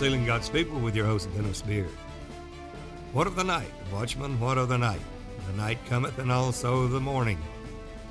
Sealing 0.00 0.24
God's 0.24 0.48
People 0.48 0.80
with 0.80 0.96
your 0.96 1.04
host, 1.04 1.28
Dennis 1.34 1.60
Beard. 1.60 1.90
What 3.12 3.26
of 3.26 3.36
the 3.36 3.44
night? 3.44 3.70
Watchman, 3.92 4.40
what 4.40 4.56
of 4.56 4.70
the 4.70 4.78
night? 4.78 5.02
The 5.46 5.52
night 5.58 5.76
cometh 5.90 6.18
and 6.18 6.32
also 6.32 6.86
the 6.86 6.98
morning. 6.98 7.36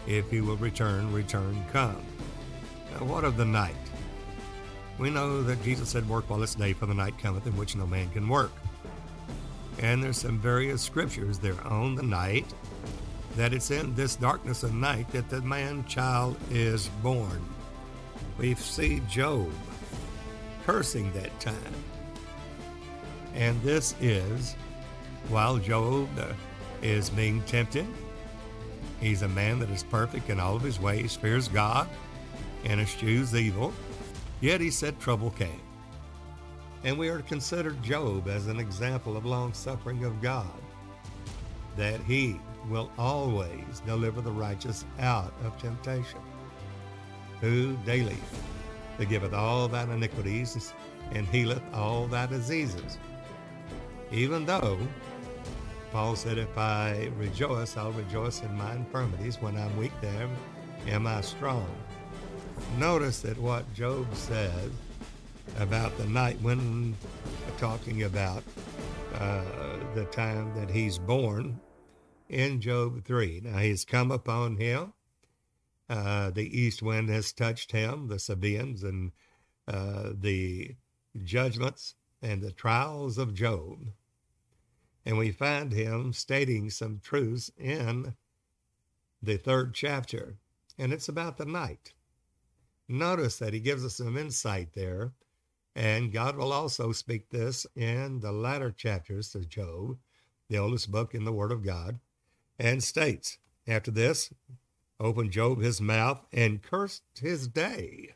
If 0.06 0.30
he 0.30 0.40
will 0.40 0.58
return, 0.58 1.12
return 1.12 1.66
come. 1.72 2.00
Now, 2.92 3.08
what 3.08 3.24
of 3.24 3.38
the 3.38 3.46
night? 3.46 3.74
We 5.00 5.10
know 5.10 5.42
that 5.42 5.64
Jesus 5.64 5.90
said, 5.90 6.08
Work 6.08 6.30
while 6.30 6.44
it's 6.44 6.54
day, 6.54 6.74
for 6.74 6.86
the 6.86 6.94
night 6.94 7.18
cometh 7.18 7.48
in 7.48 7.58
which 7.58 7.76
no 7.76 7.88
man 7.88 8.12
can 8.12 8.30
work. 8.30 8.52
And 9.80 10.04
there's 10.04 10.20
some 10.20 10.38
various 10.38 10.84
scriptures 10.84 11.40
there 11.40 11.60
on 11.66 11.96
the 11.96 12.04
night 12.04 12.46
that 13.36 13.52
it's 13.52 13.72
in 13.72 13.96
this 13.96 14.16
darkness 14.16 14.62
of 14.62 14.76
night 14.76 15.10
that 15.10 15.28
the 15.32 15.42
man 15.42 15.84
child 15.86 16.38
is 16.52 16.88
born. 17.02 17.44
We 18.38 18.54
see 18.54 19.02
Job 19.10 19.52
cursing 20.70 21.12
that 21.14 21.40
time. 21.40 21.56
And 23.34 23.60
this 23.64 23.96
is 24.00 24.56
while 25.30 25.58
Job 25.58 26.08
is 26.84 27.10
being 27.10 27.42
tempted. 27.44 27.88
He's 29.02 29.24
a 29.24 29.28
man 29.28 29.58
that 29.62 29.72
is 29.72 29.82
perfect 29.82 30.30
in 30.30 30.40
all 30.40 30.56
of 30.56 30.62
his 30.62 30.80
ways, 30.80 31.16
fears 31.16 31.48
God, 31.48 31.90
and 32.66 32.80
eschews 32.80 33.34
evil. 33.34 33.74
Yet 34.42 34.62
he 34.62 34.70
said 34.70 35.00
trouble 35.00 35.32
came. 35.32 35.62
And 36.84 37.00
we 37.00 37.10
are 37.10 37.18
to 37.18 37.24
consider 37.24 37.72
Job 37.82 38.28
as 38.28 38.46
an 38.46 38.60
example 38.60 39.18
of 39.18 39.26
long 39.26 39.54
suffering 39.54 40.04
of 40.04 40.22
God, 40.22 40.62
that 41.78 42.00
he 42.02 42.40
will 42.70 42.92
always 42.96 43.82
deliver 43.88 44.22
the 44.22 44.32
righteous 44.32 44.86
out 45.00 45.34
of 45.44 45.60
temptation, 45.60 46.22
who 47.42 47.76
daily 47.88 48.18
forgiveth 49.00 49.34
all 49.34 49.70
thine 49.70 49.90
iniquities 49.92 50.74
and 51.14 51.26
healeth 51.28 51.64
all 51.74 52.06
thy 52.06 52.26
diseases. 52.26 52.98
Even 54.12 54.46
though 54.46 54.78
Paul 55.94 56.18
said, 56.18 56.38
If 56.38 56.58
I 56.58 57.10
rejoice, 57.18 57.78
I'll 57.78 57.94
rejoice 57.94 58.42
in 58.42 58.54
my 58.58 58.76
infirmities. 58.76 59.42
When 59.42 59.56
I'm 59.56 59.76
weak, 59.78 59.94
there 60.02 60.28
am 60.88 61.08
I 61.08 61.22
strong. 61.22 61.66
Notice 62.78 63.22
that 63.22 63.38
what 63.38 63.74
Job 63.74 64.14
says 64.14 64.70
about 65.58 65.98
the 65.98 66.06
night 66.06 66.38
when 66.42 66.94
talking 67.58 68.04
about 68.04 68.44
uh, 69.16 69.44
the 69.96 70.06
time 70.06 70.54
that 70.56 70.70
he's 70.70 70.98
born 70.98 71.58
in 72.28 72.60
Job 72.60 73.06
3. 73.06 73.44
Now 73.46 73.60
he's 73.60 73.86
come 73.86 74.12
upon 74.12 74.58
him. 74.58 74.94
Uh, 75.90 76.30
the 76.30 76.58
east 76.58 76.84
wind 76.84 77.10
has 77.10 77.34
touched 77.34 77.72
him, 77.72 78.08
the 78.08 78.20
Sabaeans, 78.20 78.84
and 78.84 79.12
uh, 79.68 80.12
the 80.14 80.76
judgments 81.24 81.96
and 82.22 82.42
the 82.42 82.52
trials 82.52 83.18
of 83.18 83.34
Job. 83.34 83.88
And 85.06 85.18
we 85.18 85.32
find 85.32 85.72
him 85.72 86.14
stating 86.14 86.70
some 86.70 87.00
truths 87.04 87.50
in 87.58 88.14
the 89.22 89.38
third 89.38 89.74
chapter, 89.74 90.38
and 90.78 90.94
it's 90.94 91.10
about 91.10 91.38
the 91.38 91.46
night. 91.46 91.94
Notice 92.88 93.38
that 93.40 93.54
he 93.54 93.60
gives 93.60 93.84
us 93.84 93.96
some 93.96 94.18
insight 94.18 94.74
there, 94.74 95.14
and 95.76 96.12
God 96.12 96.36
will 96.36 96.52
also 96.54 96.92
speak 96.92 97.30
this 97.30 97.66
in 97.76 98.20
the 98.20 98.32
latter 98.32 98.72
chapters 98.72 99.34
of 99.36 99.50
Job, 99.50 99.98
the 100.50 100.58
oldest 100.58 100.92
book 100.92 101.16
in 101.16 101.24
the 101.24 101.34
Word 101.34 101.52
of 101.52 101.64
God, 101.64 102.00
and 102.58 102.84
states, 102.84 103.38
After 103.68 103.92
this, 103.92 104.32
opened 105.00 105.32
Job 105.32 105.62
his 105.62 105.80
mouth 105.80 106.26
and 106.32 106.62
cursed 106.62 107.04
his 107.20 107.48
day. 107.48 108.16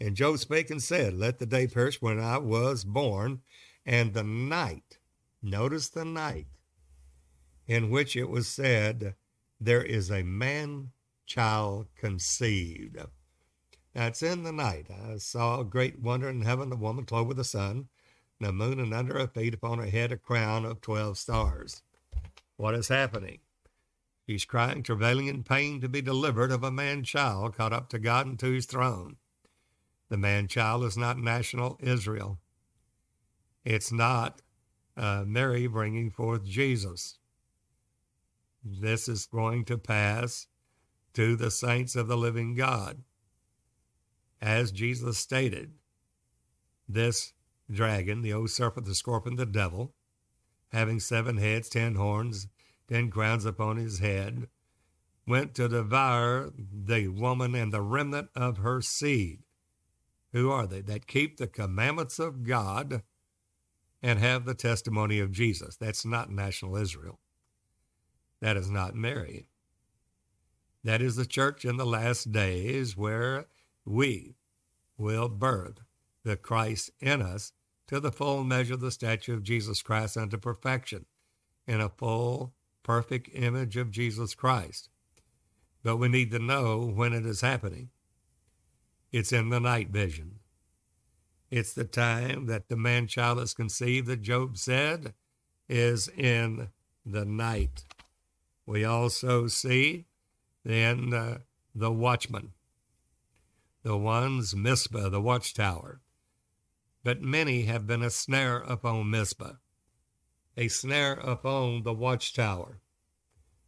And 0.00 0.16
Job 0.16 0.38
spake 0.38 0.70
and 0.70 0.82
said, 0.82 1.14
Let 1.14 1.38
the 1.38 1.46
day 1.46 1.66
perish 1.66 2.00
when 2.00 2.20
I 2.20 2.38
was 2.38 2.84
born, 2.84 3.42
and 3.84 4.14
the 4.14 4.22
night, 4.22 4.98
notice 5.42 5.88
the 5.88 6.04
night, 6.04 6.46
in 7.66 7.90
which 7.90 8.16
it 8.16 8.28
was 8.28 8.46
said, 8.46 9.14
There 9.60 9.82
is 9.82 10.10
a 10.10 10.22
man 10.22 10.90
child 11.26 11.88
conceived. 11.96 12.96
That's 13.92 14.22
in 14.22 14.44
the 14.44 14.52
night. 14.52 14.86
I 14.90 15.16
saw 15.18 15.60
a 15.60 15.64
great 15.64 15.98
wonder 15.98 16.28
in 16.28 16.42
heaven, 16.42 16.70
the 16.70 16.76
woman 16.76 17.04
clothed 17.04 17.28
with 17.28 17.36
the 17.36 17.44
sun, 17.44 17.88
the 18.40 18.52
moon, 18.52 18.78
and 18.78 18.94
under 18.94 19.18
her 19.18 19.26
feet 19.26 19.54
upon 19.54 19.78
her 19.78 19.86
head 19.86 20.12
a 20.12 20.16
crown 20.16 20.64
of 20.64 20.80
twelve 20.80 21.18
stars. 21.18 21.82
What 22.56 22.74
is 22.74 22.88
happening? 22.88 23.40
He's 24.28 24.44
crying, 24.44 24.82
travailing 24.82 25.28
in 25.28 25.42
pain 25.42 25.80
to 25.80 25.88
be 25.88 26.02
delivered 26.02 26.52
of 26.52 26.62
a 26.62 26.70
man 26.70 27.02
child 27.02 27.56
caught 27.56 27.72
up 27.72 27.88
to 27.88 27.98
God 27.98 28.26
and 28.26 28.38
to 28.40 28.52
his 28.52 28.66
throne. 28.66 29.16
The 30.10 30.18
man 30.18 30.48
child 30.48 30.84
is 30.84 30.98
not 30.98 31.16
national 31.16 31.78
Israel. 31.80 32.38
It's 33.64 33.90
not 33.90 34.42
uh, 34.98 35.24
Mary 35.26 35.66
bringing 35.66 36.10
forth 36.10 36.44
Jesus. 36.44 37.16
This 38.62 39.08
is 39.08 39.24
going 39.24 39.64
to 39.64 39.78
pass 39.78 40.46
to 41.14 41.34
the 41.34 41.50
saints 41.50 41.96
of 41.96 42.06
the 42.06 42.16
living 42.18 42.54
God. 42.54 42.98
As 44.42 44.72
Jesus 44.72 45.16
stated, 45.16 45.72
this 46.86 47.32
dragon, 47.70 48.20
the 48.20 48.34
old 48.34 48.50
serpent, 48.50 48.84
the 48.84 48.94
scorpion, 48.94 49.36
the 49.36 49.46
devil, 49.46 49.94
having 50.68 51.00
seven 51.00 51.38
heads, 51.38 51.70
ten 51.70 51.94
horns, 51.94 52.46
ten 52.88 53.10
crowns 53.10 53.44
upon 53.44 53.76
his 53.76 53.98
head, 53.98 54.48
went 55.26 55.54
to 55.54 55.68
devour 55.68 56.50
the 56.56 57.08
woman 57.08 57.54
and 57.54 57.72
the 57.72 57.82
remnant 57.82 58.30
of 58.34 58.58
her 58.58 58.80
seed. 58.80 59.40
Who 60.32 60.50
are 60.50 60.66
they? 60.66 60.80
That 60.80 61.06
keep 61.06 61.36
the 61.36 61.46
commandments 61.46 62.18
of 62.18 62.44
God 62.44 63.02
and 64.02 64.18
have 64.18 64.44
the 64.44 64.54
testimony 64.54 65.18
of 65.18 65.32
Jesus. 65.32 65.76
That's 65.76 66.04
not 66.04 66.30
national 66.30 66.76
Israel. 66.76 67.20
That 68.40 68.56
is 68.56 68.70
not 68.70 68.94
Mary. 68.94 69.48
That 70.84 71.02
is 71.02 71.16
the 71.16 71.26
church 71.26 71.64
in 71.64 71.76
the 71.76 71.86
last 71.86 72.30
days 72.30 72.96
where 72.96 73.46
we 73.84 74.36
will 74.96 75.28
birth 75.28 75.80
the 76.24 76.36
Christ 76.36 76.90
in 77.00 77.20
us 77.20 77.52
to 77.88 78.00
the 78.00 78.12
full 78.12 78.44
measure 78.44 78.74
of 78.74 78.80
the 78.80 78.90
stature 78.90 79.34
of 79.34 79.42
Jesus 79.42 79.82
Christ 79.82 80.16
unto 80.16 80.36
perfection 80.36 81.06
in 81.66 81.80
a 81.80 81.88
full, 81.88 82.54
perfect 82.88 83.28
image 83.34 83.76
of 83.76 83.90
Jesus 83.90 84.34
Christ. 84.34 84.88
But 85.84 85.98
we 85.98 86.08
need 86.08 86.30
to 86.30 86.38
know 86.38 86.78
when 86.86 87.12
it 87.12 87.26
is 87.26 87.42
happening. 87.42 87.90
It's 89.12 89.30
in 89.30 89.50
the 89.50 89.60
night 89.60 89.90
vision. 89.90 90.36
It's 91.50 91.74
the 91.74 91.84
time 91.84 92.46
that 92.46 92.70
the 92.70 92.78
man 92.78 93.06
child 93.06 93.40
is 93.40 93.52
conceived 93.52 94.06
that 94.06 94.22
Job 94.22 94.56
said 94.56 95.12
is 95.68 96.08
in 96.08 96.68
the 97.04 97.26
night. 97.26 97.84
We 98.64 98.86
also 98.86 99.48
see 99.48 100.06
then 100.64 101.12
uh, 101.12 101.38
the 101.74 101.92
watchman, 101.92 102.52
the 103.82 103.98
ones 103.98 104.56
Mizpah, 104.56 105.10
the 105.10 105.20
watchtower. 105.20 106.00
But 107.04 107.20
many 107.20 107.64
have 107.64 107.86
been 107.86 108.02
a 108.02 108.08
snare 108.08 108.60
upon 108.60 109.10
Mizpah, 109.10 109.56
a 110.58 110.68
snare 110.68 111.14
upon 111.14 111.84
the 111.84 111.94
watchtower, 111.94 112.80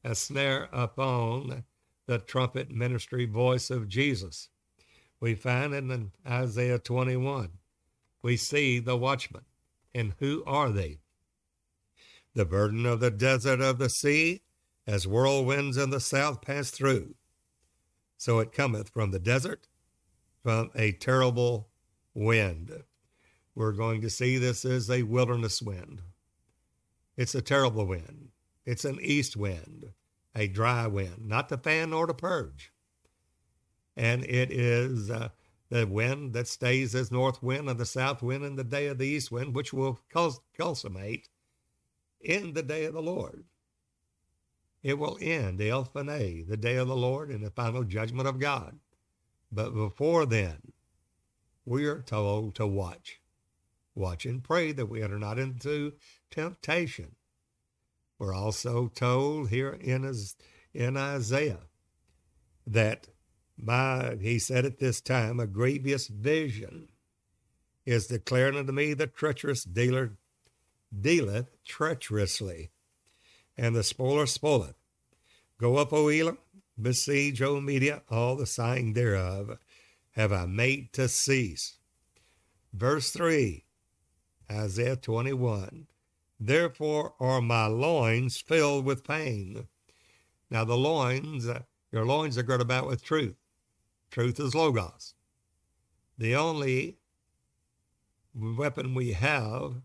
a 0.04 0.14
snare 0.14 0.68
upon 0.72 1.64
the 2.06 2.18
trumpet 2.18 2.70
ministry 2.70 3.24
voice 3.24 3.70
of 3.70 3.88
Jesus 3.88 4.50
we 5.20 5.34
find 5.34 5.74
in 5.74 6.12
Isaiah 6.26 6.78
21. 6.78 7.50
We 8.22 8.36
see 8.36 8.78
the 8.78 8.96
watchmen. 8.96 9.42
And 9.94 10.14
who 10.18 10.42
are 10.46 10.70
they? 10.70 10.98
The 12.34 12.44
burden 12.44 12.86
of 12.86 13.00
the 13.00 13.10
desert 13.10 13.60
of 13.60 13.78
the 13.78 13.90
sea, 13.90 14.42
as 14.86 15.06
whirlwinds 15.06 15.76
in 15.76 15.90
the 15.90 16.00
south 16.00 16.42
pass 16.42 16.70
through. 16.70 17.14
So 18.16 18.38
it 18.38 18.52
cometh 18.52 18.88
from 18.88 19.10
the 19.10 19.18
desert, 19.18 19.66
from 20.42 20.70
a 20.74 20.92
terrible 20.92 21.68
wind. 22.14 22.82
We're 23.54 23.72
going 23.72 24.00
to 24.02 24.10
see 24.10 24.38
this 24.38 24.64
as 24.64 24.90
a 24.90 25.02
wilderness 25.02 25.60
wind. 25.60 26.02
It's 27.20 27.34
a 27.34 27.42
terrible 27.42 27.86
wind. 27.86 28.30
It's 28.64 28.84
an 28.84 28.98
east 29.00 29.36
wind, 29.36 29.92
a 30.34 30.48
dry 30.48 30.86
wind, 30.86 31.26
not 31.26 31.48
to 31.50 31.58
fan 31.58 31.90
nor 31.90 32.06
to 32.06 32.14
purge 32.14 32.72
and 33.96 34.24
it 34.24 34.50
is 34.50 35.10
uh, 35.10 35.28
the 35.68 35.86
wind 35.86 36.32
that 36.32 36.48
stays 36.48 36.94
as 36.94 37.10
north 37.12 37.42
wind 37.42 37.68
and 37.68 37.78
the 37.78 37.84
south 37.84 38.22
wind 38.22 38.44
in 38.44 38.56
the 38.56 38.64
day 38.64 38.86
of 38.86 38.96
the 38.96 39.06
east 39.06 39.30
wind, 39.30 39.54
which 39.54 39.74
will 39.74 40.00
consummate 40.56 41.28
in 42.20 42.54
the 42.54 42.62
day 42.62 42.86
of 42.86 42.94
the 42.94 43.02
Lord. 43.02 43.44
It 44.82 44.98
will 44.98 45.18
end, 45.20 45.58
the 45.58 45.68
the 46.48 46.56
day 46.56 46.76
of 46.76 46.88
the 46.88 46.96
Lord, 46.96 47.30
and 47.30 47.44
the 47.44 47.50
final 47.50 47.84
judgment 47.84 48.26
of 48.26 48.38
God. 48.38 48.78
But 49.52 49.74
before 49.74 50.24
then, 50.24 50.72
we 51.66 51.84
are 51.84 52.00
told 52.00 52.54
to 52.54 52.66
watch. 52.66 53.19
Watch 53.94 54.24
and 54.24 54.42
pray 54.42 54.72
that 54.72 54.86
we 54.86 55.02
enter 55.02 55.18
not 55.18 55.38
into 55.38 55.94
temptation. 56.30 57.16
We're 58.18 58.34
also 58.34 58.88
told 58.88 59.48
here 59.48 59.78
in, 59.80 60.12
in 60.74 60.96
Isaiah 60.96 61.60
that 62.66 63.08
by, 63.58 64.16
he 64.20 64.38
said 64.38 64.64
at 64.64 64.78
this 64.78 65.00
time, 65.00 65.40
a 65.40 65.46
grievous 65.46 66.06
vision 66.06 66.88
is 67.84 68.06
declaring 68.06 68.56
unto 68.56 68.72
me 68.72 68.94
the 68.94 69.06
treacherous 69.06 69.64
dealer 69.64 70.18
dealeth 70.98 71.48
treacherously, 71.64 72.70
and 73.56 73.74
the 73.74 73.82
spoiler 73.82 74.26
spoileth. 74.26 74.76
Go 75.58 75.76
up, 75.76 75.92
O 75.92 76.08
Elam, 76.08 76.38
besiege, 76.80 77.42
O 77.42 77.60
Media, 77.60 78.02
all 78.08 78.36
the 78.36 78.46
sighing 78.46 78.94
thereof 78.94 79.58
have 80.12 80.32
I 80.32 80.46
made 80.46 80.92
to 80.94 81.08
cease. 81.08 81.76
Verse 82.72 83.10
3, 83.10 83.64
Isaiah 84.50 84.96
21. 84.96 85.86
Therefore 86.38 87.14
are 87.20 87.40
my 87.40 87.66
loins 87.66 88.38
filled 88.38 88.84
with 88.84 89.04
pain. 89.04 89.68
Now, 90.50 90.64
the 90.64 90.76
loins, 90.76 91.46
your 91.92 92.04
loins 92.04 92.36
are 92.36 92.42
girt 92.42 92.60
about 92.60 92.86
with 92.86 93.04
truth. 93.04 93.36
Truth 94.10 94.40
is 94.40 94.54
Logos. 94.54 95.14
The 96.18 96.34
only 96.34 96.96
weapon 98.34 98.94
we 98.94 99.12
have 99.12 99.82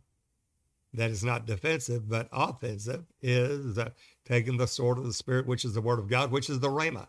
that 0.93 1.11
is 1.11 1.23
not 1.23 1.45
defensive 1.45 2.07
but 2.07 2.29
offensive 2.31 3.05
is 3.21 3.77
uh, 3.77 3.89
taking 4.23 4.57
the 4.57 4.67
sword 4.67 4.97
of 4.97 5.03
the 5.03 5.13
Spirit, 5.13 5.45
which 5.45 5.65
is 5.65 5.73
the 5.73 5.81
Word 5.81 5.99
of 5.99 6.07
God, 6.07 6.31
which 6.31 6.49
is 6.49 6.59
the 6.59 6.69
Rhema. 6.69 7.07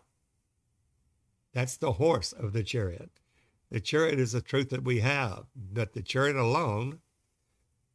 That's 1.53 1.77
the 1.77 1.93
horse 1.93 2.33
of 2.33 2.53
the 2.53 2.63
chariot. 2.63 3.09
The 3.71 3.79
chariot 3.79 4.19
is 4.19 4.33
the 4.33 4.41
truth 4.41 4.69
that 4.69 4.83
we 4.83 4.99
have, 4.99 5.45
but 5.55 5.93
the 5.93 6.01
chariot 6.01 6.35
alone, 6.35 6.99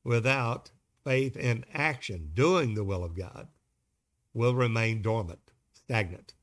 without 0.04 0.70
faith 1.04 1.36
and 1.38 1.66
action, 1.72 2.30
doing 2.34 2.74
the 2.74 2.84
will 2.84 3.04
of 3.04 3.16
God, 3.16 3.48
will 4.34 4.54
remain 4.54 5.02
dormant, 5.02 5.50
stagnant. 5.72 6.34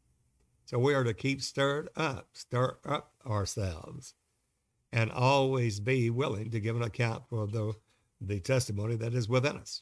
So 0.66 0.78
we 0.78 0.94
are 0.94 1.04
to 1.04 1.14
keep 1.14 1.42
stirred 1.42 1.90
up, 1.96 2.30
stir 2.34 2.78
up 2.86 3.14
ourselves, 3.26 4.14
and 4.92 5.12
always 5.12 5.80
be 5.80 6.10
willing 6.10 6.52
to 6.52 6.60
give 6.60 6.76
an 6.76 6.84
account 6.84 7.24
for 7.28 7.48
the, 7.48 7.74
the 8.22 8.40
testimony 8.40 8.96
that 8.98 9.14
is 9.14 9.30
within 9.30 9.58
us. 9.58 9.82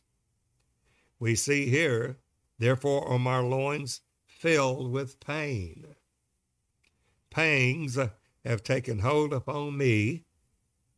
We 1.19 1.35
see 1.35 1.67
here, 1.67 2.19
therefore 2.59 3.07
are 3.07 3.19
my 3.19 3.39
loins 3.39 4.01
filled 4.25 4.91
with 4.91 5.19
pain. 5.19 5.85
Pangs 7.29 7.97
have 8.45 8.63
taken 8.63 8.99
hold 8.99 9.33
upon 9.33 9.77
me 9.77 10.23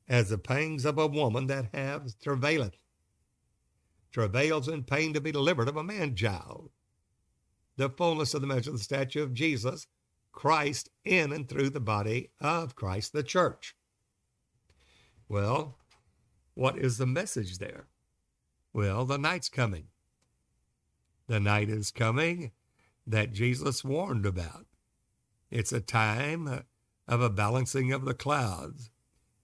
as 0.10 0.30
the 0.30 0.38
pangs 0.38 0.86
of 0.86 0.98
a 0.98 1.08
woman 1.08 1.48
that 1.48 1.70
has 1.74 2.16
travaileth 2.16 2.74
travails 4.12 4.68
in 4.68 4.84
pain 4.84 5.14
to 5.14 5.22
be 5.22 5.32
delivered 5.32 5.70
of 5.70 5.78
a 5.78 5.84
man 5.84 6.16
child. 6.16 6.72
The 7.78 7.90
fullness 7.90 8.34
of 8.34 8.42
the 8.42 8.48
measure 8.48 8.72
of 8.72 8.78
the 8.78 8.84
statue 8.84 9.24
of 9.24 9.34
Jesus, 9.34 9.88
Christ 10.32 10.90
in 11.06 11.32
and 11.32 11.48
through 11.48 11.70
the 11.70 11.80
body 11.80 12.32
of 12.42 12.76
Christ, 12.76 13.14
the 13.14 13.24
church. 13.24 13.76
Well, 15.28 15.78
what 16.56 16.78
is 16.78 16.98
the 16.98 17.06
message 17.06 17.60
there? 17.60 17.88
Well, 18.74 19.06
the 19.06 19.18
night's 19.18 19.50
coming. 19.50 19.86
The 21.28 21.40
night 21.40 21.70
is 21.70 21.92
coming 21.92 22.52
that 23.06 23.32
Jesus 23.32 23.84
warned 23.84 24.26
about. 24.26 24.66
It's 25.52 25.72
a 25.72 25.80
time 25.80 26.64
of 27.08 27.22
a 27.22 27.30
balancing 27.30 27.92
of 27.92 28.06
the 28.06 28.14
clouds 28.14 28.90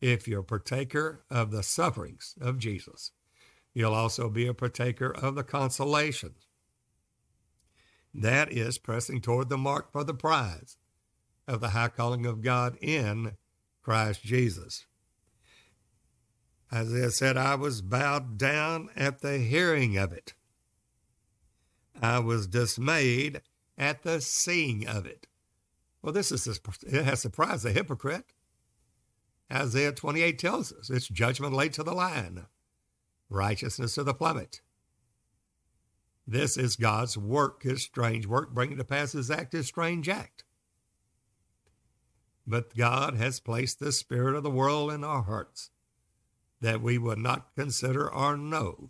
if 0.01 0.27
you're 0.27 0.41
a 0.41 0.43
partaker 0.43 1.23
of 1.29 1.51
the 1.51 1.63
sufferings 1.63 2.35
of 2.39 2.57
Jesus. 2.57 3.11
You'll 3.73 3.93
also 3.93 4.29
be 4.29 4.47
a 4.47 4.53
partaker 4.53 5.11
of 5.11 5.35
the 5.35 5.43
consolations. 5.43 6.47
That 8.13 8.51
is 8.51 8.77
pressing 8.77 9.21
toward 9.21 9.49
the 9.49 9.57
mark 9.57 9.91
for 9.91 10.03
the 10.03 10.13
prize 10.13 10.77
of 11.47 11.59
the 11.59 11.69
high 11.69 11.89
calling 11.89 12.25
of 12.25 12.41
God 12.41 12.77
in 12.81 13.33
Christ 13.81 14.23
Jesus. 14.23 14.85
Isaiah 16.73 17.11
said, 17.11 17.37
I 17.37 17.55
was 17.55 17.81
bowed 17.81 18.37
down 18.37 18.89
at 18.95 19.19
the 19.19 19.37
hearing 19.37 19.97
of 19.97 20.11
it. 20.11 20.33
I 22.01 22.19
was 22.19 22.47
dismayed 22.47 23.41
at 23.77 24.03
the 24.03 24.21
seeing 24.21 24.87
of 24.87 25.05
it. 25.05 25.27
Well, 26.01 26.13
this 26.13 26.31
is 26.31 26.47
it 26.47 27.05
has 27.05 27.21
surprised 27.21 27.63
the 27.63 27.71
hypocrite. 27.71 28.25
Isaiah 29.51 29.91
28 29.91 30.39
tells 30.39 30.71
us 30.73 30.89
it's 30.89 31.07
judgment 31.07 31.53
laid 31.53 31.73
to 31.73 31.83
the 31.83 31.93
lion 31.93 32.47
righteousness 33.29 33.95
to 33.95 34.03
the 34.03 34.13
plummet. 34.13 34.61
This 36.27 36.57
is 36.57 36.75
God's 36.75 37.17
work, 37.17 37.63
his 37.63 37.83
strange 37.83 38.25
work, 38.25 38.53
bringing 38.53 38.77
to 38.77 38.83
pass 38.83 39.11
his 39.11 39.29
act, 39.29 39.53
his 39.53 39.67
strange 39.67 40.09
act. 40.09 40.43
But 42.47 42.75
God 42.75 43.15
has 43.15 43.39
placed 43.39 43.79
the 43.79 43.91
spirit 43.91 44.35
of 44.35 44.43
the 44.43 44.51
world 44.51 44.91
in 44.91 45.03
our 45.03 45.23
hearts 45.23 45.69
that 46.61 46.81
we 46.81 46.97
would 46.97 47.19
not 47.19 47.55
consider 47.55 48.11
or 48.11 48.37
know 48.37 48.89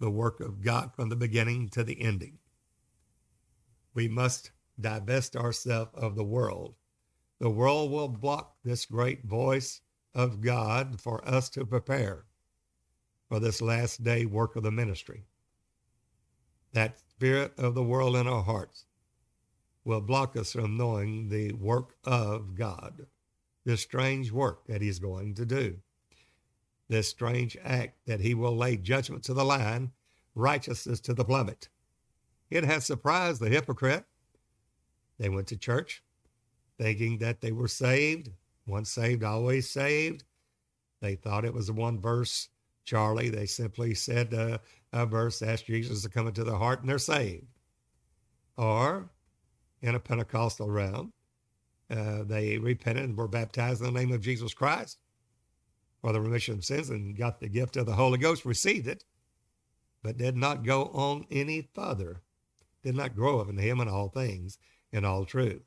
the 0.00 0.10
work 0.10 0.40
of 0.40 0.62
God 0.62 0.92
from 0.94 1.08
the 1.08 1.16
beginning 1.16 1.68
to 1.70 1.82
the 1.82 2.00
ending. 2.02 2.38
We 3.94 4.08
must 4.08 4.50
divest 4.78 5.36
ourselves 5.36 5.92
of 5.94 6.14
the 6.14 6.24
world. 6.24 6.74
The 7.38 7.48
world 7.50 7.90
will 7.90 8.08
block 8.08 8.56
this 8.64 8.84
great 8.84 9.24
voice 9.24 9.80
of 10.16 10.40
God 10.40 10.98
for 10.98 11.22
us 11.28 11.50
to 11.50 11.66
prepare 11.66 12.24
for 13.28 13.38
this 13.38 13.60
last 13.60 14.02
day 14.02 14.24
work 14.24 14.56
of 14.56 14.62
the 14.62 14.70
ministry. 14.70 15.24
That 16.72 16.98
spirit 16.98 17.52
of 17.58 17.74
the 17.74 17.82
world 17.82 18.16
in 18.16 18.26
our 18.26 18.42
hearts 18.42 18.86
will 19.84 20.00
block 20.00 20.34
us 20.36 20.52
from 20.52 20.76
knowing 20.76 21.28
the 21.28 21.52
work 21.52 21.96
of 22.04 22.54
God, 22.54 23.06
this 23.64 23.82
strange 23.82 24.32
work 24.32 24.66
that 24.66 24.80
He's 24.80 24.98
going 24.98 25.34
to 25.34 25.44
do, 25.44 25.76
this 26.88 27.08
strange 27.08 27.56
act 27.62 27.98
that 28.06 28.20
He 28.20 28.34
will 28.34 28.56
lay 28.56 28.78
judgment 28.78 29.22
to 29.24 29.34
the 29.34 29.44
line, 29.44 29.92
righteousness 30.34 30.98
to 31.00 31.14
the 31.14 31.24
plummet. 31.24 31.68
It 32.48 32.64
has 32.64 32.86
surprised 32.86 33.40
the 33.40 33.50
hypocrite. 33.50 34.04
They 35.18 35.28
went 35.28 35.48
to 35.48 35.56
church 35.56 36.02
thinking 36.78 37.18
that 37.18 37.40
they 37.40 37.52
were 37.52 37.68
saved, 37.68 38.30
once 38.66 38.90
saved, 38.90 39.22
always 39.22 39.70
saved. 39.70 40.24
They 41.00 41.14
thought 41.14 41.44
it 41.44 41.54
was 41.54 41.68
a 41.68 41.72
one 41.72 42.00
verse 42.00 42.48
Charlie. 42.84 43.28
They 43.28 43.46
simply 43.46 43.94
said 43.94 44.32
uh, 44.32 44.58
a 44.92 45.06
verse, 45.06 45.42
ask 45.42 45.66
Jesus 45.66 46.02
to 46.02 46.08
come 46.08 46.26
into 46.28 46.44
their 46.44 46.56
heart, 46.56 46.80
and 46.80 46.88
they're 46.88 46.98
saved. 46.98 47.46
Or 48.56 49.10
in 49.82 49.94
a 49.94 50.00
Pentecostal 50.00 50.70
realm, 50.70 51.12
uh, 51.90 52.24
they 52.24 52.58
repented 52.58 53.04
and 53.04 53.16
were 53.16 53.28
baptized 53.28 53.80
in 53.82 53.92
the 53.92 54.00
name 54.00 54.12
of 54.12 54.20
Jesus 54.20 54.54
Christ 54.54 54.98
for 56.00 56.12
the 56.12 56.20
remission 56.20 56.54
of 56.54 56.64
sins 56.64 56.90
and 56.90 57.16
got 57.16 57.40
the 57.40 57.48
gift 57.48 57.76
of 57.76 57.86
the 57.86 57.94
Holy 57.94 58.18
Ghost, 58.18 58.44
received 58.44 58.86
it, 58.88 59.04
but 60.02 60.16
did 60.16 60.36
not 60.36 60.64
go 60.64 60.84
on 60.86 61.26
any 61.30 61.68
further, 61.74 62.22
did 62.82 62.96
not 62.96 63.14
grow 63.14 63.40
up 63.40 63.48
in 63.48 63.58
Him 63.58 63.80
in 63.80 63.88
all 63.88 64.08
things, 64.08 64.58
in 64.92 65.04
all 65.04 65.24
truth, 65.24 65.62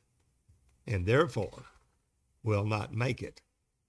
and 0.88 1.06
therefore 1.06 1.66
will 2.44 2.66
not 2.66 2.94
make 2.94 3.22
it 3.22 3.42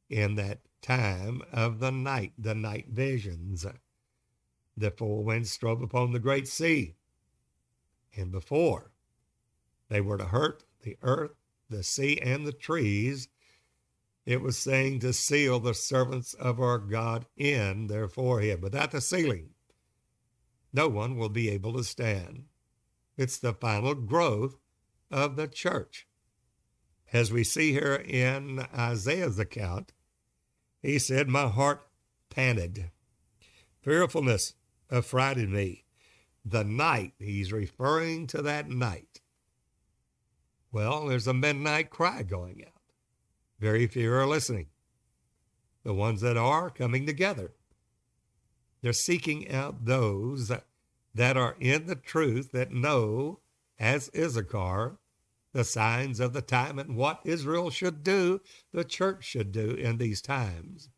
in 0.08 0.34
that 0.36 0.60
time 0.82 1.42
of 1.52 1.78
the 1.78 1.90
night, 1.90 2.32
the 2.38 2.54
night 2.54 2.88
visions. 2.88 3.66
The 4.76 4.90
four 4.90 5.22
winds 5.22 5.50
strove 5.50 5.82
upon 5.82 6.12
the 6.12 6.18
great 6.18 6.48
sea. 6.48 6.94
And 8.16 8.32
before 8.32 8.92
they 9.88 10.00
were 10.00 10.18
to 10.18 10.24
hurt 10.24 10.64
the 10.82 10.96
earth, 11.02 11.32
the 11.68 11.82
sea, 11.82 12.18
and 12.20 12.46
the 12.46 12.52
trees, 12.52 13.28
it 14.26 14.40
was 14.40 14.58
saying 14.58 15.00
to 15.00 15.12
seal 15.12 15.60
the 15.60 15.74
servants 15.74 16.34
of 16.34 16.60
our 16.60 16.78
God 16.78 17.26
in 17.36 17.86
their 17.86 18.08
forehead. 18.08 18.62
Without 18.62 18.90
the 18.90 19.00
sealing, 19.00 19.50
no 20.72 20.88
one 20.88 21.16
will 21.16 21.28
be 21.28 21.48
able 21.50 21.72
to 21.74 21.84
stand. 21.84 22.44
It's 23.16 23.38
the 23.38 23.52
final 23.52 23.94
growth 23.94 24.56
of 25.10 25.36
the 25.36 25.48
church. 25.48 26.06
As 27.12 27.32
we 27.32 27.42
see 27.42 27.72
here 27.72 28.04
in 28.06 28.64
Isaiah's 28.76 29.38
account, 29.38 29.92
he 30.80 30.98
said, 30.98 31.28
My 31.28 31.48
heart 31.48 31.86
panted. 32.30 32.90
Fearfulness 33.82 34.54
affrighted 34.90 35.50
me. 35.50 35.84
The 36.44 36.64
night, 36.64 37.14
he's 37.18 37.52
referring 37.52 38.26
to 38.28 38.42
that 38.42 38.68
night. 38.68 39.20
Well, 40.72 41.06
there's 41.06 41.26
a 41.26 41.34
midnight 41.34 41.90
cry 41.90 42.22
going 42.22 42.62
out. 42.64 42.72
Very 43.58 43.86
few 43.86 44.12
are 44.12 44.26
listening. 44.26 44.66
The 45.82 45.92
ones 45.92 46.20
that 46.20 46.36
are 46.36 46.70
coming 46.70 47.06
together. 47.06 47.52
They're 48.82 48.92
seeking 48.92 49.50
out 49.50 49.84
those 49.84 50.48
that, 51.14 51.36
are 51.36 51.56
in 51.58 51.86
the 51.86 51.96
truth 51.96 52.52
that 52.52 52.72
know, 52.72 53.40
as 53.78 54.10
Issachar, 54.16 54.98
the 55.52 55.64
signs 55.64 56.20
of 56.20 56.32
the 56.32 56.42
time 56.42 56.78
and 56.78 56.96
what 56.96 57.20
Israel 57.24 57.70
should 57.70 58.02
do, 58.02 58.40
the 58.72 58.84
church 58.84 59.24
should 59.24 59.52
do 59.52 59.70
in 59.70 59.98
these 59.98 60.22
times. 60.22 60.90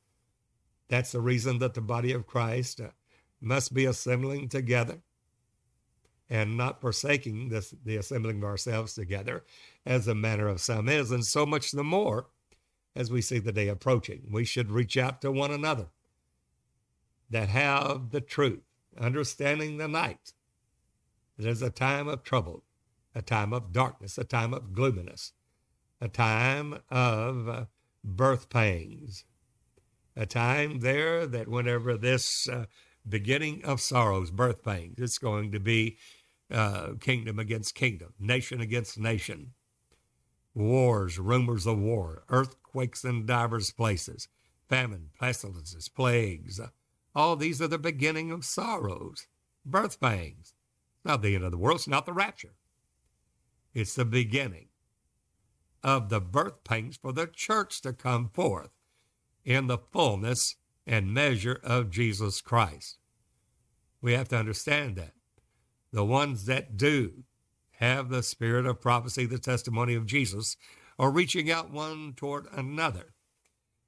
That's 0.89 1.13
the 1.13 1.21
reason 1.21 1.59
that 1.61 1.75
the 1.75 1.81
body 1.81 2.13
of 2.13 2.27
Christ 2.27 2.81
uh, 2.81 2.89
must 3.41 3.73
be 3.73 3.87
assembling 3.87 4.49
together 4.49 5.01
and 6.29 6.57
not 6.57 6.81
forsaking 6.81 7.49
this, 7.49 7.75
the 7.85 7.97
assembling 7.97 8.39
of 8.39 8.45
ourselves 8.45 8.95
together 8.95 9.45
as 9.85 10.07
the 10.07 10.15
manner 10.15 10.49
of 10.49 10.61
some 10.61 10.89
is, 10.89 11.11
and 11.11 11.25
so 11.25 11.45
much 11.45 11.73
the 11.73 11.85
more 11.85 12.27
as 12.95 13.11
we 13.11 13.21
see 13.21 13.39
the 13.39 13.53
day 13.53 13.69
approaching. 13.69 14.23
We 14.31 14.45
should 14.45 14.71
reach 14.71 14.97
out 14.97 15.21
to 15.23 15.33
one 15.33 15.51
another 15.51 15.89
that 17.31 17.49
have 17.49 18.11
the 18.11 18.21
truth, 18.21 18.63
understanding 18.99 19.79
the 19.79 19.89
night. 19.89 20.33
It 21.39 21.47
is 21.47 21.63
a 21.63 21.71
time 21.71 22.09
of 22.09 22.23
trouble, 22.23 22.65
a 23.15 23.23
time 23.23 23.53
of 23.53 23.73
darkness, 23.73 24.19
a 24.19 24.25
time 24.25 24.55
of 24.55 24.73
gloominess, 24.73 25.33
a 26.01 26.09
time 26.09 26.79
of 26.91 27.49
uh, 27.49 27.65
birth 28.05 28.49
pangs, 28.49 29.25
a 30.17 30.27
time 30.27 30.81
there 30.81 31.27
that 31.27 31.49
whenever 31.49 31.97
this 31.97 32.49
uh, 32.49 32.67
beginning 33.09 33.65
of 33.65 33.81
sorrows, 33.81 34.31
birth 34.31 34.63
pangs, 34.63 34.95
it's 34.99 35.19
going 35.19 35.53
to 35.53 35.61
be 35.61 35.97
uh, 36.51 36.93
kingdom 37.01 37.39
against 37.39 37.75
kingdom, 37.75 38.13
nation 38.19 38.61
against 38.61 38.99
nation, 38.99 39.53
wars, 40.55 41.19
rumors 41.19 41.67
of 41.67 41.79
war, 41.79 42.25
earthquakes 42.29 43.05
in 43.05 43.25
divers 43.27 43.73
places, 43.73 44.29
famine, 44.69 45.09
pestilences, 45.19 45.89
plagues. 45.89 46.61
All 47.15 47.37
these 47.37 47.61
are 47.63 47.69
the 47.69 47.79
beginning 47.79 48.31
of 48.31 48.45
sorrows, 48.45 49.27
birth 49.65 50.01
pangs. 50.01 50.55
Not 51.05 51.23
the 51.23 51.35
end 51.35 51.45
of 51.45 51.51
the 51.51 51.59
world, 51.59 51.79
it's 51.79 51.89
not 51.89 52.07
the 52.07 52.13
rapture. 52.13 52.55
It's 53.75 53.95
the 53.95 54.05
beginning 54.05 54.69
of 55.83 56.09
the 56.09 56.21
birth 56.21 56.63
pangs 56.65 56.97
for 56.97 57.13
the 57.13 57.27
church 57.27 57.81
to 57.83 57.93
come 57.93 58.29
forth 58.29 58.71
in 59.45 59.67
the 59.67 59.79
fullness 59.79 60.57
and 60.87 61.13
measure 61.13 61.61
of 61.63 61.91
Jesus 61.91 62.41
Christ. 62.41 62.99
We 64.01 64.13
have 64.13 64.29
to 64.29 64.37
understand 64.37 64.97
that. 64.97 65.15
The 65.93 66.05
ones 66.05 66.47
that 66.47 66.77
do 66.77 67.25
have 67.73 68.09
the 68.09 68.23
spirit 68.23 68.67
of 68.67 68.81
prophecy, 68.81 69.27
the 69.27 69.39
testimony 69.39 69.95
of 69.95 70.07
Jesus, 70.07 70.57
are 70.99 71.11
reaching 71.11 71.51
out 71.51 71.71
one 71.71 72.13
toward 72.15 72.47
another, 72.53 73.15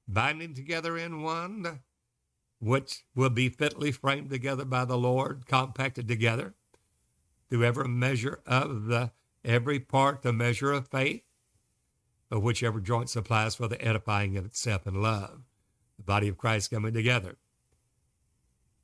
binding 0.08 0.54
together 0.54 0.96
in 0.96 1.22
one, 1.22 1.80
which 2.58 3.04
will 3.14 3.30
be 3.30 3.48
fitly 3.48 3.92
framed 3.92 4.30
together 4.30 4.64
by 4.64 4.84
the 4.84 4.98
Lord, 4.98 5.46
compacted 5.46 6.08
together 6.08 6.54
through 7.48 7.64
every 7.64 7.88
measure 7.88 8.40
of 8.46 8.86
the 8.86 9.12
every 9.44 9.80
part, 9.80 10.22
the 10.22 10.32
measure 10.32 10.72
of 10.72 10.88
faith, 10.88 11.22
of 12.30 12.42
whichever 12.42 12.80
joint 12.80 13.10
supplies 13.10 13.54
for 13.54 13.68
the 13.68 13.82
edifying 13.82 14.36
of 14.36 14.44
itself 14.44 14.86
in 14.86 15.00
love, 15.00 15.42
the 15.96 16.02
body 16.02 16.28
of 16.28 16.38
Christ 16.38 16.70
coming 16.70 16.94
together. 16.94 17.36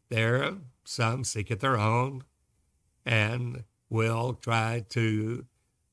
There, 0.09 0.59
some 0.85 1.25
seek 1.25 1.51
it 1.51 1.61
their 1.61 1.79
own 1.79 2.25
and 3.05 3.65
will 3.89 4.35
try 4.35 4.85
to 4.91 5.47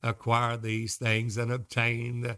acquire 0.03 0.57
these 0.57 0.95
things 0.95 1.37
and 1.37 1.51
obtain 1.51 2.21
the, 2.21 2.37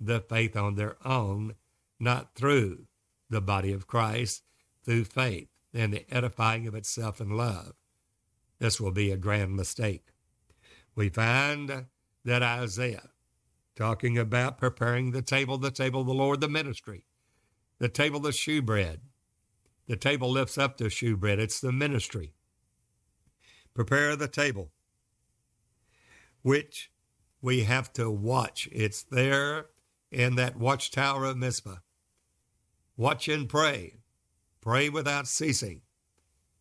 the 0.00 0.20
faith 0.20 0.56
on 0.56 0.74
their 0.74 0.96
own, 1.06 1.54
not 1.98 2.34
through 2.34 2.86
the 3.30 3.40
body 3.40 3.72
of 3.72 3.86
Christ, 3.86 4.42
through 4.84 5.04
faith 5.04 5.48
and 5.74 5.92
the 5.92 6.06
edifying 6.14 6.66
of 6.66 6.74
itself 6.74 7.20
in 7.20 7.36
love. 7.36 7.74
This 8.58 8.80
will 8.80 8.90
be 8.90 9.10
a 9.10 9.16
grand 9.16 9.54
mistake. 9.54 10.08
We 10.98 11.10
find 11.10 11.86
that 12.24 12.42
Isaiah 12.42 13.10
talking 13.76 14.18
about 14.18 14.58
preparing 14.58 15.12
the 15.12 15.22
table, 15.22 15.56
the 15.56 15.70
table 15.70 16.00
of 16.00 16.08
the 16.08 16.12
Lord, 16.12 16.40
the 16.40 16.48
ministry, 16.48 17.04
the 17.78 17.88
table, 17.88 18.18
the 18.18 18.32
shewbread. 18.32 19.02
The 19.86 19.94
table 19.94 20.28
lifts 20.28 20.58
up 20.58 20.76
the 20.76 20.90
shewbread, 20.90 21.38
it's 21.38 21.60
the 21.60 21.70
ministry. 21.70 22.32
Prepare 23.74 24.16
the 24.16 24.26
table, 24.26 24.72
which 26.42 26.90
we 27.40 27.62
have 27.62 27.92
to 27.92 28.10
watch. 28.10 28.68
It's 28.72 29.04
there 29.04 29.66
in 30.10 30.34
that 30.34 30.56
watchtower 30.56 31.26
of 31.26 31.36
Mizpah. 31.36 31.76
Watch 32.96 33.28
and 33.28 33.48
pray. 33.48 33.98
Pray 34.60 34.88
without 34.88 35.28
ceasing. 35.28 35.82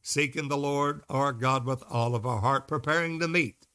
Seeking 0.04 0.48
the 0.48 0.58
Lord 0.58 1.02
our 1.10 1.34
God 1.34 1.66
with 1.66 1.84
all 1.90 2.14
of 2.14 2.24
our 2.28 2.42
heart, 2.42 2.68
preparing 2.68 3.20
to 3.20 3.28
meet 3.28 3.67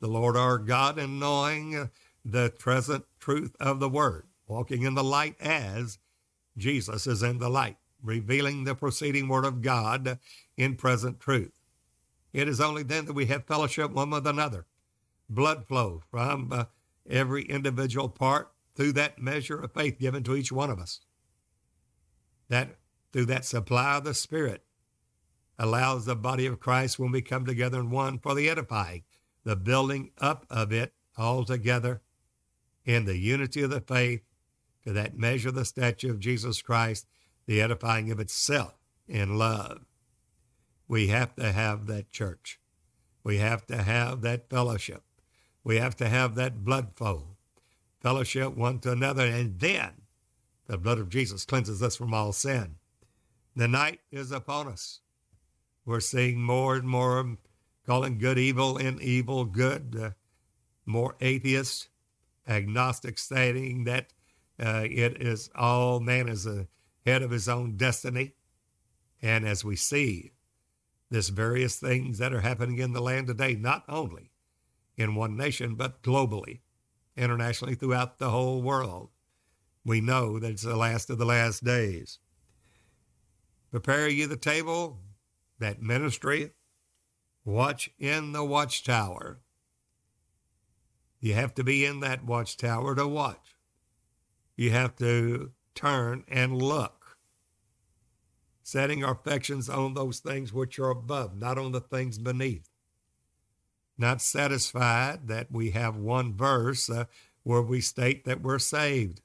the 0.00 0.08
Lord 0.08 0.36
our 0.36 0.58
God 0.58 0.98
and 0.98 1.20
knowing 1.20 1.90
the 2.24 2.52
present 2.58 3.04
truth 3.18 3.54
of 3.60 3.80
the 3.80 3.88
Word, 3.88 4.26
walking 4.46 4.82
in 4.82 4.94
the 4.94 5.04
light 5.04 5.36
as 5.40 5.98
Jesus 6.56 7.06
is 7.06 7.22
in 7.22 7.38
the 7.38 7.48
light, 7.48 7.76
revealing 8.02 8.64
the 8.64 8.74
proceeding 8.74 9.28
Word 9.28 9.44
of 9.44 9.62
God 9.62 10.18
in 10.56 10.76
present 10.76 11.20
truth. 11.20 11.52
It 12.32 12.48
is 12.48 12.60
only 12.60 12.82
then 12.82 13.06
that 13.06 13.12
we 13.12 13.26
have 13.26 13.46
fellowship 13.46 13.90
one 13.90 14.10
with 14.10 14.26
another, 14.26 14.66
blood 15.28 15.66
flow 15.66 16.02
from 16.10 16.52
uh, 16.52 16.64
every 17.08 17.42
individual 17.42 18.08
part 18.08 18.52
through 18.74 18.92
that 18.92 19.20
measure 19.20 19.60
of 19.60 19.72
faith 19.72 19.98
given 19.98 20.22
to 20.24 20.36
each 20.36 20.52
one 20.52 20.70
of 20.70 20.78
us. 20.78 21.00
That 22.48 22.76
through 23.12 23.26
that 23.26 23.44
supply 23.44 23.96
of 23.96 24.04
the 24.04 24.14
Spirit 24.14 24.62
allows 25.58 26.04
the 26.04 26.16
body 26.16 26.46
of 26.46 26.60
Christ 26.60 26.98
when 26.98 27.12
we 27.12 27.20
come 27.20 27.44
together 27.44 27.80
in 27.80 27.90
one 27.90 28.18
for 28.18 28.34
the 28.34 28.48
edifying, 28.48 29.02
the 29.44 29.56
building 29.56 30.10
up 30.18 30.46
of 30.50 30.72
it 30.72 30.92
all 31.16 31.44
together 31.44 32.00
in 32.84 33.04
the 33.04 33.18
unity 33.18 33.62
of 33.62 33.70
the 33.70 33.80
faith 33.80 34.22
to 34.84 34.92
that 34.92 35.16
measure 35.16 35.50
the 35.50 35.64
stature 35.64 36.10
of 36.10 36.20
Jesus 36.20 36.62
Christ, 36.62 37.06
the 37.46 37.60
edifying 37.60 38.10
of 38.10 38.20
itself 38.20 38.74
in 39.06 39.38
love. 39.38 39.84
We 40.88 41.08
have 41.08 41.34
to 41.36 41.52
have 41.52 41.86
that 41.86 42.10
church. 42.10 42.58
We 43.22 43.38
have 43.38 43.66
to 43.66 43.82
have 43.82 44.22
that 44.22 44.48
fellowship. 44.48 45.02
We 45.62 45.76
have 45.76 45.94
to 45.96 46.08
have 46.08 46.34
that 46.36 46.64
blood 46.64 46.94
flow, 46.94 47.36
fellowship 48.00 48.56
one 48.56 48.78
to 48.80 48.92
another, 48.92 49.26
and 49.26 49.60
then 49.60 49.92
the 50.66 50.78
blood 50.78 50.98
of 50.98 51.10
Jesus 51.10 51.44
cleanses 51.44 51.82
us 51.82 51.96
from 51.96 52.14
all 52.14 52.32
sin. 52.32 52.76
The 53.54 53.68
night 53.68 54.00
is 54.10 54.32
upon 54.32 54.68
us. 54.68 55.00
We're 55.84 56.00
seeing 56.00 56.40
more 56.40 56.76
and 56.76 56.88
more 56.88 57.36
calling 57.90 58.18
good 58.18 58.38
evil 58.38 58.76
and 58.76 59.02
evil 59.02 59.44
good, 59.44 59.98
uh, 60.00 60.10
more 60.86 61.16
atheists, 61.20 61.88
agnostics 62.46 63.20
stating 63.20 63.82
that 63.82 64.12
uh, 64.64 64.84
it 64.88 65.20
is 65.20 65.50
all 65.56 65.98
man 65.98 66.28
is 66.28 66.44
the 66.44 66.68
head 67.04 67.20
of 67.20 67.32
his 67.32 67.48
own 67.48 67.76
destiny. 67.76 68.32
And 69.20 69.44
as 69.44 69.64
we 69.64 69.74
see 69.74 70.30
this 71.10 71.30
various 71.30 71.80
things 71.80 72.18
that 72.18 72.32
are 72.32 72.42
happening 72.42 72.78
in 72.78 72.92
the 72.92 73.02
land 73.02 73.26
today, 73.26 73.56
not 73.56 73.82
only 73.88 74.30
in 74.96 75.16
one 75.16 75.36
nation, 75.36 75.74
but 75.74 76.00
globally, 76.00 76.60
internationally, 77.16 77.74
throughout 77.74 78.20
the 78.20 78.30
whole 78.30 78.62
world, 78.62 79.08
we 79.84 80.00
know 80.00 80.38
that 80.38 80.52
it's 80.52 80.62
the 80.62 80.76
last 80.76 81.10
of 81.10 81.18
the 81.18 81.24
last 81.24 81.64
days. 81.64 82.20
Prepare 83.72 84.08
ye 84.08 84.26
the 84.26 84.36
table, 84.36 85.00
that 85.58 85.82
ministry, 85.82 86.52
watch 87.44 87.90
in 87.98 88.32
the 88.32 88.44
watchtower 88.44 89.40
you 91.20 91.34
have 91.34 91.54
to 91.54 91.64
be 91.64 91.84
in 91.84 92.00
that 92.00 92.24
watchtower 92.24 92.94
to 92.94 93.06
watch. 93.06 93.54
You 94.56 94.70
have 94.70 94.96
to 94.96 95.52
turn 95.74 96.24
and 96.28 96.60
look, 96.60 97.18
setting 98.62 99.04
our 99.04 99.12
affections 99.12 99.68
on 99.68 99.94
those 99.94 100.20
things 100.20 100.52
which 100.52 100.78
are 100.78 100.90
above, 100.90 101.36
not 101.36 101.58
on 101.58 101.72
the 101.72 101.80
things 101.80 102.18
beneath. 102.18 102.70
Not 103.98 104.22
satisfied 104.22 105.28
that 105.28 105.52
we 105.52 105.70
have 105.70 105.94
one 105.94 106.34
verse 106.34 106.88
uh, 106.88 107.04
where 107.42 107.60
we 107.60 107.82
state 107.82 108.24
that 108.24 108.40
we're 108.40 108.58
saved. 108.58 109.20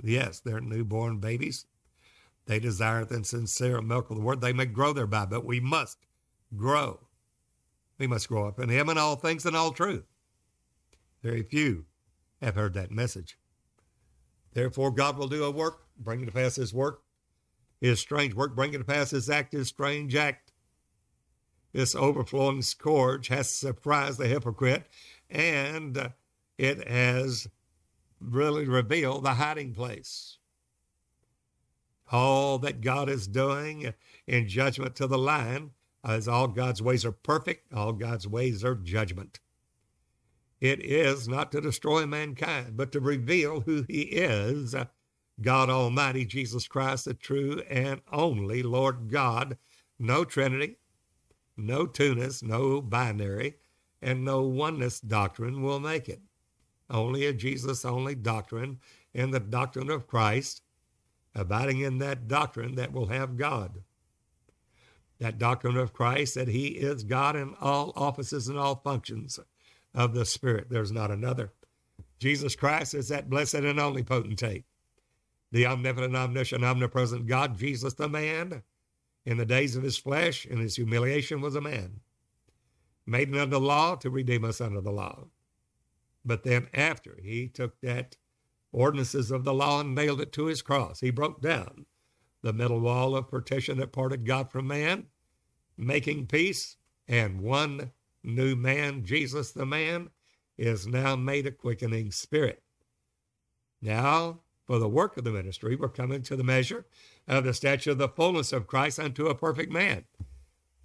Yes, 0.00 0.38
they're 0.38 0.60
newborn 0.60 1.18
babies. 1.18 1.66
They 2.46 2.60
desire 2.60 3.04
the 3.04 3.24
sincere 3.24 3.82
milk 3.82 4.10
of 4.10 4.16
the 4.16 4.22
word. 4.22 4.40
They 4.40 4.52
may 4.52 4.66
grow 4.66 4.92
thereby, 4.92 5.26
but 5.26 5.44
we 5.44 5.58
must 5.58 5.98
grow. 6.56 7.00
We 7.98 8.06
must 8.06 8.28
grow 8.28 8.46
up 8.46 8.58
in 8.58 8.68
Him 8.68 8.88
in 8.88 8.98
all 8.98 9.16
things 9.16 9.44
and 9.44 9.56
all 9.56 9.72
truth. 9.72 10.04
Very 11.22 11.42
few 11.42 11.86
have 12.40 12.54
heard 12.54 12.74
that 12.74 12.90
message. 12.90 13.36
Therefore, 14.54 14.90
God 14.90 15.18
will 15.18 15.28
do 15.28 15.44
a 15.44 15.50
work, 15.50 15.82
bringing 15.98 16.26
to 16.26 16.32
pass 16.32 16.56
his 16.56 16.72
work, 16.72 17.02
his 17.80 18.00
strange 18.00 18.34
work, 18.34 18.54
bringing 18.54 18.78
to 18.78 18.84
pass 18.84 19.10
his 19.10 19.28
act, 19.28 19.52
his 19.52 19.68
strange 19.68 20.14
act. 20.14 20.52
This 21.72 21.94
overflowing 21.94 22.62
scourge 22.62 23.28
has 23.28 23.50
surprised 23.50 24.18
the 24.18 24.26
hypocrite, 24.26 24.86
and 25.28 26.12
it 26.56 26.88
has 26.88 27.48
really 28.20 28.66
revealed 28.66 29.24
the 29.24 29.34
hiding 29.34 29.74
place. 29.74 30.38
All 32.10 32.58
that 32.60 32.80
God 32.80 33.10
is 33.10 33.28
doing 33.28 33.92
in 34.26 34.48
judgment 34.48 34.96
to 34.96 35.06
the 35.06 35.18
lion, 35.18 35.72
as 36.04 36.28
all 36.28 36.48
God's 36.48 36.80
ways 36.80 37.04
are 37.04 37.12
perfect, 37.12 37.72
all 37.72 37.92
God's 37.92 38.26
ways 38.26 38.64
are 38.64 38.74
judgment. 38.74 39.40
It 40.60 40.84
is 40.84 41.28
not 41.28 41.52
to 41.52 41.60
destroy 41.60 42.06
mankind, 42.06 42.76
but 42.76 42.90
to 42.92 43.00
reveal 43.00 43.60
who 43.60 43.84
he 43.88 44.02
is 44.02 44.74
God 45.40 45.70
Almighty, 45.70 46.24
Jesus 46.24 46.66
Christ, 46.66 47.04
the 47.04 47.14
true 47.14 47.62
and 47.70 48.00
only 48.12 48.62
Lord 48.62 49.08
God. 49.08 49.56
No 49.98 50.24
Trinity, 50.24 50.76
no 51.56 51.86
two-ness, 51.86 52.42
no 52.42 52.80
binary, 52.80 53.56
and 54.02 54.24
no 54.24 54.42
oneness 54.42 55.00
doctrine 55.00 55.62
will 55.62 55.80
make 55.80 56.08
it. 56.08 56.22
Only 56.90 57.26
a 57.26 57.32
Jesus 57.32 57.84
only 57.84 58.14
doctrine 58.14 58.78
and 59.14 59.32
the 59.32 59.40
doctrine 59.40 59.90
of 59.90 60.06
Christ, 60.06 60.62
abiding 61.34 61.80
in 61.80 61.98
that 61.98 62.26
doctrine 62.26 62.74
that 62.76 62.92
will 62.92 63.06
have 63.06 63.36
God. 63.36 63.82
That 65.20 65.38
doctrine 65.38 65.76
of 65.76 65.92
Christ 65.92 66.34
that 66.36 66.48
he 66.48 66.68
is 66.68 67.02
God 67.02 67.34
in 67.34 67.54
all 67.60 67.92
offices 67.96 68.48
and 68.48 68.58
all 68.58 68.76
functions 68.76 69.38
of 69.94 70.14
the 70.14 70.24
Spirit. 70.24 70.68
There's 70.70 70.92
not 70.92 71.10
another. 71.10 71.52
Jesus 72.18 72.54
Christ 72.56 72.94
is 72.94 73.08
that 73.08 73.30
blessed 73.30 73.54
and 73.54 73.80
only 73.80 74.02
potentate, 74.02 74.64
the 75.52 75.66
omnipotent, 75.66 76.16
omniscient, 76.16 76.64
omnipresent 76.64 77.26
God, 77.26 77.58
Jesus 77.58 77.94
the 77.94 78.08
man, 78.08 78.62
in 79.24 79.36
the 79.36 79.46
days 79.46 79.76
of 79.76 79.82
his 79.82 79.98
flesh, 79.98 80.46
in 80.46 80.58
his 80.58 80.76
humiliation, 80.76 81.40
was 81.40 81.54
a 81.54 81.60
man, 81.60 82.00
made 83.06 83.28
under 83.28 83.46
the 83.46 83.60
law 83.60 83.94
to 83.96 84.10
redeem 84.10 84.44
us 84.44 84.60
under 84.60 84.80
the 84.80 84.90
law. 84.90 85.26
But 86.24 86.44
then 86.44 86.68
after 86.74 87.18
he 87.22 87.48
took 87.48 87.80
that 87.80 88.16
ordinances 88.72 89.30
of 89.30 89.44
the 89.44 89.54
law 89.54 89.80
and 89.80 89.94
nailed 89.94 90.20
it 90.20 90.32
to 90.32 90.46
his 90.46 90.62
cross, 90.62 91.00
he 91.00 91.10
broke 91.10 91.40
down 91.40 91.86
the 92.42 92.52
middle 92.52 92.80
wall 92.80 93.16
of 93.16 93.28
partition 93.28 93.78
that 93.78 93.92
parted 93.92 94.26
God 94.26 94.50
from 94.50 94.66
man, 94.66 95.06
making 95.76 96.26
peace, 96.26 96.76
and 97.06 97.40
one 97.40 97.92
new 98.22 98.54
man, 98.54 99.04
Jesus 99.04 99.52
the 99.52 99.66
man, 99.66 100.10
is 100.56 100.86
now 100.86 101.16
made 101.16 101.46
a 101.46 101.52
quickening 101.52 102.10
spirit. 102.10 102.62
Now, 103.80 104.40
for 104.66 104.78
the 104.78 104.88
work 104.88 105.16
of 105.16 105.24
the 105.24 105.30
ministry, 105.30 105.76
we're 105.76 105.88
coming 105.88 106.22
to 106.22 106.36
the 106.36 106.44
measure 106.44 106.84
of 107.26 107.44
the 107.44 107.54
stature 107.54 107.92
of 107.92 107.98
the 107.98 108.08
fullness 108.08 108.52
of 108.52 108.66
Christ 108.66 108.98
unto 108.98 109.28
a 109.28 109.34
perfect 109.34 109.72
man, 109.72 110.04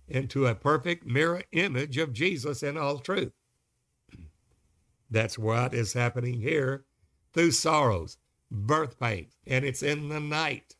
into 0.08 0.46
a 0.46 0.56
perfect 0.56 1.06
mirror 1.06 1.44
image 1.52 1.98
of 1.98 2.14
Jesus 2.14 2.64
in 2.64 2.78
all 2.78 3.00
truth. 3.00 3.34
That's 5.10 5.38
what 5.38 5.74
is 5.74 5.94
happening 5.94 6.40
here 6.40 6.86
through 7.34 7.52
sorrows, 7.52 8.18
birth 8.50 9.00
pains, 9.00 9.34
and 9.46 9.66
it's 9.66 9.84
in 9.84 10.10
the 10.10 10.20
night. 10.20 10.76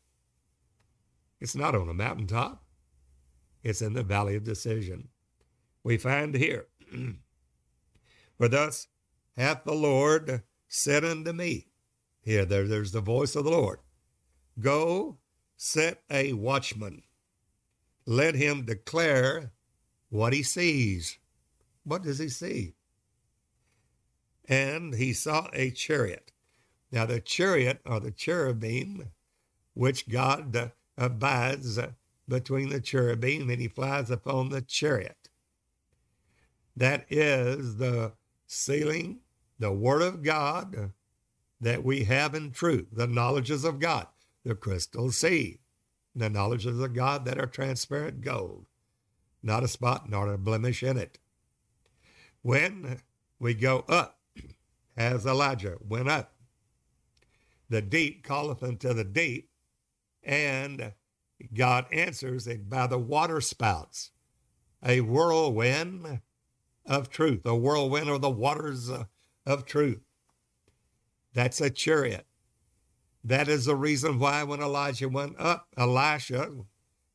It's 1.40 1.56
not 1.56 1.74
on 1.74 1.88
a 1.88 1.94
mountaintop, 1.94 2.64
it's 3.62 3.82
in 3.82 3.92
the 3.92 4.02
valley 4.02 4.36
of 4.36 4.44
decision. 4.44 5.08
We 5.82 5.96
find 5.96 6.34
here, 6.34 6.66
For 8.38 8.48
thus 8.48 8.88
hath 9.36 9.64
the 9.64 9.74
Lord 9.74 10.42
said 10.68 11.04
unto 11.04 11.32
me, 11.32 11.68
here 12.20 12.44
there, 12.44 12.66
there's 12.66 12.92
the 12.92 13.00
voice 13.00 13.36
of 13.36 13.44
the 13.44 13.50
Lord, 13.50 13.80
go 14.58 15.18
set 15.56 16.02
a 16.10 16.32
watchman, 16.32 17.02
let 18.06 18.34
him 18.34 18.64
declare 18.64 19.52
what 20.10 20.32
he 20.32 20.42
sees. 20.42 21.18
What 21.84 22.02
does 22.02 22.18
he 22.18 22.28
see? 22.28 22.74
And 24.46 24.94
he 24.94 25.12
saw 25.12 25.48
a 25.52 25.70
chariot. 25.70 26.32
Now, 26.92 27.06
the 27.06 27.20
chariot 27.20 27.80
or 27.84 27.98
the 27.98 28.10
cherubim, 28.10 29.10
which 29.74 30.08
God 30.08 30.52
abides 30.96 31.78
between 32.28 32.68
the 32.68 32.80
cherubim 32.80 33.50
and 33.50 33.60
he 33.60 33.68
flies 33.68 34.10
upon 34.10 34.48
the 34.48 34.62
chariot. 34.62 35.28
That 36.76 37.06
is 37.10 37.76
the 37.76 38.12
sealing, 38.46 39.20
the 39.58 39.72
Word 39.72 40.02
of 40.02 40.22
God 40.22 40.92
that 41.60 41.84
we 41.84 42.04
have 42.04 42.34
in 42.34 42.50
truth, 42.50 42.88
the 42.92 43.06
knowledges 43.06 43.64
of 43.64 43.78
God, 43.78 44.06
the 44.44 44.54
crystal 44.54 45.10
sea, 45.12 45.60
the 46.14 46.30
knowledges 46.30 46.78
of 46.78 46.94
God 46.94 47.24
that 47.24 47.38
are 47.38 47.46
transparent 47.46 48.20
gold, 48.20 48.66
not 49.42 49.62
a 49.62 49.68
spot 49.68 50.08
nor 50.08 50.32
a 50.32 50.38
blemish 50.38 50.82
in 50.82 50.96
it. 50.96 51.18
When 52.42 53.00
we 53.38 53.54
go 53.54 53.84
up, 53.88 54.18
as 54.96 55.26
Elijah 55.26 55.76
went 55.80 56.08
up, 56.08 56.34
the 57.68 57.82
deep 57.82 58.24
calleth 58.24 58.62
unto 58.62 58.92
the 58.92 59.04
deep, 59.04 59.50
and 60.24 60.92
God 61.52 61.86
answers 61.92 62.46
it 62.46 62.68
by 62.68 62.86
the 62.86 62.98
water 62.98 63.40
spouts, 63.40 64.10
a 64.82 65.00
whirlwind 65.00 66.20
of 66.86 67.10
truth, 67.10 67.44
a 67.44 67.54
whirlwind 67.54 68.08
of 68.08 68.20
the 68.20 68.30
waters 68.30 68.90
uh, 68.90 69.04
of 69.46 69.64
truth. 69.64 70.00
That's 71.32 71.60
a 71.60 71.70
chariot. 71.70 72.26
That 73.22 73.48
is 73.48 73.64
the 73.64 73.76
reason 73.76 74.18
why 74.18 74.42
when 74.42 74.60
Elijah 74.60 75.08
went 75.08 75.36
up, 75.38 75.68
Elisha, 75.76 76.50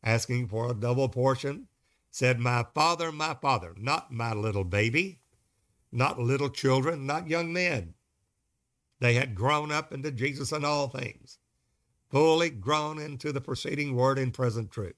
asking 0.04 0.48
for 0.48 0.70
a 0.70 0.74
double 0.74 1.10
portion, 1.10 1.68
said, 2.12 2.40
My 2.40 2.66
father, 2.74 3.12
my 3.12 3.36
father, 3.36 3.74
not 3.78 4.12
my 4.12 4.34
little 4.34 4.64
baby, 4.64 5.22
not 5.92 6.20
little 6.20 6.50
children, 6.50 7.06
not 7.06 7.30
young 7.30 7.54
men. 7.54 7.94
They 9.00 9.14
had 9.14 9.36
grown 9.36 9.72
up 9.72 9.94
into 9.94 10.12
Jesus 10.12 10.52
in 10.52 10.66
all 10.66 10.90
things 10.90 11.39
fully 12.10 12.50
grown 12.50 13.00
into 13.00 13.32
the 13.32 13.42
preceding 13.42 13.96
word 13.96 14.18
in 14.18 14.32
present 14.32 14.72
truth. 14.72 14.96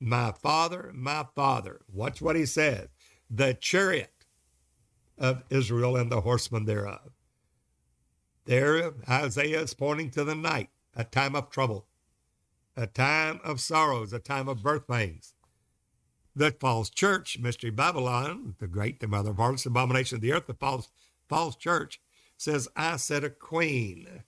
My 0.00 0.32
father, 0.32 0.90
my 0.94 1.26
father. 1.34 1.80
Watch 1.92 2.20
what 2.20 2.36
he 2.36 2.46
says. 2.46 2.88
The 3.30 3.54
chariot 3.54 4.12
of 5.18 5.42
Israel 5.50 5.96
and 5.96 6.10
the 6.10 6.20
horsemen 6.20 6.64
thereof. 6.64 7.12
There, 8.44 8.92
Isaiah 9.08 9.62
is 9.62 9.74
pointing 9.74 10.10
to 10.10 10.24
the 10.24 10.34
night, 10.34 10.70
a 10.94 11.02
time 11.02 11.34
of 11.34 11.50
trouble, 11.50 11.86
a 12.76 12.86
time 12.86 13.40
of 13.42 13.60
sorrows, 13.60 14.12
a 14.12 14.18
time 14.18 14.48
of 14.48 14.62
birth 14.62 14.86
pains. 14.86 15.34
The 16.36 16.52
false 16.52 16.90
church, 16.90 17.38
Mystery 17.38 17.70
Babylon, 17.70 18.54
the 18.58 18.68
great, 18.68 19.00
the 19.00 19.08
mother 19.08 19.30
of 19.30 19.38
harlots, 19.38 19.66
abomination 19.66 20.16
of 20.16 20.22
the 20.22 20.32
earth, 20.32 20.46
the 20.46 20.54
false, 20.54 20.90
false 21.28 21.56
church, 21.56 22.00
says, 22.36 22.68
I 22.76 22.98
said 22.98 23.24
a 23.24 23.30
queen 23.30 24.22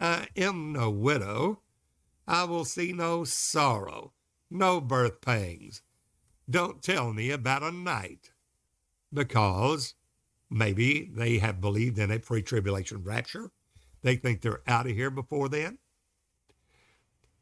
I 0.00 0.28
am 0.36 0.72
no 0.72 0.90
widow. 0.90 1.60
I 2.26 2.44
will 2.44 2.64
see 2.64 2.92
no 2.92 3.24
sorrow, 3.24 4.12
no 4.50 4.80
birth 4.80 5.20
pangs. 5.20 5.82
Don't 6.48 6.82
tell 6.82 7.12
me 7.12 7.30
about 7.30 7.62
a 7.62 7.72
night. 7.72 8.30
Because 9.12 9.94
maybe 10.50 11.10
they 11.12 11.38
have 11.38 11.60
believed 11.60 11.98
in 11.98 12.10
a 12.10 12.18
pre 12.18 12.42
tribulation 12.42 13.02
rapture. 13.02 13.50
They 14.02 14.16
think 14.16 14.40
they're 14.40 14.62
out 14.66 14.86
of 14.86 14.92
here 14.92 15.10
before 15.10 15.48
then. 15.48 15.78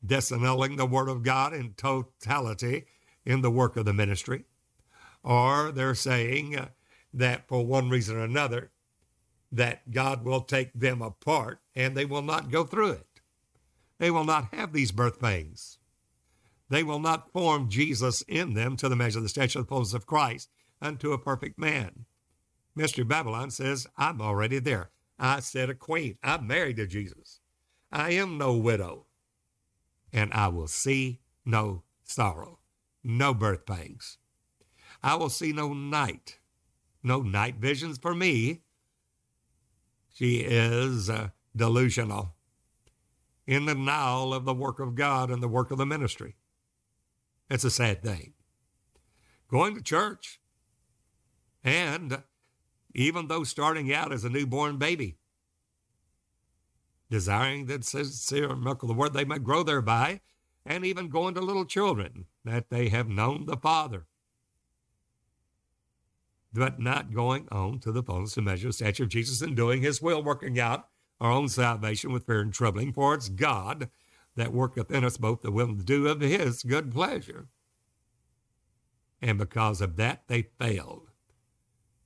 Disannulling 0.05 0.77
the 0.77 0.87
Word 0.87 1.09
of 1.09 1.23
God 1.23 1.53
in 1.53 1.75
totality 1.75 2.87
in 3.25 3.43
the 3.43 3.51
work 3.51 3.77
of 3.77 3.85
the 3.85 3.93
ministry. 3.93 4.45
Or 5.23 5.73
they're 5.73 5.97
saying 5.97 6.59
that 7.13 7.49
for 7.49 7.67
one 7.67 7.91
reason 7.91 8.17
or 8.17 8.21
another, 8.21 8.71
that 9.53 9.91
God 9.91 10.25
will 10.25 10.41
take 10.41 10.73
them 10.75 11.03
apart 11.03 11.61
and 11.75 11.97
they 11.97 12.05
will 12.05 12.23
not 12.23 12.51
go 12.51 12.65
through 12.65 12.91
it. 12.91 13.07
They 13.99 14.11
will 14.11 14.25
not 14.25 14.55
have 14.55 14.73
these 14.73 14.93
birth 14.93 15.21
pains. 15.21 15.79
They 16.69 16.83
will 16.83 16.99
not 16.99 17.33
form 17.33 17.69
Jesus 17.69 18.23
in 18.23 18.55
them 18.55 18.77
to 18.77 18.89
the 18.89 18.97
measure 18.97 19.19
of 19.19 19.23
the 19.23 19.29
stature 19.29 19.61
of 19.61 19.67
the 19.67 19.69
fullness 19.69 19.95
of 19.95 20.07
Christ 20.07 20.51
unto 20.83 21.13
a 21.13 21.19
perfect 21.19 21.59
man. 21.59 22.07
Mystery 22.75 23.05
Babylon 23.05 23.51
says, 23.51 23.87
I'm 23.97 24.21
already 24.21 24.59
there. 24.59 24.91
I 25.19 25.41
said 25.41 25.71
a 25.71 25.75
queen. 25.75 26.19
I'm 26.23 26.47
married 26.47 26.77
to 26.77 26.87
Jesus. 26.87 27.41
I 27.91 28.11
am 28.13 28.37
no 28.37 28.55
widow. 28.55 29.07
And 30.13 30.33
I 30.33 30.49
will 30.49 30.67
see 30.67 31.21
no 31.45 31.85
sorrow, 32.05 32.59
no 33.03 33.33
birth 33.33 33.65
pangs. 33.65 34.19
I 35.03 35.15
will 35.15 35.29
see 35.31 35.53
no 35.53 35.73
night, 35.73 36.39
no 37.03 37.23
night 37.23 37.57
visions 37.57 37.99
for 37.99 38.15
me 38.15 38.63
she 40.17 40.37
is 40.39 41.11
uh, 41.11 41.29
delusional. 41.55 42.35
In 43.47 43.67
the 43.67 43.75
denial 43.75 44.33
of 44.33 44.47
the 44.47 44.55
work 44.55 44.81
of 44.81 44.95
God 44.95 45.31
and 45.31 45.43
the 45.43 45.49
work 45.49 45.71
of 45.71 45.77
the 45.77 45.85
ministry. 45.85 46.37
It's 47.51 47.65
a 47.65 47.71
sad 47.71 48.03
thing. 48.03 48.33
Going 49.49 49.75
to 49.75 49.83
church, 49.83 50.41
and 51.63 52.23
even 52.95 53.29
though 53.29 53.45
starting 53.45 53.93
out 53.93 54.11
as 54.11 54.25
a 54.25 54.31
newborn 54.31 54.79
baby, 54.79 55.19
desiring 57.11 57.67
that 57.67 57.85
sincere 57.85 58.57
milk 58.57 58.83
of 58.83 58.89
the 58.89 58.95
word 58.95 59.13
they 59.13 59.25
might 59.25 59.45
grow 59.45 59.63
thereby, 59.63 60.23
and 60.65 60.85
even 60.85 61.11
going 61.11 61.35
to 61.35 61.41
little 61.43 61.67
children 61.67 62.25
that 62.43 62.71
they 62.71 62.89
have 62.89 63.09
known 63.09 63.45
the 63.45 63.59
Father 63.59 64.07
but 66.57 66.81
not 66.81 67.13
going 67.13 67.49
on 67.51 67.79
to 67.81 67.93
the 67.93 68.03
fullness 68.03 68.37
and 68.37 68.47
measure 68.47 68.69
of 68.69 68.75
stature 68.75 69.05
of 69.05 69.09
Jesus 69.09 69.43
and 69.43 69.57
doing 69.57 69.83
his 69.83 70.03
will, 70.03 70.23
working 70.23 70.59
out 70.59 70.89
our 71.21 71.31
own 71.31 71.49
salvation 71.49 72.13
with 72.13 72.27
fear 72.27 72.41
and 72.41 72.53
trembling, 72.53 72.93
for 72.93 73.15
it's 73.15 73.29
God 73.29 73.89
that 74.37 74.53
worketh 74.53 74.91
in 74.91 75.05
us 75.05 75.17
both 75.17 75.43
the 75.43 75.51
will 75.51 75.69
and 75.69 75.81
the 75.81 75.85
do 75.85 76.07
of 76.07 76.21
his 76.21 76.63
good 76.63 76.93
pleasure. 76.93 77.49
And 79.23 79.39
because 79.39 79.81
of 79.81 79.97
that, 79.97 80.25
they 80.29 80.43
failed. 80.59 81.11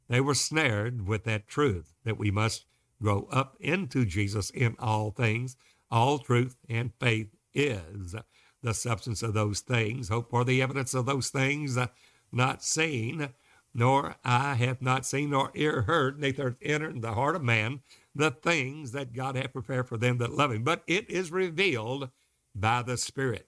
They 0.08 0.20
were 0.20 0.34
snared 0.34 1.06
with 1.06 1.24
that 1.24 1.48
truth 1.48 1.94
that 2.04 2.18
we 2.18 2.30
must 2.30 2.64
grow 3.02 3.28
up 3.30 3.56
into 3.60 4.04
Jesus 4.04 4.50
in 4.50 4.76
all 4.78 5.10
things. 5.10 5.56
All 5.90 6.18
truth 6.18 6.56
and 6.68 6.92
faith 7.00 7.34
is 7.52 8.14
the 8.62 8.74
substance 8.74 9.22
of 9.22 9.34
those 9.34 9.60
things, 9.60 10.08
hope 10.08 10.30
for 10.30 10.44
the 10.44 10.62
evidence 10.62 10.94
of 10.94 11.06
those 11.06 11.30
things 11.30 11.76
uh, 11.76 11.86
not 12.32 12.62
seen, 12.62 13.30
nor 13.72 14.16
eye 14.24 14.54
hath 14.54 14.83
not 14.83 15.06
seen, 15.06 15.30
nor 15.30 15.50
ear 15.54 15.83
heard, 15.83 16.18
neither 16.18 16.56
entered 16.62 16.96
in 16.96 17.00
the 17.00 17.14
heart 17.14 17.37
of 17.37 17.42
man 17.42 17.80
the 18.14 18.30
things 18.30 18.92
that 18.92 19.12
God 19.12 19.37
hath 19.37 19.52
prepared 19.52 19.88
for 19.88 19.96
them 19.96 20.18
that 20.18 20.33
love 20.33 20.52
him. 20.52 20.64
But 20.64 20.83
it 20.87 21.09
is 21.09 21.30
revealed 21.30 22.11
by 22.54 22.83
the 22.83 22.96
Spirit. 22.96 23.46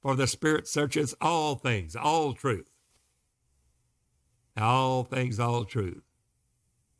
For 0.00 0.14
the 0.14 0.26
Spirit 0.26 0.66
searches 0.66 1.14
all 1.20 1.56
things, 1.56 1.96
all 1.96 2.32
truth. 2.32 2.70
All 4.56 5.04
things, 5.04 5.38
all 5.40 5.64
truth, 5.64 6.02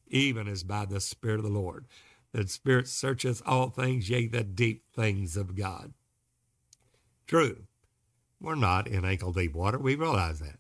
even 0.07 0.49
as 0.49 0.63
by 0.63 0.87
the 0.87 1.01
Spirit 1.01 1.39
of 1.39 1.45
the 1.45 1.51
Lord. 1.51 1.87
The 2.33 2.47
Spirit 2.47 2.89
searches 2.89 3.43
all 3.45 3.71
things, 3.71 4.09
yea, 4.09 4.29
the 4.29 4.45
deep 4.45 4.85
things 4.95 5.37
of 5.37 5.57
God. 5.57 5.93
True. 7.27 7.65
We're 8.41 8.55
not 8.55 8.87
in 8.87 9.05
ankle 9.05 9.33
deep 9.33 9.55
water. 9.55 9.79
We 9.79 9.97
realize 9.97 10.41
that. 10.41 10.60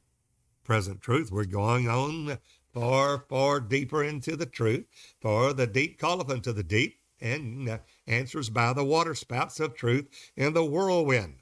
Present 0.64 1.01
truth, 1.01 1.33
we're 1.33 1.44
going 1.44 1.88
on 1.88 2.38
far, 2.73 3.25
far 3.29 3.61
deeper 3.61 4.05
into 4.05 4.37
the 4.37 4.46
truth, 4.46 4.85
for 5.20 5.53
the 5.53 5.66
deep 5.66 5.99
calleth 5.99 6.31
unto 6.31 6.53
the 6.53 6.62
deep, 6.62 6.99
and 7.20 7.68
uh, 7.68 7.79
answers 8.07 8.49
by 8.49 8.73
the 8.73 8.85
waterspouts 8.85 9.61
of 9.61 9.75
truth 9.75 10.07
in 10.37 10.53
the 10.55 10.64
whirlwind. 10.64 11.37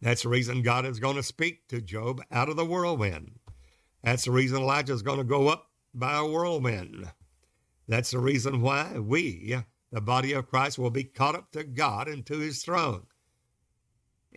That's 0.00 0.22
the 0.22 0.30
reason 0.30 0.62
God 0.62 0.86
is 0.86 0.98
going 0.98 1.16
to 1.16 1.22
speak 1.22 1.68
to 1.68 1.80
Job 1.80 2.22
out 2.30 2.48
of 2.48 2.56
the 2.56 2.64
whirlwind. 2.64 3.38
That's 4.02 4.24
the 4.24 4.30
reason 4.30 4.58
Elijah 4.58 4.94
is 4.94 5.02
going 5.02 5.18
to 5.18 5.24
go 5.24 5.48
up 5.48 5.68
by 5.92 6.16
a 6.16 6.26
whirlwind. 6.26 7.12
That's 7.86 8.12
the 8.12 8.18
reason 8.18 8.62
why 8.62 8.98
we, 8.98 9.56
the 9.92 10.00
body 10.00 10.32
of 10.32 10.48
Christ, 10.48 10.78
will 10.78 10.90
be 10.90 11.04
caught 11.04 11.34
up 11.34 11.50
to 11.52 11.64
God 11.64 12.08
and 12.08 12.24
to 12.26 12.38
his 12.38 12.62
throne 12.62 13.06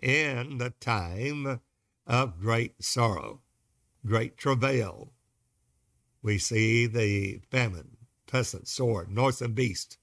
in 0.02 0.58
the 0.58 0.70
time 0.80 1.60
of 2.06 2.40
great 2.40 2.82
sorrow, 2.82 3.40
great 4.06 4.36
travail. 4.36 5.12
We 6.22 6.38
see 6.38 6.86
the 6.86 7.40
famine, 7.50 7.96
pestilence, 8.26 8.70
sword, 8.70 9.10
northern 9.10 9.52
beast. 9.52 9.98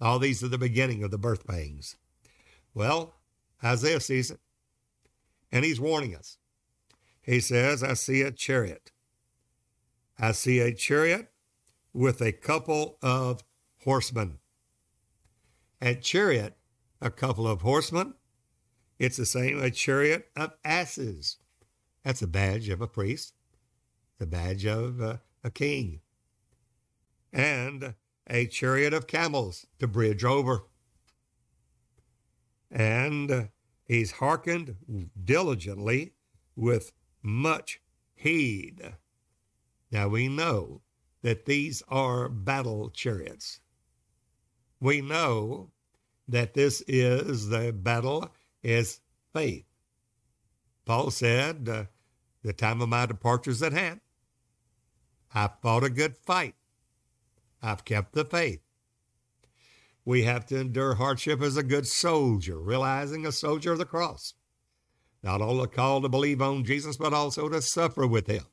All 0.00 0.18
these 0.18 0.42
are 0.42 0.48
the 0.48 0.58
beginning 0.58 1.02
of 1.02 1.10
the 1.10 1.18
birth 1.18 1.46
pangs. 1.46 1.96
Well, 2.74 3.14
Isaiah 3.62 4.00
sees 4.00 4.30
it, 4.30 4.40
and 5.52 5.64
he's 5.64 5.80
warning 5.80 6.14
us. 6.14 6.38
He 7.22 7.40
says, 7.40 7.82
I 7.82 7.94
see 7.94 8.20
a 8.22 8.30
chariot. 8.30 8.90
I 10.18 10.32
see 10.32 10.58
a 10.60 10.74
chariot 10.74 11.30
with 11.92 12.20
a 12.20 12.32
couple 12.32 12.98
of 13.00 13.42
horsemen. 13.84 14.38
A 15.80 15.94
chariot, 15.94 16.56
a 17.00 17.10
couple 17.10 17.46
of 17.46 17.62
horsemen, 17.62 18.14
it's 18.98 19.16
the 19.16 19.26
same, 19.26 19.60
a 19.60 19.70
chariot 19.70 20.28
of 20.36 20.52
asses. 20.64 21.38
That's 22.04 22.22
a 22.22 22.26
badge 22.26 22.68
of 22.68 22.80
a 22.80 22.86
priest, 22.86 23.34
the 24.18 24.26
badge 24.26 24.66
of 24.66 25.00
uh, 25.00 25.16
a 25.42 25.50
king. 25.50 26.00
And 27.32 27.94
a 28.28 28.46
chariot 28.46 28.94
of 28.94 29.06
camels 29.06 29.66
to 29.78 29.86
bridge 29.86 30.24
over. 30.24 30.64
And 32.70 33.30
uh, 33.30 33.42
he's 33.84 34.12
hearkened 34.12 34.76
diligently 35.24 36.14
with 36.56 36.92
much 37.22 37.80
heed. 38.14 38.94
Now 39.90 40.08
we 40.08 40.28
know 40.28 40.82
that 41.22 41.46
these 41.46 41.82
are 41.88 42.28
battle 42.28 42.90
chariots. 42.90 43.60
We 44.80 45.00
know 45.00 45.70
that 46.28 46.54
this 46.54 46.82
is 46.86 47.48
the 47.48 47.72
battle 47.72 48.32
is 48.64 49.00
faith. 49.32 49.66
Paul 50.84 51.10
said, 51.10 51.68
uh, 51.68 51.84
The 52.42 52.52
time 52.52 52.80
of 52.80 52.88
my 52.88 53.06
departure 53.06 53.50
is 53.50 53.62
at 53.62 53.72
hand. 53.72 54.00
I've 55.34 55.60
fought 55.60 55.84
a 55.84 55.90
good 55.90 56.16
fight. 56.16 56.54
I've 57.62 57.84
kept 57.84 58.12
the 58.12 58.24
faith. 58.24 58.60
We 60.04 60.24
have 60.24 60.46
to 60.46 60.60
endure 60.60 60.94
hardship 60.94 61.40
as 61.40 61.56
a 61.56 61.62
good 61.62 61.86
soldier, 61.86 62.58
realizing 62.58 63.24
a 63.24 63.32
soldier 63.32 63.72
of 63.72 63.78
the 63.78 63.86
cross. 63.86 64.34
Not 65.22 65.40
only 65.40 65.66
called 65.66 66.02
to 66.02 66.08
believe 66.10 66.42
on 66.42 66.64
Jesus, 66.64 66.98
but 66.98 67.14
also 67.14 67.48
to 67.48 67.62
suffer 67.62 68.06
with 68.06 68.26
him. 68.26 68.44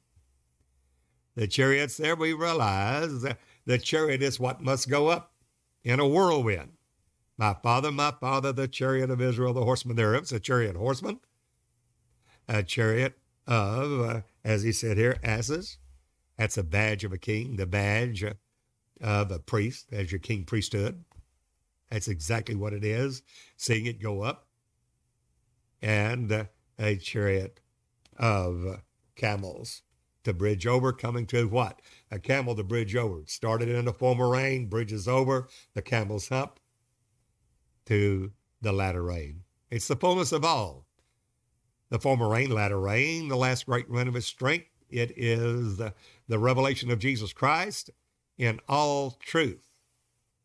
The 1.36 1.48
chariots 1.48 1.98
there, 1.98 2.16
we 2.16 2.34
realize 2.34 3.22
that 3.22 3.40
the 3.66 3.78
chariot 3.78 4.22
is 4.22 4.40
what 4.40 4.62
must 4.62 4.90
go 4.90 5.08
up 5.08 5.34
in 5.84 6.00
a 6.00 6.08
whirlwind. 6.08 6.72
My 7.42 7.56
father, 7.56 7.92
my 7.92 8.12
father, 8.12 8.52
the 8.52 8.68
chariot 8.68 9.10
of 9.10 9.20
Israel, 9.20 9.52
the 9.52 9.64
horseman 9.64 9.96
thereof. 9.96 10.22
It's 10.22 10.32
a 10.32 10.40
chariot 10.40 10.76
horseman, 10.76 11.22
a 12.48 12.62
chariot 12.62 13.18
of, 13.48 14.00
uh, 14.00 14.22
as 14.46 14.62
he 14.62 14.72
said 14.72 15.00
here, 15.00 15.18
asses. 15.24 15.80
That's 16.38 16.60
a 16.60 16.64
badge 16.64 17.04
of 17.04 17.14
a 17.14 17.18
king, 17.18 17.56
the 17.56 17.66
badge 17.66 18.24
of 19.02 19.32
a 19.32 19.40
priest, 19.40 19.88
as 19.92 20.12
your 20.12 20.20
king 20.20 20.44
priesthood. 20.44 21.04
That's 21.90 22.08
exactly 22.08 22.54
what 22.54 22.74
it 22.74 22.86
is, 22.86 23.24
seeing 23.58 23.88
it 23.88 24.00
go 24.00 24.22
up. 24.22 24.46
And 25.82 26.32
uh, 26.32 26.44
a 26.78 26.96
chariot 26.98 27.60
of 28.20 28.84
camels 29.16 29.82
to 30.26 30.34
bridge 30.34 30.68
over, 30.68 30.94
coming 30.94 31.26
to 31.26 31.48
what? 31.48 31.82
A 32.12 32.20
camel 32.20 32.56
to 32.56 32.64
bridge 32.64 32.96
over. 32.96 33.24
Started 33.26 33.68
in 33.68 33.86
the 33.86 33.94
former 33.94 34.30
rain, 34.30 34.68
bridges 34.68 35.08
over, 35.08 35.48
the 35.74 35.82
camel's 35.82 36.30
hump, 36.30 36.60
to 37.92 38.32
the 38.62 38.72
latter 38.72 39.04
rain. 39.04 39.44
It's 39.70 39.90
the 39.90 39.98
fullness 39.98 40.32
of 40.32 40.46
all. 40.46 40.86
The 41.90 42.00
former 42.00 42.30
rain, 42.30 42.50
latter 42.50 42.80
rain, 42.80 43.28
the 43.28 43.36
last 43.36 43.66
great 43.66 43.90
rain 43.90 44.08
of 44.08 44.14
his 44.14 44.26
strength. 44.26 44.70
It 44.90 45.12
is 45.18 45.76
the, 45.76 45.94
the 46.30 46.40
revelation 46.40 46.90
of 46.90 47.00
Jesus 47.00 47.34
Christ 47.34 47.90
in 48.38 48.62
all 48.70 49.18
truth, 49.20 49.68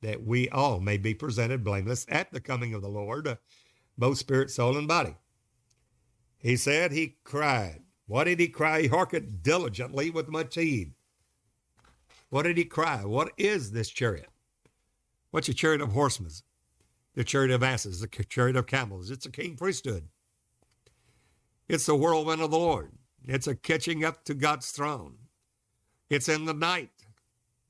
that 0.03 0.25
we 0.25 0.49
all 0.49 0.81
may 0.81 0.97
be 0.97 1.15
presented 1.15 1.63
blameless 1.63 2.05
at 2.09 2.33
the 2.33 2.41
coming 2.41 2.75
of 2.75 2.83
the 2.83 2.89
Lord, 2.89 3.39
both 3.97 4.19
spirit, 4.19 4.51
soul, 4.51 4.77
and 4.77 4.89
body. 4.89 5.15
He 6.39 6.57
said 6.57 6.91
he 6.91 7.19
cried. 7.23 7.85
What 8.09 8.25
did 8.25 8.41
he 8.41 8.49
cry? 8.49 8.83
He 8.83 8.89
hearkened 8.89 9.45
diligently 9.45 10.11
with 10.11 10.29
much 10.29 10.57
heed. 10.57 10.95
What 12.29 12.43
did 12.43 12.57
he 12.57 12.65
cry? 12.65 13.05
What 13.05 13.31
is 13.37 13.71
this 13.71 13.89
chariot? 13.89 14.31
What's 15.31 15.49
a 15.49 15.55
chariot 15.55 15.81
of 15.81 15.93
horsemen? 15.93 16.33
The 17.17 17.25
chariot 17.25 17.51
of 17.51 17.63
asses, 17.63 18.01
the 18.01 18.07
chariot 18.07 18.57
of 18.57 18.67
camels. 18.67 19.11
It's 19.11 19.27
a 19.27 19.31
king 19.31 19.57
priesthood. 19.57 20.05
It's 21.67 21.87
the 21.87 21.97
whirlwind 21.97 22.43
of 22.43 22.51
the 22.51 22.59
Lord. 22.59 22.93
It's 23.25 23.47
a 23.47 23.57
catching 23.57 24.05
up 24.05 24.25
to 24.27 24.35
God's 24.35 24.71
throne. 24.71 25.17
It's 26.09 26.29
in 26.29 26.45
the 26.45 26.55
night, 26.55 26.93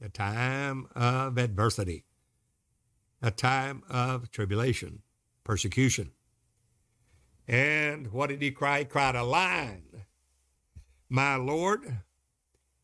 a 0.05 0.11
time 0.11 0.89
of 0.95 1.39
adversity, 1.39 2.05
a 3.23 3.31
time 3.31 3.83
of 3.89 4.31
tribulation, 4.31 5.03
persecution. 5.45 6.11
And 7.49 8.13
what 8.13 8.29
did 8.29 8.43
he 8.43 8.51
cry? 8.51 8.81
He 8.81 8.85
cried 8.85 9.15
a 9.15 9.23
line. 9.23 10.03
My 11.09 11.37
Lord, 11.37 12.01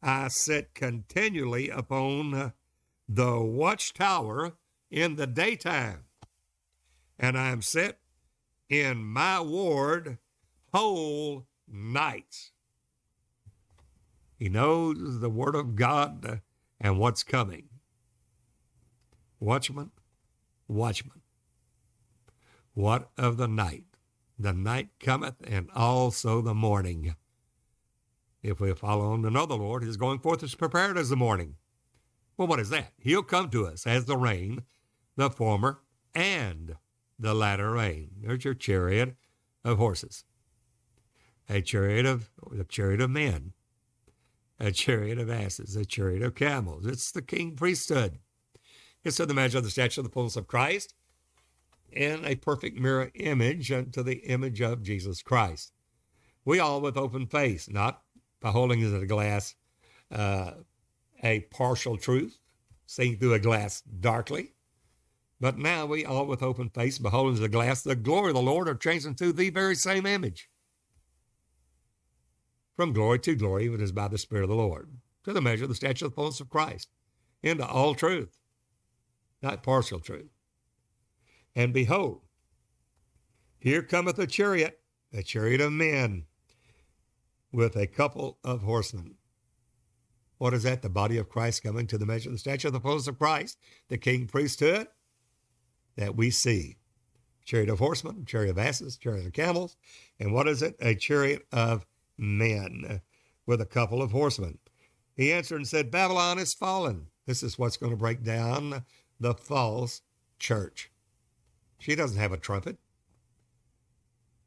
I 0.00 0.28
sit 0.28 0.74
continually 0.74 1.68
upon 1.68 2.52
the 3.08 3.40
watchtower 3.40 4.52
in 4.90 5.16
the 5.16 5.26
daytime 5.26 6.04
and 7.22 7.38
I 7.38 7.50
am 7.50 7.62
set 7.62 8.00
in 8.68 9.04
my 9.04 9.40
ward 9.40 10.18
whole 10.74 11.46
nights. 11.68 12.50
He 14.36 14.48
knows 14.48 15.20
the 15.20 15.30
word 15.30 15.54
of 15.54 15.76
God 15.76 16.40
and 16.80 16.98
what's 16.98 17.22
coming. 17.22 17.68
Watchman, 19.38 19.92
watchman, 20.66 21.20
what 22.74 23.10
of 23.16 23.36
the 23.36 23.48
night? 23.48 23.84
The 24.38 24.52
night 24.52 24.88
cometh 24.98 25.36
and 25.44 25.68
also 25.74 26.42
the 26.42 26.54
morning. 26.54 27.14
If 28.42 28.58
we 28.60 28.74
follow 28.74 29.12
on 29.12 29.22
the 29.22 29.30
Lord, 29.30 29.84
his 29.84 29.96
going 29.96 30.18
forth 30.18 30.42
is 30.42 30.56
prepared 30.56 30.98
as 30.98 31.08
the 31.08 31.16
morning. 31.16 31.54
Well, 32.36 32.48
what 32.48 32.58
is 32.58 32.70
that? 32.70 32.92
He'll 32.98 33.22
come 33.22 33.50
to 33.50 33.66
us 33.68 33.86
as 33.86 34.06
the 34.06 34.16
rain, 34.16 34.62
the 35.16 35.30
former 35.30 35.82
and 36.14 36.76
the 37.22 37.34
latter 37.34 37.70
rain. 37.70 38.10
There's 38.20 38.44
your 38.44 38.54
chariot 38.54 39.14
of 39.64 39.78
horses, 39.78 40.24
a 41.48 41.62
chariot 41.62 42.04
of 42.04 42.30
a 42.58 42.64
chariot 42.64 43.00
of 43.00 43.10
men, 43.10 43.52
a 44.58 44.72
chariot 44.72 45.18
of 45.18 45.30
asses, 45.30 45.76
a 45.76 45.84
chariot 45.84 46.22
of 46.22 46.34
camels. 46.34 46.84
It's 46.84 47.12
the 47.12 47.22
king 47.22 47.54
priesthood. 47.54 48.18
It's 49.04 49.20
in 49.20 49.28
the 49.28 49.34
measure 49.34 49.58
of 49.58 49.64
the 49.64 49.70
stature 49.70 50.00
of 50.00 50.04
the 50.04 50.12
fullness 50.12 50.36
of 50.36 50.48
Christ, 50.48 50.94
in 51.92 52.24
a 52.24 52.34
perfect 52.36 52.78
mirror 52.78 53.10
image 53.14 53.70
unto 53.70 54.02
the 54.02 54.18
image 54.26 54.60
of 54.60 54.82
Jesus 54.82 55.22
Christ. 55.22 55.72
We 56.44 56.58
all 56.58 56.80
with 56.80 56.96
open 56.96 57.26
face, 57.26 57.68
not 57.70 58.02
beholding 58.40 58.82
as 58.82 58.92
a 58.92 59.06
glass 59.06 59.54
uh, 60.10 60.52
a 61.22 61.40
partial 61.50 61.96
truth, 61.96 62.38
seeing 62.86 63.16
through 63.16 63.34
a 63.34 63.38
glass 63.38 63.80
darkly, 63.82 64.52
but 65.42 65.58
now 65.58 65.84
we 65.84 66.04
all 66.04 66.24
with 66.26 66.40
open 66.40 66.68
face, 66.68 66.98
behold 66.98 67.34
beholding 67.34 67.42
the 67.42 67.48
glass, 67.48 67.82
the 67.82 67.96
glory 67.96 68.28
of 68.28 68.36
the 68.36 68.40
Lord 68.40 68.68
are 68.68 68.76
changed 68.76 69.06
into 69.06 69.32
the 69.32 69.50
very 69.50 69.74
same 69.74 70.06
image. 70.06 70.48
From 72.76 72.92
glory 72.92 73.18
to 73.18 73.34
glory, 73.34 73.66
it 73.66 73.80
is 73.80 73.90
by 73.90 74.06
the 74.06 74.18
Spirit 74.18 74.44
of 74.44 74.50
the 74.50 74.54
Lord, 74.54 74.90
to 75.24 75.32
the 75.32 75.40
measure 75.40 75.64
of 75.64 75.68
the 75.68 75.74
stature 75.74 76.04
of 76.04 76.12
the 76.12 76.14
fullness 76.14 76.38
of 76.38 76.48
Christ, 76.48 76.90
into 77.42 77.66
all 77.66 77.96
truth, 77.96 78.38
not 79.42 79.64
partial 79.64 79.98
truth. 79.98 80.30
And 81.56 81.74
behold, 81.74 82.20
Here 83.58 83.82
cometh 83.82 84.20
a 84.20 84.28
chariot, 84.28 84.78
a 85.12 85.24
chariot 85.24 85.60
of 85.60 85.72
men, 85.72 86.26
with 87.50 87.74
a 87.74 87.88
couple 87.88 88.38
of 88.44 88.62
horsemen. 88.62 89.16
What 90.38 90.54
is 90.54 90.62
that? 90.62 90.82
The 90.82 90.88
body 90.88 91.18
of 91.18 91.28
Christ 91.28 91.64
coming 91.64 91.88
to 91.88 91.98
the 91.98 92.06
measure 92.06 92.28
of 92.28 92.34
the 92.34 92.38
stature 92.38 92.68
of 92.68 92.74
the 92.74 92.80
fullness 92.80 93.08
of 93.08 93.18
Christ, 93.18 93.58
the 93.88 93.98
king 93.98 94.28
priesthood 94.28 94.86
that 95.96 96.16
we 96.16 96.30
see. 96.30 96.76
Chariot 97.44 97.70
of 97.70 97.78
horsemen, 97.80 98.24
chariot 98.24 98.52
of 98.52 98.58
asses, 98.58 98.96
chariot 98.96 99.26
of 99.26 99.32
camels. 99.32 99.76
And 100.20 100.32
what 100.32 100.46
is 100.48 100.62
it? 100.62 100.76
A 100.80 100.94
chariot 100.94 101.46
of 101.52 101.84
men 102.16 103.00
with 103.46 103.60
a 103.60 103.66
couple 103.66 104.00
of 104.00 104.12
horsemen. 104.12 104.58
He 105.16 105.32
answered 105.32 105.56
and 105.56 105.66
said, 105.68 105.90
Babylon 105.90 106.38
is 106.38 106.54
fallen. 106.54 107.08
This 107.26 107.42
is 107.42 107.58
what's 107.58 107.76
going 107.76 107.90
to 107.90 107.96
break 107.96 108.22
down 108.22 108.84
the 109.20 109.34
false 109.34 110.02
church. 110.38 110.90
She 111.78 111.94
doesn't 111.94 112.18
have 112.18 112.32
a 112.32 112.36
trumpet. 112.36 112.78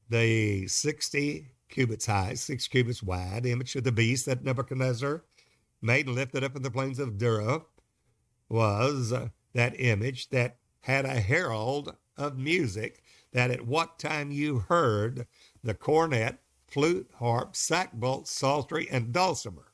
The 0.10 0.68
60 0.68 1.48
cubits 1.70 2.06
high, 2.06 2.36
six 2.36 2.68
cubits 2.68 3.04
wide, 3.04 3.46
image 3.46 3.76
of 3.76 3.84
the 3.84 3.92
beast 3.92 4.26
that 4.26 4.44
Nebuchadnezzar 4.44 5.24
made 5.82 6.08
and 6.08 6.16
lifted 6.16 6.44
up 6.44 6.56
in 6.56 6.62
the 6.62 6.72
plains 6.72 7.00
of 7.00 7.18
Dura 7.18 7.62
was 8.50 9.14
that 9.54 9.80
image 9.80 10.30
that 10.30 10.58
had 10.86 11.04
a 11.04 11.20
herald 11.20 11.96
of 12.16 12.38
music 12.38 13.02
that 13.32 13.50
at 13.50 13.66
what 13.66 13.98
time 13.98 14.32
you 14.32 14.60
heard 14.60 15.26
the 15.64 15.74
cornet, 15.74 16.38
flute, 16.68 17.10
harp, 17.16 17.54
sackbut, 17.54 18.28
psaltery, 18.28 18.88
and 18.92 19.12
dulcimer, 19.12 19.74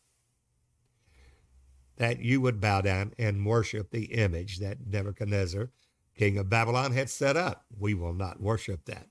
that 1.97 2.21
you 2.21 2.39
would 2.39 2.61
bow 2.61 2.79
down 2.79 3.13
and 3.19 3.45
worship 3.45 3.91
the 3.91 4.05
image 4.05 4.59
that 4.59 4.87
Nebuchadnezzar, 4.87 5.69
king 6.15 6.37
of 6.37 6.49
Babylon, 6.49 6.93
had 6.93 7.09
set 7.09 7.35
up. 7.35 7.65
We 7.77 7.93
will 7.93 8.13
not 8.13 8.39
worship 8.39 8.85
that. 8.85 9.07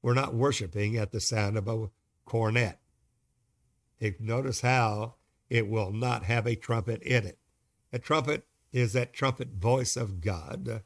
We're 0.00 0.14
not 0.14 0.34
worshiping 0.34 0.96
at 0.96 1.12
the 1.12 1.20
sound 1.20 1.58
of 1.58 1.68
a 1.68 1.90
cornet. 2.24 2.78
If 4.00 4.18
notice 4.18 4.62
how 4.62 5.16
it 5.50 5.68
will 5.68 5.92
not 5.92 6.24
have 6.24 6.46
a 6.46 6.56
trumpet 6.56 7.02
in 7.02 7.26
it. 7.26 7.38
A 7.92 7.98
trumpet 7.98 8.46
is 8.74 8.92
that 8.92 9.14
trumpet 9.14 9.48
voice 9.54 9.96
of 9.96 10.20
God 10.20 10.82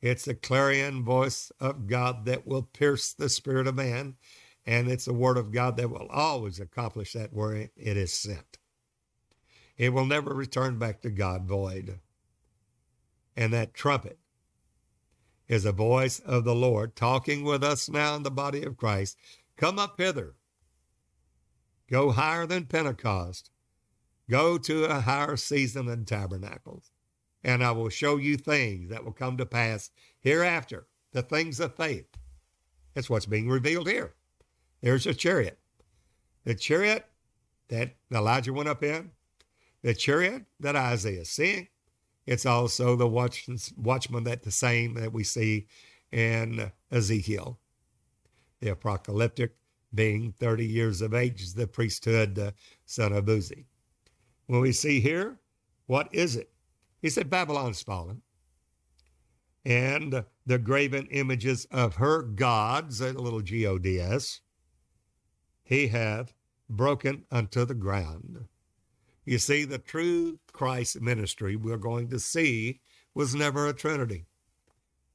it's 0.00 0.28
a 0.28 0.34
clarion 0.34 1.02
voice 1.02 1.50
of 1.58 1.88
God 1.88 2.24
that 2.26 2.46
will 2.46 2.62
pierce 2.62 3.12
the 3.12 3.28
spirit 3.28 3.66
of 3.66 3.74
man, 3.74 4.16
and 4.64 4.88
it's 4.88 5.08
a 5.08 5.12
word 5.12 5.36
of 5.36 5.50
God 5.50 5.76
that 5.76 5.90
will 5.90 6.06
always 6.08 6.60
accomplish 6.60 7.14
that 7.14 7.32
where 7.32 7.54
it 7.54 7.72
is 7.76 8.12
sent. 8.12 8.58
It 9.76 9.92
will 9.92 10.06
never 10.06 10.32
return 10.32 10.78
back 10.78 11.00
to 11.02 11.10
God 11.10 11.46
void. 11.46 11.98
And 13.36 13.52
that 13.52 13.74
trumpet 13.74 14.18
is 15.48 15.64
a 15.64 15.72
voice 15.72 16.20
of 16.20 16.44
the 16.44 16.54
Lord 16.54 16.94
talking 16.94 17.42
with 17.42 17.64
us 17.64 17.88
now 17.88 18.14
in 18.14 18.22
the 18.22 18.30
body 18.30 18.62
of 18.62 18.76
Christ. 18.76 19.16
Come 19.56 19.78
up 19.78 19.98
hither. 19.98 20.34
Go 21.90 22.12
higher 22.12 22.46
than 22.46 22.66
Pentecost. 22.66 23.50
Go 24.28 24.58
to 24.58 24.84
a 24.84 25.00
higher 25.00 25.36
season 25.36 25.86
than 25.86 26.04
tabernacles 26.04 26.92
and 27.44 27.62
I 27.62 27.70
will 27.70 27.88
show 27.88 28.16
you 28.16 28.36
things 28.36 28.90
that 28.90 29.04
will 29.04 29.12
come 29.12 29.36
to 29.36 29.46
pass 29.46 29.90
hereafter, 30.20 30.86
the 31.12 31.22
things 31.22 31.60
of 31.60 31.76
faith. 31.76 32.06
That's 32.94 33.08
what's 33.08 33.26
being 33.26 33.48
revealed 33.48 33.88
here. 33.88 34.14
There's 34.80 35.06
a 35.06 35.14
chariot. 35.14 35.58
The 36.44 36.54
chariot 36.54 37.06
that 37.68 37.94
Elijah 38.12 38.52
went 38.52 38.68
up 38.68 38.82
in, 38.82 39.10
the 39.82 39.94
chariot 39.94 40.44
that 40.60 40.76
Isaiah 40.76 41.20
is 41.20 41.30
seeing. 41.30 41.68
It's 42.26 42.46
also 42.46 42.96
the 42.96 43.06
watch, 43.06 43.48
watchman 43.76 44.24
that 44.24 44.42
the 44.42 44.50
same 44.50 44.94
that 44.94 45.12
we 45.12 45.24
see 45.24 45.66
in 46.12 46.70
Ezekiel. 46.90 47.58
The 48.60 48.70
apocalyptic 48.70 49.54
being 49.94 50.32
30 50.32 50.66
years 50.66 51.00
of 51.00 51.14
age, 51.14 51.54
the 51.54 51.66
priesthood 51.66 52.38
uh, 52.38 52.50
son 52.84 53.12
of 53.12 53.24
Buzi. 53.24 53.64
When 54.46 54.60
we 54.60 54.72
see 54.72 55.00
here, 55.00 55.38
what 55.86 56.08
is 56.12 56.36
it? 56.36 56.50
He 57.00 57.10
said, 57.10 57.30
Babylon's 57.30 57.82
fallen. 57.82 58.22
And 59.64 60.24
the 60.46 60.58
graven 60.58 61.06
images 61.10 61.66
of 61.70 61.96
her 61.96 62.22
gods, 62.22 63.00
a 63.00 63.12
little 63.12 63.42
G 63.42 63.66
O 63.66 63.78
D 63.78 64.00
S, 64.00 64.40
he 65.62 65.88
hath 65.88 66.32
broken 66.70 67.24
unto 67.30 67.64
the 67.64 67.74
ground. 67.74 68.46
You 69.24 69.38
see, 69.38 69.64
the 69.64 69.78
true 69.78 70.38
Christ 70.52 71.00
ministry 71.00 71.54
we're 71.54 71.76
going 71.76 72.08
to 72.08 72.18
see 72.18 72.80
was 73.14 73.34
never 73.34 73.66
a 73.66 73.74
trinity, 73.74 74.24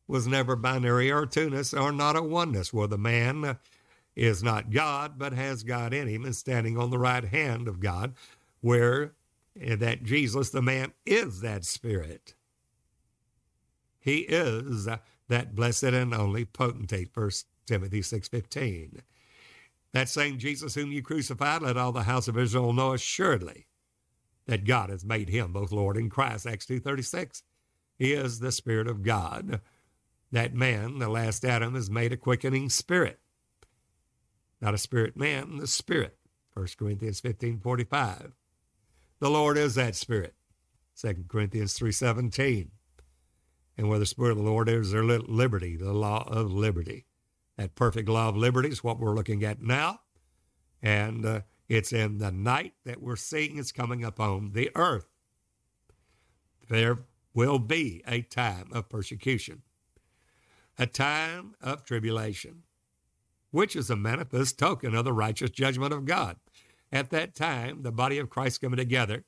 was 0.07 0.27
never 0.27 0.55
binary 0.55 1.11
or 1.11 1.25
two-ness 1.25 1.73
or 1.73 1.91
not 1.91 2.15
a 2.15 2.21
oneness, 2.21 2.71
where 2.71 2.87
the 2.87 2.97
man 2.97 3.57
is 4.15 4.43
not 4.43 4.69
God, 4.69 5.17
but 5.17 5.33
has 5.33 5.63
God 5.63 5.93
in 5.93 6.07
him 6.07 6.25
and 6.25 6.35
standing 6.35 6.77
on 6.77 6.91
the 6.91 6.99
right 6.99 7.23
hand 7.23 7.67
of 7.67 7.79
God, 7.79 8.13
where 8.61 9.13
that 9.55 10.03
Jesus, 10.03 10.49
the 10.49 10.61
man, 10.61 10.93
is 11.05 11.41
that 11.41 11.65
Spirit. 11.65 12.35
He 13.99 14.19
is 14.19 14.87
that 15.29 15.55
blessed 15.55 15.83
and 15.83 16.13
only 16.13 16.45
potentate, 16.45 17.09
1 17.13 17.29
Timothy 17.65 18.01
6.15. 18.01 18.99
That 19.93 20.09
same 20.09 20.39
Jesus 20.39 20.75
whom 20.75 20.91
you 20.91 21.01
crucified, 21.01 21.61
let 21.61 21.77
all 21.77 21.91
the 21.91 22.03
house 22.03 22.27
of 22.27 22.37
Israel 22.37 22.73
know 22.73 22.93
assuredly 22.93 23.67
that 24.47 24.65
God 24.65 24.89
has 24.89 25.05
made 25.05 25.29
him 25.29 25.53
both 25.53 25.71
Lord 25.71 25.95
and 25.95 26.11
Christ, 26.11 26.45
Acts 26.45 26.65
2.36. 26.65 27.43
He 27.97 28.11
is 28.11 28.39
the 28.39 28.51
Spirit 28.51 28.87
of 28.87 29.03
God. 29.03 29.61
That 30.31 30.55
man, 30.55 30.97
the 30.97 31.09
last 31.09 31.45
Adam, 31.45 31.75
is 31.75 31.89
made 31.91 32.11
a 32.11 32.17
quickening 32.17 32.69
spirit. 32.69 33.19
Not 34.59 34.73
a 34.73 34.79
spirit 34.79 35.15
man, 35.15 35.57
the 35.57 35.67
Spirit, 35.67 36.17
1 36.55 36.67
Corinthians 36.77 37.21
15.45. 37.21 38.31
The 39.23 39.29
Lord 39.29 39.57
is 39.57 39.75
that 39.75 39.95
Spirit. 39.95 40.33
2 40.99 41.23
Corinthians 41.29 41.79
3.17. 41.79 42.71
And 43.77 43.87
where 43.87 43.97
the 43.97 44.05
Spirit 44.05 44.31
of 44.31 44.37
the 44.39 44.43
Lord 44.43 44.67
is, 44.67 44.91
there 44.91 45.01
liberty, 45.01 45.77
the 45.77 45.93
law 45.93 46.27
of 46.27 46.51
liberty. 46.51 47.05
That 47.55 47.73
perfect 47.73 48.09
law 48.09 48.27
of 48.27 48.35
liberty 48.35 48.67
is 48.67 48.83
what 48.83 48.99
we're 48.99 49.15
looking 49.15 49.41
at 49.45 49.61
now. 49.61 50.01
And 50.81 51.25
uh, 51.25 51.41
it's 51.69 51.93
in 51.93 52.17
the 52.17 52.33
night 52.33 52.73
that 52.83 53.01
we're 53.01 53.15
seeing 53.15 53.55
is 53.55 53.71
coming 53.71 54.03
upon 54.03 54.51
the 54.51 54.69
earth. 54.75 55.07
There 56.67 57.05
will 57.33 57.59
be 57.59 58.03
a 58.05 58.23
time 58.23 58.71
of 58.73 58.89
persecution, 58.89 59.61
a 60.77 60.85
time 60.85 61.55
of 61.61 61.85
tribulation, 61.85 62.63
which 63.51 63.77
is 63.77 63.89
a 63.89 63.95
manifest 63.95 64.59
token 64.59 64.93
of 64.93 65.05
the 65.05 65.13
righteous 65.13 65.49
judgment 65.49 65.93
of 65.93 66.03
God. 66.03 66.35
At 66.93 67.09
that 67.09 67.33
time, 67.33 67.81
the 67.81 67.91
body 67.91 68.19
of 68.19 68.29
Christ 68.29 68.61
coming 68.61 68.77
together 68.77 69.25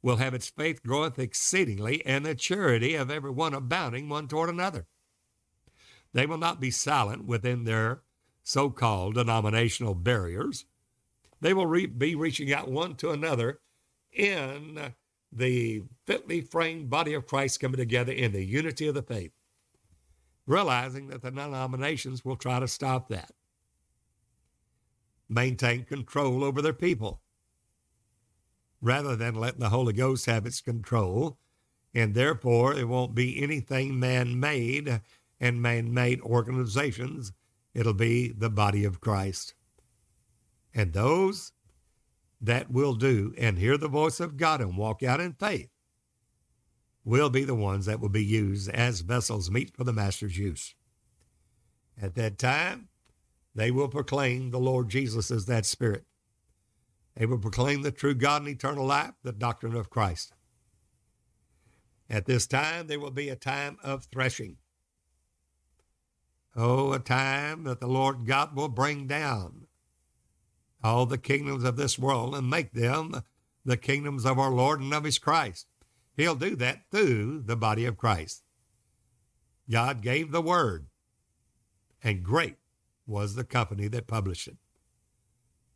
will 0.00 0.18
have 0.18 0.32
its 0.32 0.48
faith 0.48 0.80
groweth 0.84 1.18
exceedingly, 1.18 2.06
and 2.06 2.24
the 2.24 2.36
charity 2.36 2.94
of 2.94 3.10
every 3.10 3.32
one 3.32 3.52
abounding 3.52 4.08
one 4.08 4.28
toward 4.28 4.48
another. 4.48 4.86
They 6.12 6.24
will 6.24 6.38
not 6.38 6.60
be 6.60 6.70
silent 6.70 7.24
within 7.24 7.64
their 7.64 8.02
so 8.44 8.70
called 8.70 9.14
denominational 9.14 9.96
barriers. 9.96 10.66
They 11.40 11.52
will 11.52 11.66
re- 11.66 11.86
be 11.86 12.14
reaching 12.14 12.52
out 12.52 12.70
one 12.70 12.94
to 12.96 13.10
another 13.10 13.58
in 14.12 14.94
the 15.32 15.82
fitly 16.06 16.40
framed 16.40 16.90
body 16.90 17.14
of 17.14 17.26
Christ 17.26 17.58
coming 17.58 17.78
together 17.78 18.12
in 18.12 18.30
the 18.30 18.44
unity 18.44 18.86
of 18.86 18.94
the 18.94 19.02
faith, 19.02 19.32
realizing 20.46 21.08
that 21.08 21.22
the 21.22 21.32
denominations 21.32 22.24
will 22.24 22.36
try 22.36 22.60
to 22.60 22.68
stop 22.68 23.08
that 23.08 23.32
maintain 25.30 25.84
control 25.84 26.44
over 26.44 26.60
their 26.60 26.72
people 26.72 27.22
rather 28.82 29.14
than 29.14 29.34
letting 29.34 29.60
the 29.60 29.68
Holy 29.68 29.92
Ghost 29.92 30.26
have 30.26 30.46
its 30.46 30.60
control. 30.60 31.38
And 31.94 32.14
therefore, 32.14 32.74
it 32.74 32.88
won't 32.88 33.14
be 33.14 33.42
anything 33.42 33.98
man 33.98 34.38
made 34.38 35.00
and 35.40 35.62
man 35.62 35.92
made 35.92 36.20
organizations. 36.20 37.32
It'll 37.74 37.94
be 37.94 38.32
the 38.32 38.50
body 38.50 38.84
of 38.84 39.00
Christ. 39.00 39.54
And 40.74 40.92
those 40.92 41.52
that 42.40 42.70
will 42.70 42.94
do 42.94 43.34
and 43.36 43.58
hear 43.58 43.76
the 43.76 43.88
voice 43.88 44.20
of 44.20 44.36
God 44.36 44.60
and 44.60 44.76
walk 44.76 45.02
out 45.02 45.20
in 45.20 45.32
faith 45.32 45.68
will 47.04 47.30
be 47.30 47.44
the 47.44 47.54
ones 47.54 47.86
that 47.86 48.00
will 48.00 48.08
be 48.08 48.24
used 48.24 48.70
as 48.70 49.00
vessels 49.00 49.50
meet 49.50 49.74
for 49.74 49.84
the 49.84 49.92
Master's 49.92 50.38
use. 50.38 50.74
At 52.00 52.14
that 52.14 52.38
time, 52.38 52.88
they 53.54 53.70
will 53.70 53.88
proclaim 53.88 54.50
the 54.50 54.60
Lord 54.60 54.88
Jesus 54.88 55.30
as 55.30 55.46
that 55.46 55.66
Spirit. 55.66 56.04
They 57.16 57.26
will 57.26 57.38
proclaim 57.38 57.82
the 57.82 57.90
true 57.90 58.14
God 58.14 58.42
and 58.42 58.50
eternal 58.50 58.86
life, 58.86 59.12
the 59.22 59.32
doctrine 59.32 59.74
of 59.74 59.90
Christ. 59.90 60.32
At 62.08 62.26
this 62.26 62.46
time, 62.46 62.86
there 62.86 63.00
will 63.00 63.10
be 63.10 63.28
a 63.28 63.36
time 63.36 63.78
of 63.82 64.04
threshing. 64.04 64.56
Oh, 66.56 66.92
a 66.92 66.98
time 66.98 67.64
that 67.64 67.80
the 67.80 67.86
Lord 67.86 68.26
God 68.26 68.56
will 68.56 68.68
bring 68.68 69.06
down 69.06 69.66
all 70.82 71.06
the 71.06 71.18
kingdoms 71.18 71.62
of 71.62 71.76
this 71.76 71.98
world 71.98 72.34
and 72.34 72.50
make 72.50 72.72
them 72.72 73.22
the 73.64 73.76
kingdoms 73.76 74.24
of 74.24 74.38
our 74.38 74.50
Lord 74.50 74.80
and 74.80 74.92
of 74.94 75.04
his 75.04 75.18
Christ. 75.18 75.66
He'll 76.16 76.34
do 76.34 76.56
that 76.56 76.82
through 76.90 77.42
the 77.46 77.56
body 77.56 77.84
of 77.84 77.96
Christ. 77.96 78.42
God 79.70 80.02
gave 80.02 80.32
the 80.32 80.42
word 80.42 80.86
and 82.02 82.22
great 82.22 82.56
was 83.10 83.34
the 83.34 83.44
company 83.44 83.88
that 83.88 84.06
published 84.06 84.48
it. 84.48 84.56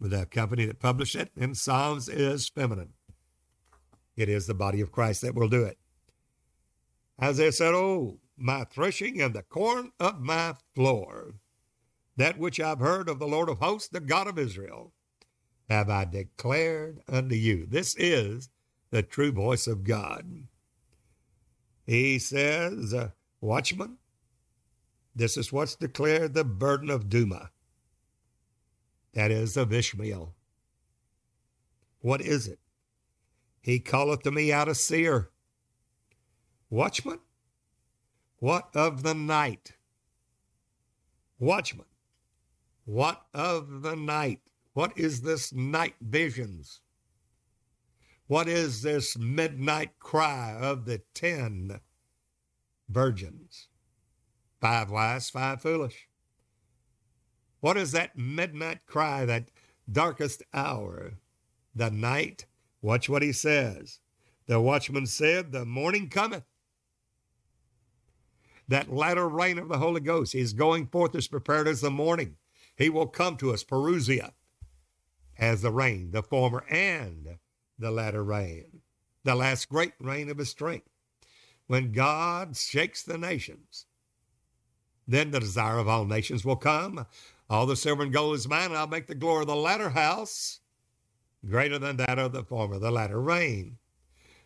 But 0.01 0.11
the 0.11 0.27
company 0.27 0.65
that 0.67 0.79
published 0.79 1.17
it 1.17 1.31
in 1.37 1.55
Psalms 1.55 2.09
is 2.09 2.49
feminine. 2.49 2.95
It 4.17 4.29
is 4.29 4.47
the 4.47 4.55
body 4.55 4.81
of 4.81 4.93
Christ 4.93 5.23
that 5.23 5.35
will 5.35 5.49
do 5.49 5.65
it. 5.65 5.79
Isaiah 7.21 7.53
said, 7.53 7.75
Oh, 7.75 8.19
my 8.37 8.65
threshing 8.65 9.21
and 9.21 9.35
the 9.35 9.43
corn 9.43 9.91
of 9.99 10.21
my 10.21 10.55
floor, 10.75 11.35
that 12.17 12.39
which 12.39 12.61
I've 12.61 12.81
heard 12.81 13.09
of 13.09 13.19
the 13.19 13.27
Lord 13.27 13.49
of 13.49 13.59
hosts, 13.59 13.89
the 13.89 14.01
God 14.01 14.29
of 14.29 14.39
Israel, 14.39 14.93
have 15.69 15.89
I 15.91 16.05
declared 16.05 17.01
unto 17.09 17.35
you. 17.35 17.67
This 17.69 17.97
is 17.97 18.51
the 18.91 19.03
true 19.03 19.33
voice 19.33 19.67
of 19.67 19.85
God. 19.85 20.45
He 21.87 22.19
says, 22.19 22.95
Watchman, 23.41 23.99
this 25.15 25.37
is 25.37 25.53
what's 25.53 25.77
declared 25.77 26.35
the 26.35 26.45
burden 26.45 26.91
of 26.91 27.09
Duma. 27.09 27.51
That 29.13 29.31
is 29.31 29.57
of 29.57 29.73
Ishmael. 29.73 30.35
What 32.01 32.21
is 32.21 32.49
it? 32.49 32.59
He 33.61 33.79
calleth 33.79 34.23
to 34.23 34.31
me 34.31 34.53
out 34.53 34.69
of 34.69 34.77
Seir. 34.77 35.31
Watchman, 36.69 37.21
what 38.39 38.69
of 38.75 39.03
the 39.03 39.15
night? 39.15 39.73
Watchman, 41.39 41.87
what 42.85 43.23
of 43.33 43.83
the 43.83 43.97
night? 43.97 44.41
What 44.73 44.99
is 44.99 45.23
this 45.23 45.53
night 45.53 45.95
visions? 46.01 46.81
What 48.27 48.49
is 48.49 48.83
this 48.83 49.17
midnight 49.17 49.99
cry 50.01 50.57
of 50.59 50.85
the 50.85 51.03
ten 51.15 51.81
virgins? 52.89 53.69
Five 54.65 54.91
wise, 54.91 55.29
five 55.29 55.61
foolish. 55.61 56.09
What 57.61 57.77
is 57.77 57.93
that 57.93 58.17
midnight 58.17 58.87
cry, 58.87 59.27
that 59.27 59.51
darkest 59.93 60.43
hour? 60.55 61.19
The 61.75 61.91
night. 61.91 62.47
Watch 62.81 63.07
what 63.07 63.21
he 63.21 63.31
says. 63.31 64.01
The 64.47 64.59
watchman 64.59 65.05
said, 65.05 65.53
The 65.53 65.67
morning 65.67 66.09
cometh. 66.09 66.45
That 68.67 68.91
latter 68.91 69.29
rain 69.29 69.59
of 69.59 69.69
the 69.69 69.77
Holy 69.77 70.01
Ghost 70.01 70.35
is 70.35 70.55
going 70.55 70.87
forth 70.87 71.15
as 71.15 71.29
prepared 71.29 71.69
as 71.69 71.83
the 71.83 71.91
morning. 71.91 72.37
He 72.75 72.89
will 72.89 73.07
come 73.07 73.37
to 73.37 73.53
us, 73.53 73.63
Parousia, 73.63 74.33
as 75.39 75.61
the 75.61 75.73
rain, 75.73 76.11
the 76.11 76.23
former 76.23 76.65
and 76.71 77.37
the 77.79 77.91
latter 77.91 78.25
rain, 78.25 78.81
the 79.25 79.35
last 79.35 79.69
great 79.69 79.93
rain 80.01 80.31
of 80.31 80.39
his 80.39 80.49
strength. 80.49 80.89
When 81.67 81.93
God 81.93 82.57
shakes 82.57 83.03
the 83.03 83.19
nations, 83.19 83.85
then 85.07 85.31
the 85.31 85.41
desire 85.41 85.79
of 85.79 85.89
all 85.89 86.05
nations 86.05 86.45
will 86.45 86.57
come. 86.57 87.07
All 87.51 87.67
the 87.67 87.77
silver 87.77 88.03
and 88.03 88.13
gold 88.13 88.37
is 88.37 88.49
mine, 88.49 88.67
and 88.67 88.77
I'll 88.77 88.87
make 88.87 89.07
the 89.07 89.15
glory 89.15 89.43
of 89.43 89.49
the 89.49 89.57
latter 89.57 89.91
house 89.91 90.61
greater 91.47 91.79
than 91.79 91.99
that 91.99 92.19
of 92.19 92.33
the 92.33 92.43
former, 92.43 92.79
the 92.79 92.91
latter 92.91 93.21
rain. 93.21 93.77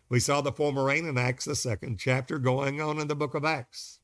We 0.09 0.19
saw 0.19 0.41
the 0.41 0.51
former 0.51 0.83
rain 0.83 1.05
in 1.05 1.17
Acts, 1.17 1.45
the 1.45 1.55
second 1.55 1.97
chapter, 1.97 2.39
going 2.39 2.81
on 2.81 2.99
in 2.99 3.07
the 3.07 3.15
book 3.15 3.35
of 3.35 3.45
Acts. 3.45 3.99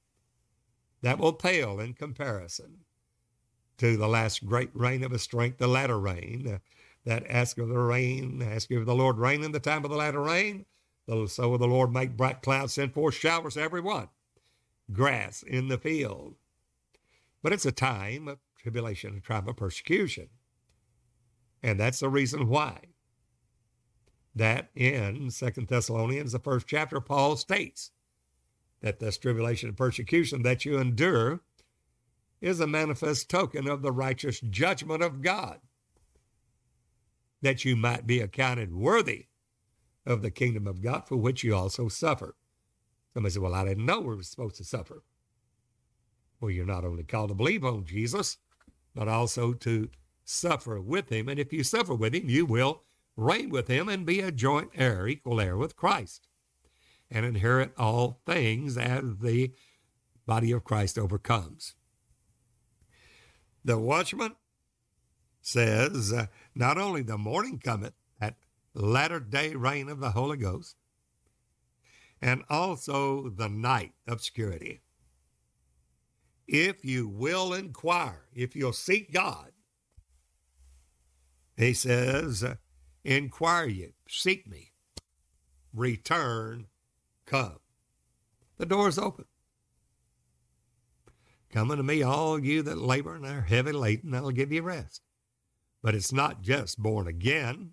That 1.02 1.20
will 1.20 1.34
pale 1.34 1.80
in 1.80 1.94
comparison 1.94 2.86
to 3.78 3.98
the 3.98 4.08
last 4.08 4.46
great 4.46 4.70
rain 4.74 5.04
of 5.04 5.12
his 5.12 5.24
strength, 5.24 5.58
the 5.58 5.68
latter 5.68 6.00
rain, 6.00 6.62
that 7.04 7.30
ask 7.30 7.58
of 7.58 7.68
the 7.68 7.78
rain, 7.78 8.42
ask 8.42 8.72
of 8.72 8.86
the 8.86 8.96
Lord 8.96 9.18
rain 9.18 9.44
in 9.44 9.52
the 9.52 9.60
time 9.60 9.84
of 9.84 9.92
the 9.92 9.98
latter 9.98 10.22
rain. 10.22 10.66
So 11.08 11.50
will 11.50 11.58
the 11.58 11.68
Lord 11.68 11.92
make 11.92 12.16
bright 12.16 12.42
clouds, 12.42 12.74
send 12.74 12.94
forth 12.94 13.16
showers 13.16 13.58
every 13.58 13.82
one, 13.82 14.08
grass 14.92 15.44
in 15.44 15.68
the 15.68 15.78
field. 15.78 16.36
But 17.46 17.54
it's 17.54 17.68
a 17.68 17.72
time 17.72 18.28
of 18.28 18.40
tribulation, 18.58 19.16
a 19.16 19.20
time 19.20 19.48
of 19.48 19.56
persecution. 19.56 20.30
And 21.62 21.80
that's 21.80 22.00
the 22.00 22.10
reason 22.10 22.48
why 22.48 22.80
that 24.34 24.72
in 24.74 25.30
Second 25.30 25.68
Thessalonians, 25.68 26.32
the 26.32 26.40
first 26.40 26.66
chapter, 26.66 27.00
Paul 27.00 27.36
states 27.36 27.92
that 28.82 28.98
this 28.98 29.20
tribulation 29.20 29.70
and 29.70 29.78
persecution 29.78 30.42
that 30.42 30.66
you 30.66 30.80
endure 30.80 31.42
is 32.42 32.60
a 32.60 32.66
manifest 32.66 33.30
token 33.30 33.68
of 33.68 33.84
the 33.84 33.92
righteous 33.92 34.40
judgment 34.40 35.04
of 35.04 35.22
God, 35.22 35.60
that 37.44 37.64
you 37.64 37.76
might 37.76 38.08
be 38.08 38.22
accounted 38.22 38.74
worthy 38.74 39.28
of 40.04 40.24
the 40.24 40.32
kingdom 40.32 40.66
of 40.66 40.82
God 40.82 41.08
for 41.08 41.18
which 41.18 41.44
you 41.44 41.54
also 41.54 41.90
suffer. 41.90 42.34
Somebody 43.14 43.34
said, 43.34 43.44
Well, 43.44 43.54
I 43.54 43.66
didn't 43.66 43.86
know 43.86 44.00
we 44.00 44.16
were 44.16 44.24
supposed 44.24 44.56
to 44.56 44.64
suffer. 44.64 45.04
Well, 46.40 46.52
you're 46.52 46.66
not 46.66 46.86
only 46.86 47.04
called 47.04 47.30
to 47.30 47.36
believe 47.36 47.64
on 47.64 47.86
Jesus, 47.86 48.38
but 48.94 49.08
also 49.08 49.54
to 49.54 49.90
suffer 50.24 50.82
with 50.82 51.10
him. 51.10 51.30
And 51.30 51.40
if 51.40 51.54
you 51.54 51.64
suffer 51.64 51.94
with 51.94 52.14
him, 52.14 52.30
you 52.30 52.46
will 52.46 52.84
reign 53.16 53.50
with 53.50 53.68
him 53.68 53.88
and 53.88 54.06
be 54.06 54.20
a 54.20 54.32
joint 54.32 54.72
heir, 54.76 55.08
equal 55.08 55.40
heir 55.40 55.56
with 55.58 55.76
Christ, 55.76 56.28
and 57.10 57.26
inherit 57.26 57.74
all 57.78 58.22
things 58.26 58.78
as 58.78 59.18
the 59.22 59.54
body 60.26 60.52
of 60.52 60.64
Christ 60.64 60.98
overcomes. 60.98 61.76
The 63.64 63.78
watchman 63.78 64.36
says, 65.42 66.12
uh, 66.12 66.28
Not 66.54 66.78
only 66.78 67.02
the 67.02 67.18
morning 67.18 67.60
cometh, 67.60 67.94
that 68.20 68.36
latter 68.74 69.20
day 69.20 69.56
reign 69.56 69.90
of 69.90 70.00
the 70.00 70.12
Holy 70.12 70.38
Ghost, 70.38 70.76
and 72.22 72.44
also 72.50 73.30
the 73.30 73.50
night 73.50 73.94
obscurity. 74.08 74.82
If 76.48 76.86
you 76.86 77.08
will 77.08 77.54
inquire, 77.54 78.26
if 78.34 78.56
you'll 78.56 78.74
seek 78.74 79.12
God, 79.12 79.52
he 81.58 81.74
says, 81.74 82.44
Inquire 83.04 83.68
ye, 83.68 83.94
seek 84.08 84.48
me, 84.48 84.72
return, 85.74 86.68
come. 87.26 87.60
The 88.58 88.66
door 88.66 88.88
is 88.88 88.98
open. 88.98 89.26
Come 91.52 91.72
unto 91.72 91.84
me, 91.84 92.04
all 92.04 92.40
you 92.40 92.62
that 92.64 92.78
labor 92.78 93.16
and 93.16 93.26
are 93.26 93.42
heavy 93.42 93.72
laden, 93.72 94.14
I'll 94.14 94.32
give 94.32 94.52
you 94.52 94.62
rest. 94.62 95.02
But 95.82 95.96
it's 95.96 96.12
not 96.12 96.42
just 96.42 96.78
born 96.82 97.08
again. 97.08 97.72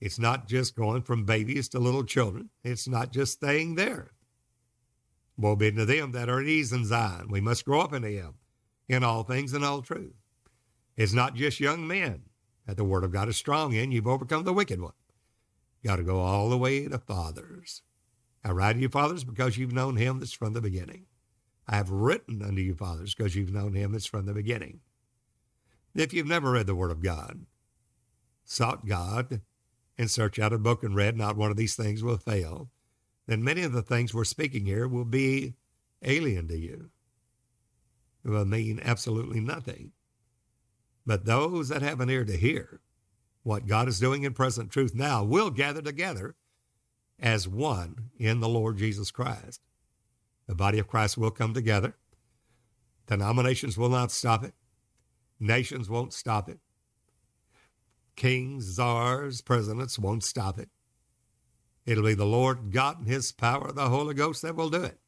It's 0.00 0.18
not 0.18 0.48
just 0.48 0.74
going 0.76 1.02
from 1.02 1.24
babies 1.24 1.68
to 1.70 1.78
little 1.78 2.04
children. 2.04 2.50
It's 2.62 2.88
not 2.88 3.12
just 3.12 3.32
staying 3.32 3.74
there. 3.74 4.13
Woe 5.36 5.56
be 5.56 5.72
to 5.72 5.84
them 5.84 6.12
that 6.12 6.28
are 6.28 6.40
at 6.40 6.46
ease 6.46 6.72
in 6.72 6.84
Zion. 6.84 7.28
We 7.28 7.40
must 7.40 7.64
grow 7.64 7.80
up 7.80 7.92
in 7.92 8.02
Him 8.02 8.34
in 8.88 9.02
all 9.02 9.22
things 9.24 9.52
and 9.52 9.64
all 9.64 9.82
truth. 9.82 10.14
It's 10.96 11.12
not 11.12 11.34
just 11.34 11.60
young 11.60 11.86
men 11.86 12.22
that 12.66 12.76
the 12.76 12.84
word 12.84 13.04
of 13.04 13.12
God 13.12 13.28
is 13.28 13.36
strong 13.36 13.72
in. 13.72 13.92
You've 13.92 14.06
overcome 14.06 14.44
the 14.44 14.52
wicked 14.52 14.80
one. 14.80 14.92
You 15.82 15.88
got 15.88 15.96
to 15.96 16.02
go 16.02 16.20
all 16.20 16.48
the 16.48 16.58
way 16.58 16.86
to 16.86 16.98
fathers. 16.98 17.82
I 18.44 18.50
write 18.52 18.74
to 18.74 18.80
you, 18.80 18.88
fathers, 18.88 19.24
because 19.24 19.58
you've 19.58 19.72
known 19.72 19.96
him 19.96 20.18
that's 20.18 20.32
from 20.32 20.52
the 20.52 20.60
beginning. 20.60 21.06
I 21.66 21.76
have 21.76 21.90
written 21.90 22.42
unto 22.42 22.60
you, 22.60 22.74
fathers, 22.74 23.14
because 23.14 23.34
you've 23.34 23.52
known 23.52 23.74
him 23.74 23.92
that's 23.92 24.06
from 24.06 24.26
the 24.26 24.34
beginning. 24.34 24.80
If 25.94 26.12
you've 26.12 26.26
never 26.26 26.52
read 26.52 26.66
the 26.66 26.74
Word 26.74 26.90
of 26.90 27.02
God, 27.02 27.46
sought 28.44 28.86
God, 28.86 29.40
and 29.96 30.10
search 30.10 30.38
out 30.38 30.52
a 30.52 30.58
book 30.58 30.82
and 30.82 30.94
read, 30.94 31.16
not 31.16 31.36
one 31.36 31.50
of 31.50 31.56
these 31.56 31.76
things 31.76 32.02
will 32.02 32.18
fail, 32.18 32.68
then 33.26 33.42
many 33.42 33.62
of 33.62 33.72
the 33.72 33.82
things 33.82 34.12
we're 34.12 34.24
speaking 34.24 34.66
here 34.66 34.86
will 34.86 35.04
be 35.04 35.54
alien 36.02 36.48
to 36.48 36.58
you. 36.58 36.90
It 38.24 38.30
will 38.30 38.44
mean 38.44 38.80
absolutely 38.82 39.40
nothing. 39.40 39.92
But 41.06 41.24
those 41.24 41.68
that 41.68 41.82
have 41.82 42.00
an 42.00 42.10
ear 42.10 42.24
to 42.24 42.36
hear 42.36 42.80
what 43.42 43.66
God 43.66 43.88
is 43.88 44.00
doing 44.00 44.22
in 44.22 44.32
present 44.32 44.70
truth 44.70 44.94
now 44.94 45.22
will 45.22 45.50
gather 45.50 45.82
together 45.82 46.34
as 47.20 47.46
one 47.46 48.10
in 48.18 48.40
the 48.40 48.48
Lord 48.48 48.78
Jesus 48.78 49.10
Christ. 49.10 49.60
The 50.46 50.54
body 50.54 50.78
of 50.78 50.88
Christ 50.88 51.16
will 51.16 51.30
come 51.30 51.54
together. 51.54 51.96
Denominations 53.06 53.76
will 53.76 53.90
not 53.90 54.10
stop 54.10 54.44
it. 54.44 54.54
Nations 55.38 55.90
won't 55.90 56.12
stop 56.12 56.48
it. 56.48 56.58
Kings, 58.16 58.64
czars, 58.64 59.42
presidents 59.42 59.98
won't 59.98 60.22
stop 60.22 60.58
it. 60.58 60.68
It'll 61.86 62.04
be 62.04 62.14
the 62.14 62.24
Lord 62.24 62.72
God 62.72 63.00
and 63.00 63.08
His 63.08 63.32
power, 63.32 63.72
the 63.72 63.88
Holy 63.88 64.14
Ghost, 64.14 64.42
that 64.42 64.56
will 64.56 64.70
do 64.70 64.82
it. 64.82 64.98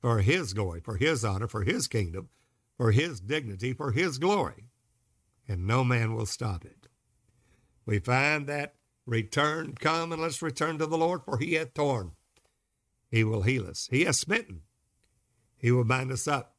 For 0.00 0.20
His 0.20 0.52
glory, 0.54 0.80
for 0.80 0.96
His 0.96 1.24
honor, 1.24 1.46
for 1.46 1.62
His 1.62 1.86
kingdom, 1.86 2.28
for 2.76 2.90
His 2.90 3.20
dignity, 3.20 3.72
for 3.72 3.92
His 3.92 4.18
glory. 4.18 4.70
And 5.46 5.66
no 5.66 5.84
man 5.84 6.14
will 6.14 6.26
stop 6.26 6.64
it. 6.64 6.88
We 7.86 7.98
find 7.98 8.46
that 8.46 8.74
return, 9.06 9.74
come 9.78 10.12
and 10.12 10.22
let's 10.22 10.42
return 10.42 10.78
to 10.78 10.86
the 10.86 10.98
Lord, 10.98 11.22
for 11.24 11.38
He 11.38 11.54
hath 11.54 11.74
torn 11.74 12.12
he 13.12 13.24
will 13.24 13.42
heal 13.42 13.66
us. 13.66 13.88
He 13.90 14.04
has 14.06 14.18
smitten. 14.18 14.62
He 15.58 15.70
will 15.70 15.84
bind 15.84 16.10
us 16.10 16.26
up. 16.26 16.56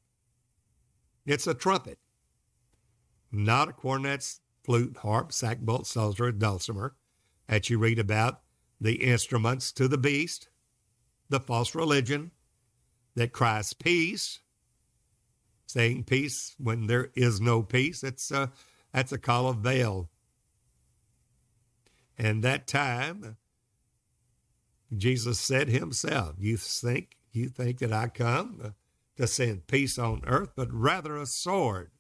It's 1.26 1.48
a 1.48 1.56
trumpet, 1.56 1.98
not 3.32 3.70
a 3.70 3.74
cornet, 3.74 4.40
flute, 4.64 4.98
harp, 4.98 5.32
sackbut, 5.32 5.88
psalter, 5.88 6.32
dulcimer 6.32 6.96
that 7.48 7.72
you 7.72 7.80
read 7.80 7.98
about 7.98 8.43
the 8.84 8.96
instruments 8.96 9.72
to 9.72 9.88
the 9.88 9.98
beast, 9.98 10.50
the 11.30 11.40
false 11.40 11.74
religion 11.74 12.32
that 13.16 13.32
cries 13.32 13.72
peace, 13.72 14.40
saying 15.66 16.04
peace 16.04 16.54
when 16.58 16.88
there 16.88 17.10
is 17.16 17.40
no 17.40 17.64
peace. 17.64 18.04
It's 18.04 18.30
a, 18.30 18.52
that's 18.94 19.14
a 19.14 19.18
call 19.18 19.48
of 19.48 19.64
Baal. 19.64 20.10
And 22.18 22.44
that 22.44 22.68
time, 22.68 23.38
Jesus 24.96 25.40
said 25.40 25.70
himself, 25.70 26.36
You 26.38 26.58
think 26.58 27.18
you 27.32 27.48
think 27.48 27.80
that 27.80 27.94
I 27.94 28.10
come 28.10 28.76
to 29.16 29.28
send 29.28 29.66
peace 29.66 29.98
on 29.98 30.22
earth, 30.28 30.52
but 30.56 30.68
rather 30.72 31.16
a 31.16 31.26
sword 31.26 31.92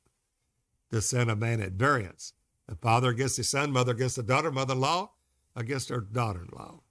to 0.91 1.01
send 1.01 1.31
a 1.31 1.36
man 1.36 1.61
at 1.61 1.71
variance. 1.71 2.34
A 2.67 2.75
father 2.75 3.09
against 3.09 3.38
his 3.38 3.49
son, 3.49 3.71
mother 3.71 3.93
against 3.93 4.17
the 4.17 4.23
daughter, 4.23 4.51
mother 4.51 4.73
in 4.73 4.81
law 4.81 5.12
against 5.55 5.89
her 5.89 6.01
daughter 6.01 6.41
in 6.41 6.49
law. 6.57 6.81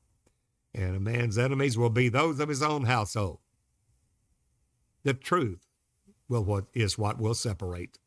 And 0.74 0.96
a 0.96 1.00
man's 1.00 1.38
enemies 1.38 1.76
will 1.76 1.90
be 1.90 2.08
those 2.08 2.40
of 2.40 2.48
his 2.48 2.62
own 2.62 2.84
household. 2.84 3.40
The 5.04 5.14
truth 5.14 5.66
will 6.28 6.44
what 6.44 6.66
is 6.72 6.96
what 6.96 7.20
will 7.20 7.34
separate. 7.34 7.98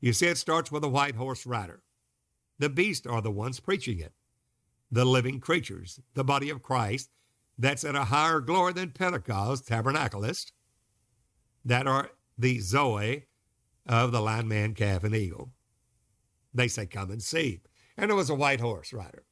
You 0.00 0.12
see, 0.12 0.26
it 0.26 0.38
starts 0.38 0.70
with 0.70 0.84
a 0.84 0.88
white 0.88 1.16
horse 1.16 1.46
rider. 1.46 1.82
The 2.58 2.68
beasts 2.68 3.06
are 3.06 3.20
the 3.20 3.30
ones 3.30 3.60
preaching 3.60 3.98
it. 3.98 4.12
The 4.90 5.04
living 5.04 5.40
creatures, 5.40 5.98
the 6.14 6.24
body 6.24 6.48
of 6.48 6.62
Christ, 6.62 7.10
that's 7.58 7.84
at 7.84 7.96
a 7.96 8.04
higher 8.04 8.40
glory 8.40 8.72
than 8.72 8.90
Pentecost 8.90 9.66
tabernacleists, 9.66 10.52
that 11.64 11.86
are 11.86 12.10
the 12.38 12.60
Zoe 12.60 13.24
of 13.86 14.12
the 14.12 14.20
lion, 14.20 14.46
man, 14.46 14.74
calf, 14.74 15.02
and 15.02 15.14
eagle. 15.14 15.50
They 16.54 16.68
say, 16.68 16.86
Come 16.86 17.10
and 17.10 17.22
see. 17.22 17.60
And 17.96 18.10
there 18.10 18.16
was 18.16 18.30
a 18.30 18.34
white 18.34 18.60
horse 18.60 18.92
rider 18.92 19.25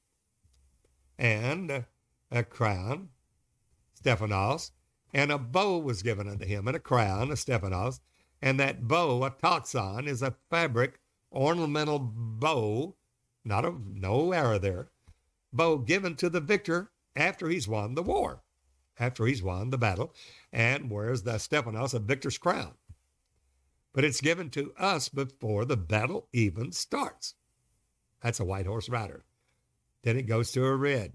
and 1.18 1.84
a 2.30 2.44
crown, 2.44 3.10
Stephanos, 3.94 4.72
and 5.12 5.30
a 5.30 5.38
bow 5.38 5.78
was 5.78 6.02
given 6.02 6.28
unto 6.28 6.44
him, 6.44 6.66
and 6.66 6.76
a 6.76 6.80
crown, 6.80 7.30
a 7.30 7.36
Stephanos, 7.36 8.00
and 8.42 8.58
that 8.58 8.86
bow, 8.86 9.24
a 9.24 9.30
toxon, 9.30 10.06
is 10.06 10.22
a 10.22 10.34
fabric 10.50 11.00
ornamental 11.32 11.98
bow, 11.98 12.96
not 13.44 13.64
a 13.64 13.74
no 13.86 14.32
error 14.32 14.58
there, 14.58 14.90
bow 15.52 15.78
given 15.78 16.16
to 16.16 16.28
the 16.28 16.40
victor 16.40 16.90
after 17.16 17.48
he's 17.48 17.68
won 17.68 17.94
the 17.94 18.02
war, 18.02 18.42
after 18.98 19.26
he's 19.26 19.42
won 19.42 19.70
the 19.70 19.78
battle, 19.78 20.12
and 20.52 20.90
wears 20.90 21.22
the 21.22 21.38
Stephanos, 21.38 21.94
a 21.94 21.98
victor's 21.98 22.38
crown. 22.38 22.74
But 23.92 24.04
it's 24.04 24.20
given 24.20 24.50
to 24.50 24.74
us 24.76 25.08
before 25.08 25.64
the 25.64 25.76
battle 25.76 26.28
even 26.32 26.72
starts. 26.72 27.34
That's 28.20 28.40
a 28.40 28.44
white 28.44 28.66
horse 28.66 28.88
rider. 28.88 29.24
Then 30.04 30.18
it 30.18 30.26
goes 30.26 30.52
to 30.52 30.64
a 30.64 30.76
red. 30.76 31.14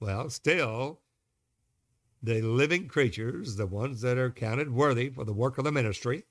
Well, 0.00 0.30
still, 0.30 1.00
the 2.22 2.40
living 2.40 2.88
creatures, 2.88 3.56
the 3.56 3.66
ones 3.66 4.00
that 4.00 4.16
are 4.16 4.30
counted 4.30 4.72
worthy 4.72 5.10
for 5.10 5.24
the 5.24 5.34
work 5.34 5.58
of 5.58 5.64
the 5.64 5.70
ministry, 5.70 6.24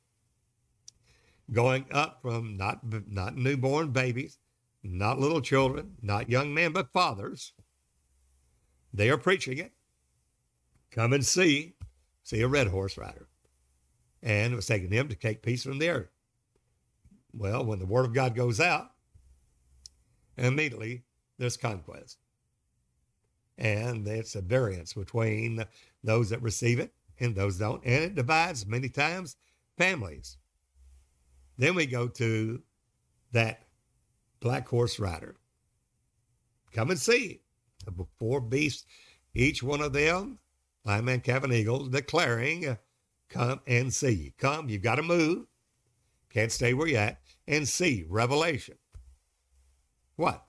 going 1.52 1.86
up 1.92 2.24
from 2.24 2.58
not, 2.58 2.80
not 3.08 3.38
newborn 3.38 3.92
babies, 3.92 4.40
not 4.84 5.20
little 5.20 5.42
children, 5.42 5.96
not 6.02 6.30
young 6.30 6.56
men, 6.56 6.74
but 6.74 6.92
fathers, 6.92 7.54
they 8.92 9.10
are 9.12 9.18
preaching 9.18 9.60
it. 9.60 9.74
Come 10.90 11.14
and 11.14 11.26
see, 11.26 11.76
see 12.24 12.42
a 12.42 12.48
red 12.48 12.68
horse 12.68 12.98
rider. 12.98 13.28
And 14.24 14.54
it 14.54 14.56
was 14.56 14.66
taking 14.66 14.90
them 14.90 15.08
to 15.08 15.16
take 15.16 15.44
peace 15.44 15.64
from 15.64 15.78
the 15.78 15.90
earth. 15.90 16.10
Well, 17.32 17.64
when 17.64 17.78
the 17.78 17.86
word 17.86 18.06
of 18.06 18.14
God 18.14 18.36
goes 18.36 18.60
out, 18.60 18.90
immediately 20.36 21.04
there's 21.42 21.58
conquest. 21.58 22.20
And 23.58 24.08
it's 24.08 24.36
a 24.36 24.42
variance 24.42 24.94
between 24.94 25.66
those 26.04 26.30
that 26.30 26.42
receive 26.42 26.80
it 26.80 26.94
and 27.20 27.36
those 27.36 27.58
don't. 27.58 27.84
And 27.84 28.04
it 28.04 28.16
divides 28.16 28.66
many 28.66 28.90
times 28.90 29.36
families. 29.78 30.38
Then 31.58 31.76
we 31.76 31.86
go 31.86 32.08
to 32.08 32.62
that 33.32 33.64
black 34.40 34.68
horse 34.68 35.00
rider. 35.00 35.36
Come 36.72 36.92
and 36.92 37.00
see 37.00 37.42
the 37.86 38.06
four 38.20 38.40
beasts, 38.40 38.86
each 39.34 39.62
one 39.64 39.82
of 39.82 39.94
them, 39.94 40.40
lion, 40.86 41.06
man, 41.06 41.22
calf, 41.22 41.44
and 41.44 41.54
eagle, 41.54 41.88
declaring, 41.88 42.68
uh, 42.68 42.76
Come 43.30 43.62
and 43.66 43.94
see. 43.94 44.34
Come, 44.38 44.68
you've 44.68 44.82
got 44.82 44.96
to 44.96 45.04
move. 45.04 45.46
Can't 46.30 46.52
stay 46.52 46.74
where 46.74 46.88
you're 46.88 47.00
at. 47.00 47.22
And 47.48 47.66
see. 47.66 48.04
Revelation. 48.10 48.76
What? 50.18 50.44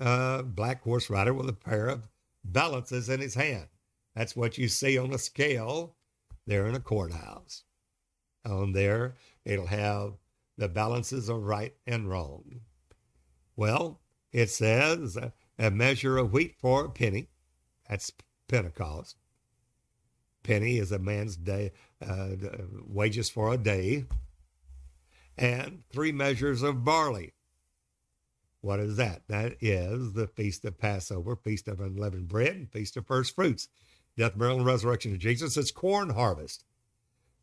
A 0.00 0.42
black 0.42 0.82
horse 0.82 1.10
rider 1.10 1.32
with 1.32 1.48
a 1.48 1.52
pair 1.52 1.88
of 1.88 2.08
balances 2.44 3.08
in 3.08 3.20
his 3.20 3.34
hand. 3.34 3.68
That's 4.14 4.36
what 4.36 4.58
you 4.58 4.68
see 4.68 4.98
on 4.98 5.12
a 5.12 5.18
scale 5.18 5.96
there 6.46 6.66
in 6.66 6.74
a 6.74 6.80
courthouse. 6.80 7.64
On 8.44 8.72
there, 8.72 9.16
it'll 9.44 9.66
have 9.66 10.14
the 10.56 10.68
balances 10.68 11.28
of 11.28 11.42
right 11.42 11.74
and 11.86 12.08
wrong. 12.08 12.60
Well, 13.56 14.00
it 14.32 14.50
says 14.50 15.16
a 15.58 15.70
measure 15.70 16.18
of 16.18 16.32
wheat 16.32 16.54
for 16.58 16.84
a 16.84 16.90
penny. 16.90 17.28
That's 17.88 18.12
Pentecost. 18.48 19.16
Penny 20.42 20.78
is 20.78 20.92
a 20.92 20.98
man's 20.98 21.36
day 21.36 21.72
uh, 22.06 22.30
wages 22.86 23.30
for 23.30 23.52
a 23.52 23.56
day, 23.56 24.04
and 25.38 25.82
three 25.90 26.12
measures 26.12 26.62
of 26.62 26.84
barley. 26.84 27.32
What 28.64 28.80
is 28.80 28.96
that? 28.96 29.20
That 29.28 29.56
is 29.60 30.14
the 30.14 30.26
feast 30.26 30.64
of 30.64 30.78
Passover, 30.78 31.36
feast 31.36 31.68
of 31.68 31.80
unleavened 31.80 32.28
bread, 32.28 32.56
and 32.56 32.72
feast 32.72 32.96
of 32.96 33.06
first 33.06 33.34
fruits. 33.34 33.68
Death, 34.16 34.38
burial, 34.38 34.56
and 34.56 34.64
resurrection 34.64 35.12
of 35.12 35.18
Jesus. 35.18 35.58
It's 35.58 35.70
corn 35.70 36.08
harvest. 36.08 36.64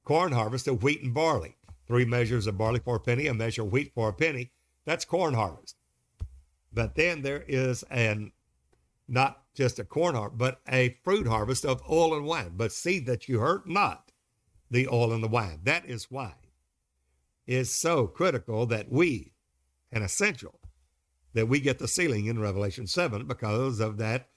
Corn 0.04 0.32
harvest 0.32 0.68
of 0.68 0.82
wheat 0.82 1.04
and 1.04 1.14
barley. 1.14 1.58
Three 1.86 2.06
measures 2.06 2.48
of 2.48 2.58
barley 2.58 2.80
for 2.80 2.96
a 2.96 3.00
penny, 3.00 3.28
a 3.28 3.36
measure 3.36 3.62
of 3.62 3.72
wheat 3.72 3.94
for 3.94 4.10
a 4.10 4.14
penny. 4.14 4.50
That's 4.84 5.06
corn 5.06 5.36
harvest. 5.36 5.76
But 6.74 6.96
then 6.96 7.22
there 7.22 7.46
is 7.48 7.84
an 7.92 8.32
not 9.08 9.44
just 9.54 9.78
a 9.78 9.84
corn 9.84 10.16
harvest, 10.16 10.40
but 10.40 10.62
a 10.68 10.98
fruit 11.04 11.28
harvest 11.28 11.66
of 11.66 11.84
oil 11.88 12.16
and 12.16 12.26
wine. 12.26 12.54
But 12.56 12.72
see 12.72 12.98
that 13.02 13.30
you 13.30 13.42
hurt 13.42 13.70
not 13.70 14.12
the 14.72 14.88
oil 14.88 15.14
and 15.14 15.24
the 15.24 15.28
wine. 15.28 15.60
That 15.66 15.86
is 15.86 16.10
why 16.10 16.34
it's 17.46 17.70
so 17.70 18.08
critical 18.08 18.66
that 18.66 18.92
we, 18.92 19.34
and 19.92 20.04
essential, 20.04 20.61
that 21.34 21.48
we 21.48 21.60
get 21.60 21.80
the 21.80 21.88
sealing 21.88 22.26
in 22.26 22.40
Revelation 22.40 22.88
7 22.88 23.26
because 23.26 23.80
of 23.80 23.98
that 23.98 24.28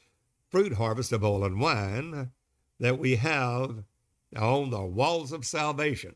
fruit 0.48 0.74
harvest 0.74 1.12
of 1.12 1.24
oil 1.24 1.44
and 1.44 1.60
wine 1.60 2.30
that 2.78 2.98
we 2.98 3.16
have 3.16 3.84
on 4.36 4.70
the 4.70 4.82
walls 4.82 5.32
of 5.32 5.44
salvation. 5.44 6.14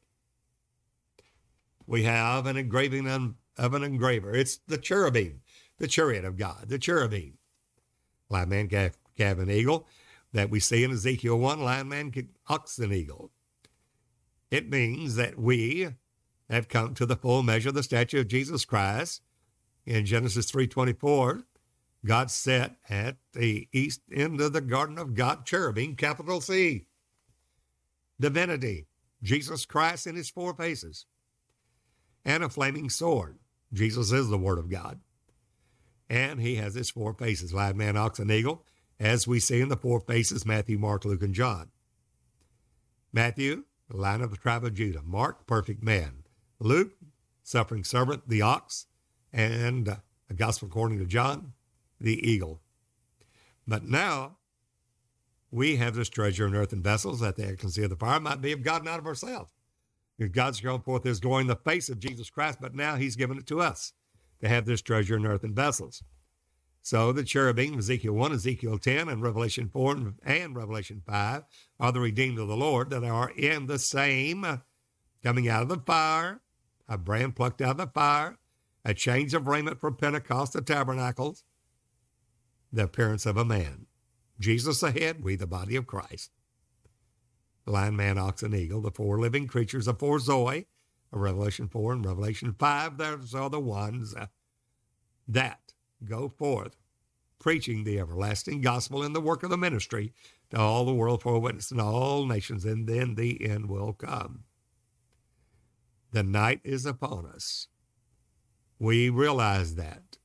We 1.86 2.04
have 2.04 2.46
an 2.46 2.56
engraving 2.56 3.06
of 3.56 3.74
an 3.74 3.82
engraver. 3.82 4.34
It's 4.34 4.58
the 4.66 4.78
cherubim 4.78 5.40
the 5.78 5.88
chariot 5.88 6.24
of 6.24 6.36
God, 6.36 6.66
the 6.68 6.78
cherubim. 6.78 7.38
Lion 8.28 8.48
man, 8.48 8.68
calf, 8.68 8.98
calf 9.16 9.38
and 9.38 9.50
eagle 9.50 9.86
that 10.32 10.50
we 10.50 10.60
see 10.60 10.84
in 10.84 10.90
Ezekiel 10.90 11.38
1, 11.38 11.62
lion 11.62 11.88
man, 11.88 12.12
ox 12.48 12.78
and 12.78 12.92
eagle. 12.92 13.30
It 14.50 14.68
means 14.68 15.16
that 15.16 15.38
we 15.38 15.88
have 16.50 16.68
come 16.68 16.94
to 16.94 17.06
the 17.06 17.16
full 17.16 17.42
measure 17.42 17.70
of 17.70 17.74
the 17.74 17.82
stature 17.82 18.20
of 18.20 18.28
Jesus 18.28 18.64
Christ. 18.64 19.22
In 19.88 20.04
Genesis 20.04 20.50
3.24, 20.52 21.44
God 22.04 22.30
set 22.30 22.76
at 22.88 23.16
the 23.32 23.68
east 23.72 24.02
end 24.12 24.40
of 24.40 24.52
the 24.52 24.60
garden 24.60 24.98
of 24.98 25.14
God 25.14 25.46
cherubim, 25.46 25.96
capital 25.96 26.40
C. 26.40 26.86
Divinity, 28.20 28.86
Jesus 29.22 29.64
Christ 29.64 30.06
in 30.06 30.14
his 30.14 30.28
four 30.28 30.54
faces. 30.54 31.06
And 32.24 32.44
a 32.44 32.48
flaming 32.48 32.90
sword. 32.90 33.38
Jesus 33.72 34.12
is 34.12 34.28
the 34.28 34.38
Word 34.38 34.58
of 34.58 34.70
God 34.70 35.00
and 36.08 36.40
he 36.40 36.56
has 36.56 36.74
his 36.74 36.90
four 36.90 37.12
faces 37.12 37.52
lion, 37.52 37.76
man, 37.76 37.96
ox, 37.96 38.18
and 38.18 38.30
eagle, 38.30 38.64
as 38.98 39.26
we 39.26 39.38
see 39.38 39.60
in 39.60 39.68
the 39.68 39.76
four 39.76 40.00
faces 40.00 40.46
Matthew, 40.46 40.78
Mark, 40.78 41.04
Luke, 41.04 41.22
and 41.22 41.34
John. 41.34 41.70
Matthew, 43.12 43.64
the 43.88 43.96
line 43.96 44.20
of 44.20 44.30
the 44.30 44.36
tribe 44.36 44.64
of 44.64 44.74
Judah. 44.74 45.02
Mark, 45.04 45.46
perfect 45.46 45.82
man. 45.82 46.24
Luke, 46.58 46.92
suffering 47.42 47.84
servant, 47.84 48.28
the 48.28 48.42
ox, 48.42 48.86
and 49.32 49.86
the 50.28 50.34
gospel 50.34 50.68
according 50.68 50.98
to 50.98 51.06
John, 51.06 51.52
the 52.00 52.18
eagle. 52.28 52.60
But 53.66 53.84
now 53.84 54.38
we 55.50 55.76
have 55.76 55.94
this 55.94 56.08
treasure 56.08 56.46
in 56.46 56.54
earthen 56.54 56.82
vessels 56.82 57.20
that 57.20 57.36
they 57.36 57.44
the 57.44 57.52
excellency 57.52 57.84
of 57.84 57.90
the 57.90 57.96
fire 57.96 58.20
might 58.20 58.40
be 58.40 58.52
of 58.52 58.62
God, 58.62 58.84
not 58.84 58.98
of 58.98 59.06
ourselves. 59.06 59.52
If 60.18 60.32
God's 60.32 60.58
shown 60.58 60.82
forth 60.82 61.04
his 61.04 61.20
glory 61.20 61.42
in 61.42 61.46
the 61.46 61.56
face 61.56 61.88
of 61.88 62.00
Jesus 62.00 62.28
Christ, 62.28 62.58
but 62.60 62.74
now 62.74 62.96
he's 62.96 63.16
given 63.16 63.38
it 63.38 63.46
to 63.46 63.60
us 63.60 63.92
to 64.40 64.48
have 64.48 64.66
this 64.66 64.82
treasure 64.82 65.16
in 65.16 65.26
earthen 65.26 65.54
vessels. 65.54 66.02
So 66.82 67.12
the 67.12 67.24
cherubim, 67.24 67.78
Ezekiel 67.78 68.14
1, 68.14 68.32
Ezekiel 68.32 68.78
10, 68.78 69.08
and 69.08 69.22
Revelation 69.22 69.68
4 69.68 70.14
and 70.24 70.56
Revelation 70.56 71.02
5 71.06 71.42
are 71.78 71.92
the 71.92 72.00
redeemed 72.00 72.38
of 72.38 72.48
the 72.48 72.56
Lord 72.56 72.90
that 72.90 73.04
are 73.04 73.30
in 73.30 73.66
the 73.66 73.78
same 73.78 74.62
coming 75.22 75.48
out 75.48 75.62
of 75.62 75.68
the 75.68 75.78
fire, 75.78 76.40
a 76.88 76.96
brand 76.96 77.36
plucked 77.36 77.60
out 77.60 77.72
of 77.72 77.76
the 77.76 77.86
fire, 77.88 78.38
a 78.88 78.94
change 78.94 79.34
of 79.34 79.46
raiment 79.46 79.78
from 79.78 79.94
Pentecost 79.94 80.54
to 80.54 80.62
tabernacles, 80.62 81.44
the 82.72 82.84
appearance 82.84 83.26
of 83.26 83.36
a 83.36 83.44
man. 83.44 83.84
Jesus 84.40 84.82
ahead, 84.82 85.22
we 85.22 85.36
the 85.36 85.46
body 85.46 85.76
of 85.76 85.86
Christ. 85.86 86.30
The 87.66 87.72
lion, 87.72 87.96
man, 87.96 88.16
ox, 88.16 88.42
and 88.42 88.54
eagle, 88.54 88.80
the 88.80 88.90
four 88.90 89.20
living 89.20 89.46
creatures, 89.46 89.84
the 89.84 89.92
four 89.92 90.18
Zoe, 90.18 90.68
Revelation 91.10 91.68
4 91.68 91.92
and 91.92 92.06
Revelation 92.06 92.54
5, 92.58 92.96
those 92.96 93.34
are 93.34 93.50
the 93.50 93.60
ones 93.60 94.14
uh, 94.14 94.28
that 95.26 95.74
go 96.02 96.30
forth 96.30 96.74
preaching 97.38 97.84
the 97.84 97.98
everlasting 97.98 98.62
gospel 98.62 99.02
in 99.02 99.12
the 99.12 99.20
work 99.20 99.42
of 99.42 99.50
the 99.50 99.58
ministry 99.58 100.14
to 100.48 100.58
all 100.58 100.86
the 100.86 100.94
world 100.94 101.22
for 101.22 101.34
a 101.34 101.38
witness 101.38 101.70
in 101.70 101.78
all 101.78 102.24
nations, 102.24 102.64
and 102.64 102.88
then 102.88 103.16
the 103.16 103.46
end 103.46 103.68
will 103.68 103.92
come. 103.92 104.44
The 106.12 106.22
night 106.22 106.60
is 106.64 106.86
upon 106.86 107.26
us. 107.26 107.68
We 108.78 109.08
realize 109.08 109.74
that. 109.74 110.18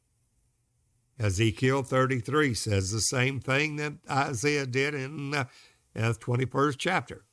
Ezekiel 1.20 1.84
33 1.84 2.54
says 2.54 2.92
the 2.92 3.00
same 3.00 3.40
thing 3.40 3.78
that 3.78 3.94
Isaiah 4.10 4.66
did 4.66 4.94
in 4.94 5.34
uh, 5.34 5.46
the 5.94 6.14
21st 6.14 6.76
chapter. 6.78 7.26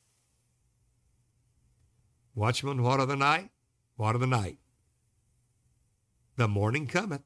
Watchman, 2.33 2.81
what 2.81 2.99
of 2.99 3.07
the 3.07 3.15
night? 3.15 3.49
What 3.97 4.15
of 4.15 4.21
the 4.21 4.27
night? 4.27 4.57
The 6.37 6.47
morning 6.47 6.87
cometh, 6.87 7.23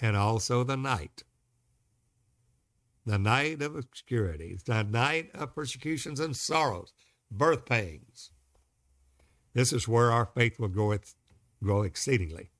and 0.00 0.16
also 0.16 0.64
the 0.64 0.76
night. 0.76 1.22
The 3.06 3.18
night 3.18 3.62
of 3.62 3.76
obscurity, 3.76 4.58
the 4.64 4.82
night 4.82 5.30
of 5.34 5.54
persecutions 5.54 6.20
and 6.20 6.36
sorrows, 6.36 6.92
birth 7.30 7.66
pangs. 7.66 8.30
This 9.52 9.72
is 9.72 9.86
where 9.86 10.10
our 10.10 10.26
faith 10.26 10.58
will 10.58 10.68
grow, 10.68 10.90
grow 11.64 11.82
exceedingly. 11.82 12.50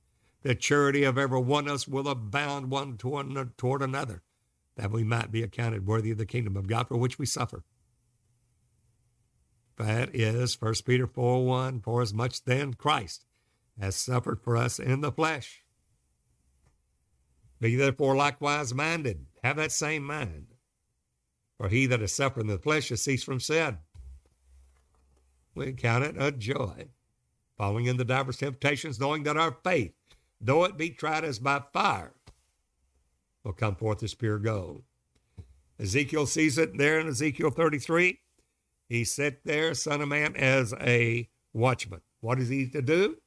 The 0.41 0.55
charity 0.55 1.03
of 1.03 1.17
every 1.17 1.39
one 1.39 1.67
of 1.67 1.73
us 1.73 1.87
will 1.87 2.07
abound 2.07 2.69
one 2.69 2.97
toward, 2.97 3.81
another, 3.81 4.21
that 4.75 4.91
we 4.91 5.03
might 5.03 5.31
be 5.31 5.41
accounted 5.41 5.87
worthy 5.87 6.11
of 6.11 6.17
the 6.17 6.25
kingdom 6.25 6.57
of 6.57 6.67
God 6.67 6.87
for 6.87 6.97
which 6.97 7.17
we 7.17 7.25
suffer. 7.25 7.63
That 9.77 10.15
is 10.15 10.61
1 10.61 10.73
Peter 10.85 11.07
4 11.07 11.45
1, 11.45 11.81
for 11.81 12.01
as 12.01 12.13
much 12.13 12.43
then 12.43 12.73
Christ 12.73 13.25
has 13.79 13.95
suffered 13.95 14.41
for 14.41 14.55
us 14.55 14.79
in 14.79 15.01
the 15.01 15.11
flesh. 15.11 15.63
Be 17.59 17.75
therefore 17.75 18.15
likewise 18.15 18.73
minded, 18.73 19.25
have 19.43 19.57
that 19.57 19.71
same 19.71 20.03
mind. 20.03 20.53
For 21.57 21.69
he 21.69 21.85
that 21.87 22.01
has 22.01 22.13
suffered 22.13 22.41
in 22.41 22.47
the 22.47 22.59
flesh 22.59 22.89
has 22.89 23.01
ceased 23.01 23.25
from 23.25 23.39
sin. 23.39 23.77
We 25.55 25.73
count 25.73 26.03
it 26.03 26.15
a 26.19 26.31
joy, 26.31 26.89
following 27.57 27.85
in 27.85 27.97
the 27.97 28.05
divers 28.05 28.37
temptations, 28.37 28.99
knowing 28.99 29.23
that 29.23 29.37
our 29.37 29.57
faith, 29.63 29.93
though 30.41 30.63
it 30.63 30.77
be 30.77 30.89
tried 30.89 31.23
as 31.23 31.39
by 31.39 31.61
fire, 31.73 32.13
will 33.43 33.53
come 33.53 33.75
forth 33.75 34.01
as 34.03 34.13
pure 34.13 34.39
gold. 34.39 34.83
Ezekiel 35.79 36.25
sees 36.25 36.57
it 36.57 36.77
there 36.77 36.99
in 36.99 37.07
Ezekiel 37.07 37.51
33. 37.51 38.19
He 38.87 39.03
sat 39.03 39.43
there, 39.43 39.73
Son 39.73 40.01
of 40.01 40.07
Man, 40.07 40.35
as 40.35 40.73
a 40.79 41.29
watchman. 41.53 42.01
What 42.21 42.39
is 42.39 42.49
he 42.49 42.67
to 42.69 42.81
do? 42.81 43.17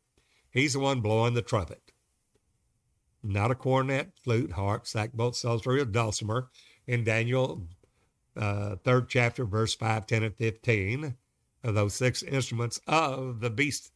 He's 0.51 0.73
the 0.73 0.81
one 0.81 1.01
blowing 1.01 1.35
the 1.35 1.43
trumpet. 1.43 1.93
Not 3.23 3.51
a 3.51 3.55
cornet, 3.55 4.13
flute, 4.23 4.53
harp, 4.53 4.85
sackbut, 4.85 5.35
psaltery, 5.35 5.81
or 5.81 5.85
dulcimer. 5.85 6.49
In 6.87 7.05
Daniel, 7.05 7.67
uh, 8.37 8.77
third 8.77 9.09
chapter, 9.09 9.45
verse 9.45 9.75
5, 9.75 10.07
10, 10.07 10.23
and 10.23 10.37
15, 10.37 11.15
of 11.65 11.75
those 11.75 11.95
six 11.95 12.23
instruments 12.23 12.81
of 12.87 13.41
the 13.41 13.51
beast, 13.51 13.93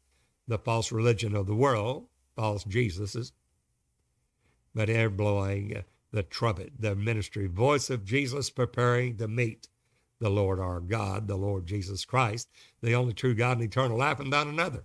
the 0.53 0.59
false 0.59 0.93
religion 0.93 1.35
of 1.35 1.47
the 1.47 1.55
world, 1.55 2.07
false 2.37 2.63
Jesuses. 2.65 3.33
But 4.75 4.89
they're 4.89 5.09
blowing 5.09 5.83
the 6.13 6.23
trumpet, 6.23 6.73
the 6.79 6.95
ministry 6.95 7.47
voice 7.47 7.89
of 7.89 8.05
Jesus 8.05 8.51
preparing 8.51 9.17
to 9.17 9.27
meet 9.27 9.69
the 10.21 10.29
Lord 10.29 10.61
our 10.61 10.81
God, 10.81 11.27
the 11.27 11.37
Lord 11.37 11.67
Jesus 11.67 12.05
Christ, 12.05 12.51
the 12.83 12.95
only 12.95 13.15
true 13.15 13.35
God 13.35 13.57
and 13.59 13.67
eternal 13.67 13.97
life, 13.97 14.21
and 14.21 14.29
not 14.29 14.47
another. 14.47 14.85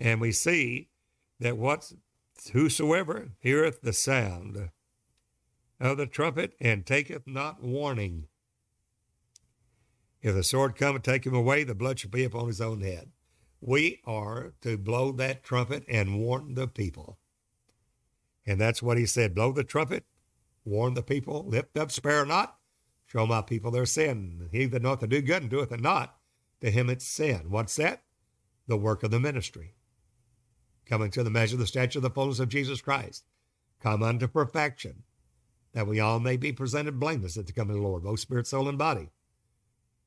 And 0.00 0.18
we 0.18 0.32
see 0.32 0.88
that 1.38 1.58
what 1.58 1.92
whosoever 2.54 3.28
heareth 3.40 3.82
the 3.82 3.92
sound 3.92 4.70
of 5.78 5.98
the 5.98 6.06
trumpet 6.06 6.54
and 6.58 6.86
taketh 6.86 7.26
not 7.26 7.62
warning, 7.62 8.28
if 10.22 10.34
the 10.34 10.42
sword 10.42 10.74
come 10.74 10.96
and 10.96 11.04
take 11.04 11.26
him 11.26 11.34
away, 11.34 11.64
the 11.64 11.74
blood 11.74 11.98
shall 11.98 12.10
be 12.10 12.24
upon 12.24 12.46
his 12.46 12.62
own 12.62 12.80
head. 12.80 13.10
We 13.60 14.00
are 14.04 14.54
to 14.62 14.78
blow 14.78 15.12
that 15.12 15.42
trumpet 15.42 15.84
and 15.88 16.20
warn 16.20 16.54
the 16.54 16.68
people. 16.68 17.18
And 18.46 18.60
that's 18.60 18.82
what 18.82 18.98
he 18.98 19.06
said 19.06 19.34
blow 19.34 19.52
the 19.52 19.64
trumpet, 19.64 20.04
warn 20.64 20.94
the 20.94 21.02
people, 21.02 21.46
lift 21.46 21.76
up, 21.76 21.90
spare 21.90 22.24
not, 22.24 22.58
Show 23.08 23.26
my 23.26 23.40
people 23.40 23.70
their 23.70 23.86
sin. 23.86 24.50
He 24.52 24.66
that 24.66 24.82
knoweth 24.82 25.00
to 25.00 25.06
do 25.06 25.22
good 25.22 25.40
and 25.40 25.50
doeth 25.50 25.72
it 25.72 25.80
not, 25.80 26.18
to 26.60 26.70
him 26.70 26.90
it's 26.90 27.06
sin. 27.06 27.50
What's 27.50 27.74
that? 27.76 28.02
The 28.66 28.76
work 28.76 29.02
of 29.02 29.10
the 29.10 29.18
ministry. 29.18 29.76
Coming 30.84 31.10
to 31.12 31.22
the 31.22 31.30
measure 31.30 31.54
of 31.54 31.60
the 31.60 31.66
stature 31.66 32.00
of 32.00 32.02
the 32.02 32.10
fullness 32.10 32.38
of 32.38 32.50
Jesus 32.50 32.82
Christ. 32.82 33.24
Come 33.80 34.02
unto 34.02 34.28
perfection, 34.28 35.04
that 35.72 35.86
we 35.86 36.00
all 36.00 36.20
may 36.20 36.36
be 36.36 36.52
presented 36.52 37.00
blameless 37.00 37.38
at 37.38 37.46
the 37.46 37.52
coming 37.54 37.76
of 37.76 37.82
the 37.82 37.88
Lord, 37.88 38.02
both 38.02 38.20
spirit, 38.20 38.46
soul, 38.46 38.68
and 38.68 38.76
body. 38.76 39.08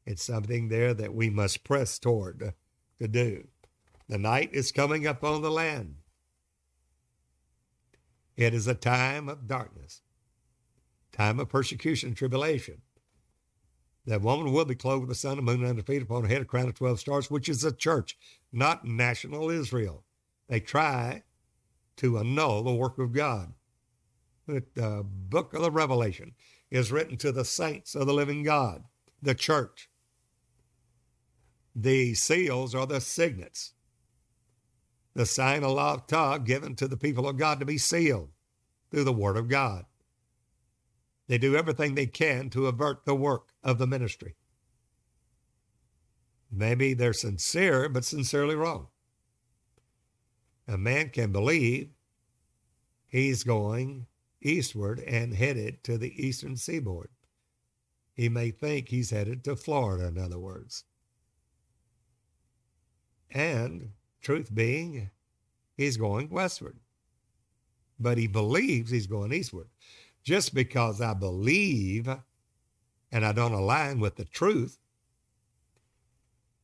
It's 0.05 0.23
something 0.23 0.67
there 0.67 0.93
that 0.93 1.15
we 1.15 1.31
must 1.31 1.63
press 1.63 1.97
toward 1.97 2.53
to 3.01 3.07
do. 3.07 3.47
The 4.07 4.17
night 4.17 4.51
is 4.53 4.71
coming 4.71 5.07
upon 5.07 5.41
the 5.41 5.51
land. 5.51 5.95
It 8.37 8.53
is 8.53 8.67
a 8.67 8.75
time 8.75 9.27
of 9.27 9.47
darkness, 9.47 10.01
time 11.11 11.39
of 11.39 11.49
persecution 11.49 12.13
tribulation. 12.13 12.81
That 14.05 14.21
woman 14.21 14.51
will 14.51 14.65
be 14.65 14.75
clothed 14.75 15.01
with 15.01 15.09
the 15.09 15.15
sun 15.15 15.37
and 15.37 15.45
moon 15.45 15.63
under 15.65 15.83
feet 15.83 16.01
upon 16.01 16.23
her 16.23 16.29
head, 16.29 16.41
a 16.41 16.45
crown 16.45 16.67
of 16.67 16.75
12 16.75 16.99
stars, 16.99 17.29
which 17.29 17.47
is 17.47 17.61
the 17.61 17.71
church, 17.71 18.17
not 18.51 18.85
national 18.85 19.49
Israel. 19.49 20.03
They 20.47 20.59
try 20.59 21.23
to 21.97 22.17
annul 22.17 22.63
the 22.63 22.73
work 22.73 22.97
of 22.97 23.13
God. 23.13 23.53
The 24.47 25.05
book 25.05 25.53
of 25.53 25.61
the 25.61 25.71
Revelation 25.71 26.33
is 26.71 26.91
written 26.91 27.15
to 27.17 27.31
the 27.31 27.45
saints 27.45 27.93
of 27.93 28.07
the 28.07 28.13
living 28.13 28.43
God, 28.43 28.85
the 29.21 29.35
church. 29.35 29.87
The 31.75 32.13
seals 32.13 32.75
are 32.75 32.85
the 32.85 32.99
signets, 32.99 33.73
the 35.13 35.25
sign 35.25 35.63
of 35.63 35.71
law 35.71 36.37
given 36.37 36.75
to 36.75 36.87
the 36.87 36.97
people 36.97 37.27
of 37.27 37.37
God 37.37 37.59
to 37.59 37.65
be 37.65 37.77
sealed 37.77 38.29
through 38.89 39.05
the 39.05 39.13
word 39.13 39.37
of 39.37 39.47
God. 39.47 39.85
They 41.27 41.37
do 41.37 41.55
everything 41.55 41.95
they 41.95 42.07
can 42.07 42.49
to 42.49 42.67
avert 42.67 43.05
the 43.05 43.15
work 43.15 43.53
of 43.63 43.77
the 43.77 43.87
ministry. 43.87 44.35
Maybe 46.51 46.93
they're 46.93 47.13
sincere, 47.13 47.87
but 47.87 48.03
sincerely 48.03 48.55
wrong. 48.55 48.87
A 50.67 50.77
man 50.77 51.09
can 51.09 51.31
believe 51.31 51.91
he's 53.07 53.43
going 53.43 54.07
eastward 54.41 54.99
and 54.99 55.33
headed 55.33 55.83
to 55.85 55.97
the 55.97 56.13
eastern 56.21 56.57
seaboard. 56.57 57.09
He 58.13 58.27
may 58.27 58.51
think 58.51 58.89
he's 58.89 59.11
headed 59.11 59.43
to 59.45 59.55
Florida, 59.55 60.07
in 60.07 60.17
other 60.17 60.39
words. 60.39 60.83
And 63.31 63.91
truth 64.21 64.53
being, 64.53 65.09
he's 65.75 65.97
going 65.97 66.29
westward. 66.29 66.77
But 67.99 68.17
he 68.17 68.27
believes 68.27 68.91
he's 68.91 69.07
going 69.07 69.33
eastward 69.33 69.67
just 70.23 70.53
because 70.53 71.01
I 71.01 71.13
believe 71.13 72.09
and 73.11 73.25
I 73.25 73.31
don't 73.31 73.53
align 73.53 73.99
with 73.99 74.15
the 74.15 74.25
truth, 74.25 74.79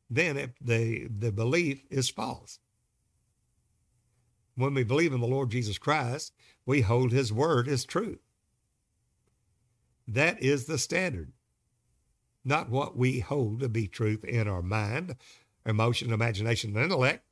then 0.08 0.36
it, 0.36 0.52
the, 0.60 1.08
the 1.08 1.30
belief 1.30 1.84
is 1.90 2.08
false. 2.08 2.58
When 4.54 4.74
we 4.74 4.82
believe 4.82 5.12
in 5.12 5.20
the 5.20 5.26
Lord 5.26 5.50
Jesus 5.50 5.78
Christ, 5.78 6.32
we 6.64 6.80
hold 6.80 7.12
his 7.12 7.32
word 7.32 7.68
as 7.68 7.84
truth. 7.84 8.18
That 10.06 10.42
is 10.42 10.64
the 10.64 10.78
standard, 10.78 11.32
not 12.44 12.70
what 12.70 12.96
we 12.96 13.20
hold 13.20 13.60
to 13.60 13.68
be 13.68 13.86
truth 13.86 14.24
in 14.24 14.48
our 14.48 14.62
mind, 14.62 15.16
emotion, 15.68 16.12
imagination, 16.12 16.74
and 16.74 16.84
intellect, 16.84 17.24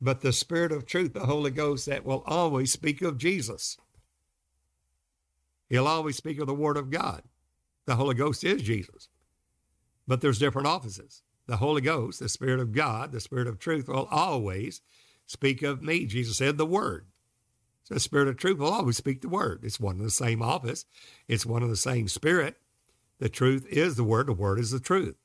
but 0.00 0.20
the 0.20 0.32
Spirit 0.32 0.70
of 0.70 0.86
truth, 0.86 1.12
the 1.12 1.26
Holy 1.26 1.50
Ghost, 1.50 1.86
that 1.86 2.04
will 2.04 2.22
always 2.26 2.72
speak 2.72 3.02
of 3.02 3.18
Jesus. 3.18 3.78
He'll 5.68 5.88
always 5.88 6.16
speak 6.16 6.40
of 6.40 6.46
the 6.46 6.54
Word 6.54 6.76
of 6.76 6.90
God. 6.90 7.22
The 7.86 7.96
Holy 7.96 8.14
Ghost 8.14 8.44
is 8.44 8.62
Jesus. 8.62 9.08
But 10.06 10.20
there's 10.20 10.38
different 10.38 10.68
offices. 10.68 11.22
The 11.46 11.56
Holy 11.56 11.80
Ghost, 11.80 12.20
the 12.20 12.28
Spirit 12.28 12.60
of 12.60 12.72
God, 12.72 13.12
the 13.12 13.20
Spirit 13.20 13.48
of 13.48 13.58
truth 13.58 13.88
will 13.88 14.08
always 14.10 14.80
speak 15.26 15.62
of 15.62 15.82
me. 15.82 16.06
Jesus 16.06 16.36
said 16.36 16.58
the 16.58 16.66
Word. 16.66 17.06
So 17.84 17.94
the 17.94 18.00
Spirit 18.00 18.28
of 18.28 18.36
truth 18.36 18.58
will 18.58 18.72
always 18.72 18.98
speak 18.98 19.22
the 19.22 19.28
Word. 19.28 19.60
It's 19.62 19.80
one 19.80 19.96
of 19.96 20.02
the 20.02 20.10
same 20.10 20.42
office. 20.42 20.84
It's 21.26 21.46
one 21.46 21.62
of 21.62 21.70
the 21.70 21.76
same 21.76 22.06
Spirit. 22.06 22.56
The 23.18 23.28
truth 23.28 23.66
is 23.68 23.96
the 23.96 24.04
Word. 24.04 24.28
The 24.28 24.34
Word 24.34 24.58
is 24.58 24.70
the 24.70 24.80
truth. 24.80 25.16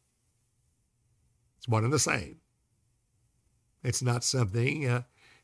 It's 1.64 1.70
one 1.70 1.86
and 1.86 1.94
the 1.94 2.00
same. 2.00 2.42
It's 3.84 4.02
not 4.02 4.26
something 4.26 4.86
uh, 4.86 5.04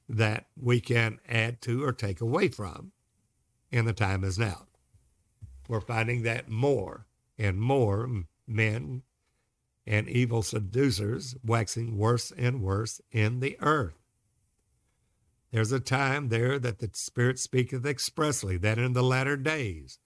that 0.09 0.47
we 0.61 0.81
can 0.81 1.19
add 1.29 1.61
to 1.61 1.85
or 1.85 1.93
take 1.93 2.19
away 2.19 2.49
from. 2.49 2.91
And 3.71 3.87
the 3.87 3.93
time 3.93 4.25
is 4.25 4.37
now 4.37 4.65
we're 5.69 5.79
finding 5.79 6.23
that 6.23 6.49
more 6.49 7.05
and 7.37 7.61
more 7.61 8.09
men 8.45 9.03
and 9.87 10.09
evil 10.09 10.41
seducers 10.41 11.37
waxing 11.45 11.97
worse 11.97 12.33
and 12.35 12.61
worse 12.61 12.99
in 13.11 13.39
the 13.39 13.55
earth. 13.61 14.01
There's 15.51 15.71
a 15.71 15.79
time 15.79 16.27
there 16.27 16.59
that 16.59 16.79
the 16.79 16.89
Spirit 16.91 17.39
speaketh 17.39 17.85
expressly 17.85 18.57
that 18.57 18.77
in 18.77 18.91
the 18.91 19.03
latter 19.03 19.37
days 19.37 19.99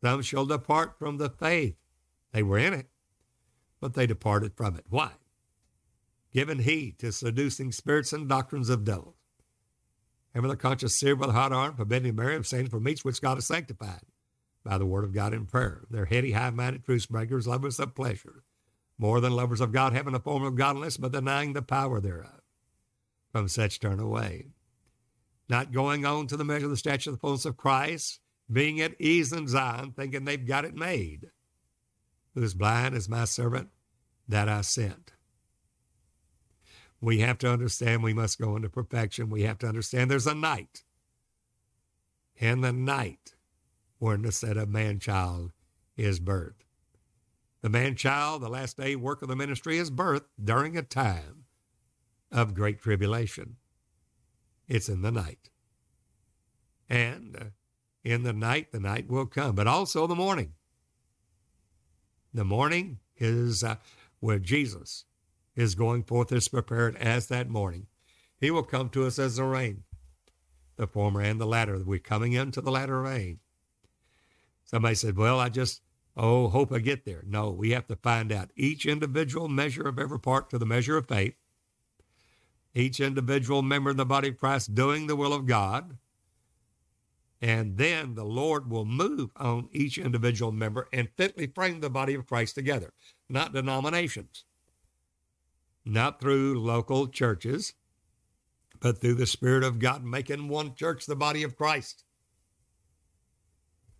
some 0.00 0.22
shall 0.22 0.46
depart 0.46 0.96
from 0.96 1.16
the 1.16 1.28
faith. 1.28 1.74
They 2.32 2.44
were 2.44 2.58
in 2.58 2.72
it, 2.72 2.86
but 3.80 3.94
they 3.94 4.06
departed 4.06 4.54
from 4.54 4.76
it. 4.76 4.84
Why? 4.88 5.10
Given 6.32 6.60
heed 6.60 6.98
to 7.00 7.12
seducing 7.12 7.72
spirits 7.72 8.12
and 8.12 8.28
doctrines 8.28 8.68
of 8.68 8.84
devils. 8.84 9.16
Having 10.34 10.50
the 10.50 10.56
conscience 10.56 10.94
seared 10.94 11.18
by 11.18 11.26
the 11.26 11.32
hot 11.32 11.52
iron, 11.52 11.74
forbidding 11.74 12.14
marriage, 12.14 12.38
abstaining 12.38 12.70
from 12.70 12.84
meats 12.84 13.04
which 13.04 13.20
God 13.20 13.36
has 13.36 13.46
sanctified 13.46 14.02
by 14.64 14.78
the 14.78 14.86
word 14.86 15.02
of 15.02 15.12
God 15.12 15.34
in 15.34 15.46
prayer. 15.46 15.86
They're 15.90 16.04
heady, 16.04 16.32
high-minded 16.32 16.84
truth 16.84 17.08
breakers, 17.08 17.48
lovers 17.48 17.80
of 17.80 17.96
pleasure, 17.96 18.44
more 18.96 19.20
than 19.20 19.32
lovers 19.32 19.60
of 19.60 19.72
God, 19.72 19.92
having 19.92 20.14
a 20.14 20.20
form 20.20 20.44
of 20.44 20.54
godliness, 20.54 20.96
but 20.98 21.12
denying 21.12 21.52
the 21.52 21.62
power 21.62 22.00
thereof. 22.00 22.40
From 23.32 23.48
such 23.48 23.80
turn 23.80 23.98
away. 23.98 24.48
Not 25.48 25.72
going 25.72 26.04
on 26.04 26.28
to 26.28 26.36
the 26.36 26.44
measure 26.44 26.66
of 26.66 26.70
the 26.70 26.76
stature 26.76 27.10
of 27.10 27.16
the 27.16 27.20
fullness 27.20 27.44
of 27.44 27.56
Christ, 27.56 28.20
being 28.52 28.80
at 28.80 29.00
ease 29.00 29.32
in 29.32 29.48
Zion, 29.48 29.92
thinking 29.92 30.24
they've 30.24 30.46
got 30.46 30.64
it 30.64 30.76
made. 30.76 31.30
Who 32.34 32.42
is 32.42 32.54
blind 32.54 32.94
as 32.94 33.08
my 33.08 33.24
servant 33.24 33.70
that 34.28 34.48
I 34.48 34.60
sent. 34.60 35.12
We 37.00 37.20
have 37.20 37.38
to 37.38 37.50
understand 37.50 38.02
we 38.02 38.12
must 38.12 38.38
go 38.38 38.56
into 38.56 38.68
perfection. 38.68 39.30
We 39.30 39.42
have 39.42 39.58
to 39.58 39.66
understand 39.66 40.10
there's 40.10 40.26
a 40.26 40.34
night. 40.34 40.82
And 42.40 42.62
the 42.62 42.72
night 42.72 43.34
when 43.98 44.22
the 44.22 44.32
set 44.32 44.56
of 44.56 44.68
man 44.68 44.98
child 44.98 45.52
is 45.96 46.20
birth. 46.20 46.64
The 47.62 47.68
man 47.68 47.94
child, 47.94 48.42
the 48.42 48.48
last 48.48 48.78
day 48.78 48.96
work 48.96 49.22
of 49.22 49.28
the 49.28 49.36
ministry, 49.36 49.76
is 49.76 49.90
birth 49.90 50.22
during 50.42 50.76
a 50.76 50.82
time 50.82 51.44
of 52.32 52.54
great 52.54 52.80
tribulation. 52.80 53.56
It's 54.68 54.88
in 54.88 55.02
the 55.02 55.10
night. 55.10 55.50
And 56.88 57.36
uh, 57.38 57.44
in 58.02 58.22
the 58.22 58.32
night, 58.32 58.72
the 58.72 58.80
night 58.80 59.08
will 59.08 59.26
come, 59.26 59.54
but 59.54 59.66
also 59.66 60.06
the 60.06 60.14
morning. 60.14 60.54
The 62.32 62.44
morning 62.44 63.00
is 63.16 63.62
uh, 63.62 63.76
where 64.20 64.38
Jesus 64.38 65.04
is 65.56 65.74
going 65.74 66.04
forth 66.04 66.32
as 66.32 66.48
prepared 66.48 66.96
as 66.96 67.28
that 67.28 67.48
morning. 67.48 67.86
He 68.38 68.50
will 68.50 68.62
come 68.62 68.88
to 68.90 69.06
us 69.06 69.18
as 69.18 69.36
the 69.36 69.44
rain, 69.44 69.84
the 70.76 70.86
former 70.86 71.20
and 71.20 71.40
the 71.40 71.46
latter. 71.46 71.78
We're 71.84 71.98
coming 71.98 72.32
into 72.32 72.60
the 72.60 72.70
latter 72.70 73.02
rain. 73.02 73.40
Somebody 74.64 74.94
said, 74.94 75.16
Well, 75.16 75.38
I 75.38 75.48
just 75.48 75.82
Oh, 76.16 76.48
hope 76.48 76.72
I 76.72 76.80
get 76.80 77.04
there. 77.04 77.22
No, 77.26 77.50
we 77.50 77.70
have 77.70 77.86
to 77.86 77.96
find 77.96 78.32
out 78.32 78.50
each 78.56 78.84
individual 78.84 79.48
measure 79.48 79.88
of 79.88 79.98
every 79.98 80.18
part 80.18 80.50
to 80.50 80.58
the 80.58 80.66
measure 80.66 80.96
of 80.96 81.08
faith, 81.08 81.34
each 82.74 83.00
individual 83.00 83.62
member 83.62 83.90
in 83.90 83.96
the 83.96 84.04
body 84.04 84.28
of 84.28 84.38
Christ 84.38 84.74
doing 84.74 85.06
the 85.06 85.16
will 85.16 85.32
of 85.32 85.46
God. 85.46 85.96
And 87.40 87.78
then 87.78 88.16
the 88.16 88.24
Lord 88.24 88.70
will 88.70 88.84
move 88.84 89.30
on 89.36 89.70
each 89.72 89.96
individual 89.96 90.52
member 90.52 90.88
and 90.92 91.08
fitly 91.16 91.46
frame 91.46 91.80
the 91.80 91.88
body 91.88 92.14
of 92.14 92.26
Christ 92.26 92.54
together, 92.54 92.92
not 93.30 93.54
denominations, 93.54 94.44
not 95.84 96.20
through 96.20 96.60
local 96.60 97.08
churches, 97.08 97.74
but 98.80 98.98
through 98.98 99.14
the 99.14 99.26
Spirit 99.26 99.62
of 99.62 99.78
God 99.78 100.04
making 100.04 100.48
one 100.48 100.74
church 100.74 101.06
the 101.06 101.16
body 101.16 101.42
of 101.42 101.56
Christ 101.56 102.04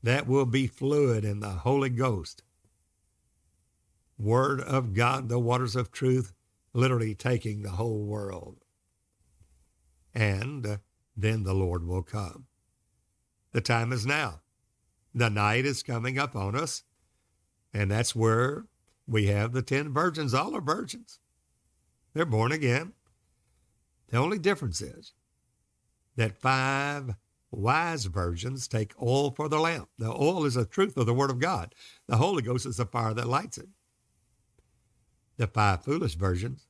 that 0.02 0.26
will 0.26 0.46
be 0.46 0.66
fluid 0.66 1.24
in 1.24 1.40
the 1.40 1.50
Holy 1.50 1.90
Ghost. 1.90 2.42
Word 4.18 4.60
of 4.60 4.94
God, 4.94 5.28
the 5.28 5.38
waters 5.38 5.76
of 5.76 5.90
truth, 5.90 6.32
literally 6.72 7.14
taking 7.14 7.62
the 7.62 7.70
whole 7.70 8.04
world. 8.04 8.64
And 10.14 10.66
uh, 10.66 10.76
then 11.16 11.44
the 11.44 11.54
Lord 11.54 11.86
will 11.86 12.02
come. 12.02 12.46
The 13.52 13.60
time 13.60 13.92
is 13.92 14.06
now. 14.06 14.40
The 15.14 15.30
night 15.30 15.64
is 15.64 15.82
coming 15.82 16.18
up 16.18 16.36
on 16.36 16.54
us. 16.54 16.82
And 17.72 17.90
that's 17.90 18.14
where 18.14 18.66
we 19.06 19.26
have 19.26 19.52
the 19.52 19.62
10 19.62 19.92
virgins. 19.92 20.34
All 20.34 20.56
are 20.56 20.60
virgins. 20.60 21.19
They're 22.14 22.24
born 22.24 22.52
again. 22.52 22.92
The 24.08 24.18
only 24.18 24.38
difference 24.38 24.80
is 24.80 25.12
that 26.16 26.40
five 26.40 27.14
Wise 27.52 28.04
virgins 28.04 28.68
take 28.68 28.94
oil 29.02 29.32
for 29.32 29.48
the 29.48 29.58
lamp. 29.58 29.88
The 29.98 30.10
oil 30.10 30.44
is 30.44 30.54
the 30.54 30.64
truth 30.64 30.96
of 30.96 31.06
the 31.06 31.14
Word 31.14 31.30
of 31.30 31.40
God. 31.40 31.74
The 32.06 32.16
Holy 32.16 32.42
Ghost 32.42 32.64
is 32.64 32.76
the 32.76 32.86
fire 32.86 33.12
that 33.14 33.28
lights 33.28 33.58
it. 33.58 33.68
The 35.36 35.48
five 35.48 35.82
foolish 35.84 36.14
virgins 36.14 36.66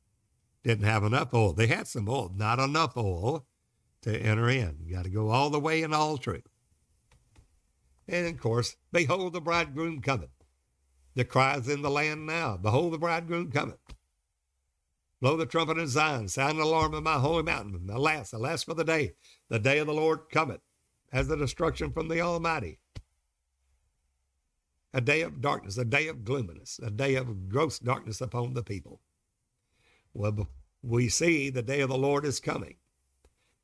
didn't 0.63 0.85
have 0.85 1.05
enough 1.05 1.35
oil. 1.35 1.53
They 1.53 1.67
had 1.67 1.87
some 1.87 2.09
oil, 2.09 2.33
not 2.35 2.59
enough 2.59 2.97
oil 2.97 3.45
to 4.03 4.17
enter 4.17 4.49
in. 4.49 4.79
You 4.83 4.95
got 4.95 5.05
to 5.05 5.11
go 5.11 5.29
all 5.29 5.51
the 5.51 5.61
way 5.61 5.83
in 5.83 5.93
all 5.93 6.17
truth. 6.17 6.49
And 8.09 8.27
of 8.27 8.41
course, 8.41 8.77
behold, 8.91 9.35
the 9.35 9.41
bridegroom 9.41 10.01
cometh. 10.01 10.31
The 11.15 11.25
cry 11.25 11.57
is 11.57 11.69
in 11.69 11.83
the 11.83 11.91
land 11.91 12.27
now. 12.27 12.57
Behold, 12.57 12.95
the 12.95 12.99
bridegroom 12.99 13.51
cometh. 13.51 13.90
Blow 15.21 15.37
the 15.37 15.47
trumpet 15.47 15.77
in 15.77 15.87
Zion, 15.87 16.29
sound 16.29 16.59
the 16.59 16.63
alarm 16.63 16.95
in 16.95 17.03
my 17.03 17.19
holy 17.19 17.43
mountain. 17.43 17.89
Alas, 17.91 18.33
alas 18.33 18.63
for 18.63 18.75
the 18.75 18.85
day. 18.85 19.13
The 19.49 19.59
day 19.59 19.79
of 19.79 19.87
the 19.87 19.93
Lord 19.93 20.31
cometh 20.31 20.63
as 21.13 21.29
the 21.29 21.37
destruction 21.37 21.93
from 21.93 22.09
the 22.09 22.21
Almighty. 22.21 22.79
A 24.95 25.01
day 25.01 25.21
of 25.21 25.41
darkness, 25.41 25.77
a 25.77 25.85
day 25.85 26.09
of 26.09 26.25
gloominess, 26.25 26.81
a 26.83 26.91
day 26.91 27.15
of 27.17 27.49
gross 27.49 27.79
darkness 27.79 28.21
upon 28.21 28.55
the 28.55 28.63
people. 28.63 29.01
Well, 30.15 30.49
we 30.83 31.09
see 31.09 31.51
the 31.51 31.63
day 31.63 31.81
of 31.81 31.91
the 31.91 31.99
Lord 31.99 32.25
is 32.25 32.41
coming. 32.41 32.77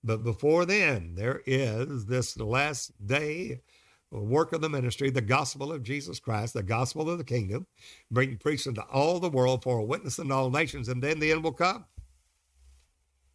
But 0.05 0.23
before 0.23 0.67
then, 0.67 1.15
there 1.15 1.43
is 1.47 2.07
this 2.07 2.39
last 2.39 2.93
day 3.05 3.63
work 4.11 4.53
of 4.53 4.61
the 4.61 4.69
ministry, 4.69 5.11
the 5.11 5.21
gospel 5.21 5.73
of 5.73 5.83
Jesus 5.83 6.21
Christ, 6.21 6.55
the 6.55 6.63
gospel 6.63 7.11
of 7.11 7.19
the 7.19 7.25
kingdom, 7.25 7.67
bringing 8.11 8.39
preached 8.39 8.67
into 8.67 8.83
all 8.85 9.19
the 9.21 9.29
world 9.29 9.63
for 9.63 9.79
a 9.79 9.85
witness 9.85 10.19
in 10.19 10.31
all 10.31 10.51
nations, 10.51 10.89
and 10.89 11.03
then 11.03 11.19
the 11.19 11.33
end 11.33 11.43
will 11.43 11.53
come. 11.53 11.85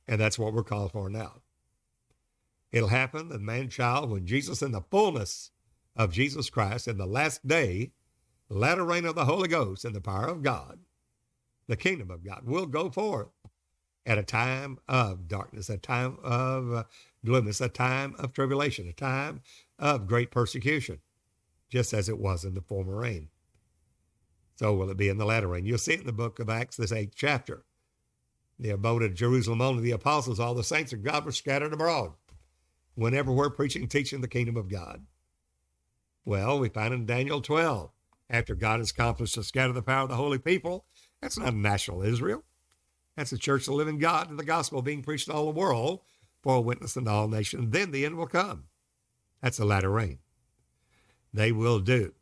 And 0.07 0.19
that's 0.19 0.39
what 0.39 0.53
we're 0.53 0.63
called 0.63 0.91
for 0.91 1.09
now. 1.09 1.41
It'll 2.71 2.89
happen, 2.89 3.29
the 3.29 3.39
man 3.39 3.69
child, 3.69 4.09
when 4.09 4.25
Jesus 4.25 4.61
in 4.61 4.71
the 4.71 4.81
fullness 4.81 5.51
of 5.95 6.13
Jesus 6.13 6.49
Christ 6.49 6.87
in 6.87 6.97
the 6.97 7.05
last 7.05 7.45
day, 7.45 7.91
latter 8.49 8.85
rain 8.85 9.05
of 9.05 9.15
the 9.15 9.25
Holy 9.25 9.47
Ghost 9.47 9.83
and 9.83 9.93
the 9.93 10.01
power 10.01 10.27
of 10.27 10.41
God, 10.41 10.79
the 11.67 11.75
kingdom 11.75 12.09
of 12.09 12.23
God 12.23 12.43
will 12.45 12.65
go 12.65 12.89
forth 12.89 13.29
at 14.05 14.17
a 14.17 14.23
time 14.23 14.79
of 14.87 15.27
darkness, 15.27 15.69
a 15.69 15.77
time 15.77 16.17
of 16.23 16.73
uh, 16.73 16.83
gloomness, 17.25 17.61
a 17.61 17.69
time 17.69 18.15
of 18.19 18.33
tribulation, 18.33 18.87
a 18.87 18.93
time 18.93 19.41
of 19.79 20.07
great 20.07 20.31
persecution, 20.31 20.99
just 21.69 21.93
as 21.93 22.09
it 22.09 22.19
was 22.19 22.43
in 22.43 22.53
the 22.53 22.61
former 22.61 22.97
rain. 22.97 23.29
So 24.55 24.73
will 24.73 24.89
it 24.89 24.97
be 24.97 25.09
in 25.09 25.17
the 25.17 25.25
latter 25.25 25.47
rain. 25.47 25.65
You'll 25.65 25.77
see 25.77 25.93
it 25.93 26.01
in 26.01 26.05
the 26.05 26.13
book 26.13 26.39
of 26.39 26.49
Acts, 26.49 26.77
this 26.77 26.91
eighth 26.91 27.13
chapter. 27.15 27.65
The 28.59 28.69
abode 28.69 29.01
of 29.01 29.15
Jerusalem 29.15 29.61
only 29.61 29.81
the 29.81 29.91
apostles, 29.91 30.39
all 30.39 30.53
the 30.53 30.63
saints 30.63 30.93
of 30.93 31.03
God 31.03 31.25
were 31.25 31.31
scattered 31.31 31.73
abroad 31.73 32.13
whenever 32.95 33.31
we're 33.31 33.49
preaching 33.49 33.87
teaching 33.87 34.21
the 34.21 34.27
kingdom 34.27 34.57
of 34.57 34.69
God? 34.69 35.05
Well, 36.25 36.59
we 36.59 36.69
find 36.69 36.93
in 36.93 37.05
Daniel 37.05 37.41
12, 37.41 37.89
after 38.29 38.55
God 38.55 38.79
has 38.79 38.91
accomplished 38.91 39.35
to 39.35 39.43
scatter 39.43 39.73
the 39.73 39.81
power 39.81 40.03
of 40.03 40.09
the 40.09 40.15
holy 40.15 40.37
people, 40.37 40.85
that's 41.21 41.37
not 41.37 41.53
a 41.53 41.57
national 41.57 42.03
Israel. 42.03 42.43
That's 43.17 43.31
the 43.31 43.37
church 43.37 43.63
of 43.63 43.67
the 43.67 43.73
living 43.73 43.97
God 43.97 44.29
and 44.29 44.39
the 44.39 44.45
gospel 44.45 44.81
being 44.81 45.01
preached 45.01 45.27
to 45.27 45.33
all 45.33 45.45
the 45.45 45.59
world 45.59 46.01
for 46.41 46.55
a 46.55 46.61
witness 46.61 46.95
in 46.95 47.07
all 47.07 47.27
nations. 47.27 47.71
Then 47.71 47.91
the 47.91 48.05
end 48.05 48.15
will 48.15 48.27
come. 48.27 48.65
That's 49.41 49.57
the 49.57 49.65
latter 49.65 49.89
rain. 49.89 50.19
They 51.33 51.51
will 51.51 51.79
do 51.79 52.13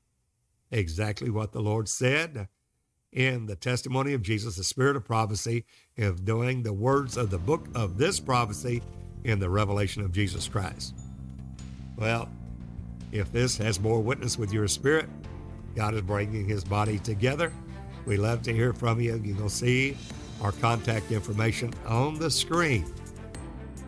exactly 0.71 1.29
what 1.29 1.51
the 1.51 1.61
Lord 1.61 1.89
said 1.89 2.47
in 3.11 3.47
the 3.47 3.55
testimony 3.55 4.13
of 4.13 4.21
Jesus, 4.21 4.55
the 4.55 4.63
spirit 4.63 4.95
of 4.95 5.03
prophecy, 5.03 5.65
of 5.97 6.25
doing 6.25 6.61
the 6.61 6.73
words 6.73 7.17
of 7.17 7.31
the 7.31 7.39
book 7.39 7.67
of 7.73 7.97
this 7.97 8.19
prophecy 8.19 8.81
in 9.23 9.39
the 9.39 9.49
revelation 9.49 10.03
of 10.03 10.11
Jesus 10.11 10.47
Christ. 10.47 10.93
Well, 11.97 12.29
if 13.11 13.31
this 13.31 13.57
has 13.57 13.79
more 13.79 13.99
witness 13.99 14.37
with 14.37 14.53
your 14.53 14.67
spirit, 14.67 15.09
God 15.75 15.95
is 15.95 16.01
bringing 16.01 16.47
his 16.47 16.63
body 16.63 16.99
together. 16.99 17.51
We 18.05 18.17
love 18.17 18.43
to 18.43 18.53
hear 18.53 18.73
from 18.73 19.01
you. 19.01 19.19
You 19.23 19.35
will 19.35 19.49
see 19.49 19.97
our 20.41 20.51
contact 20.53 21.11
information 21.11 21.73
on 21.85 22.17
the 22.19 22.29
screen. 22.29 22.85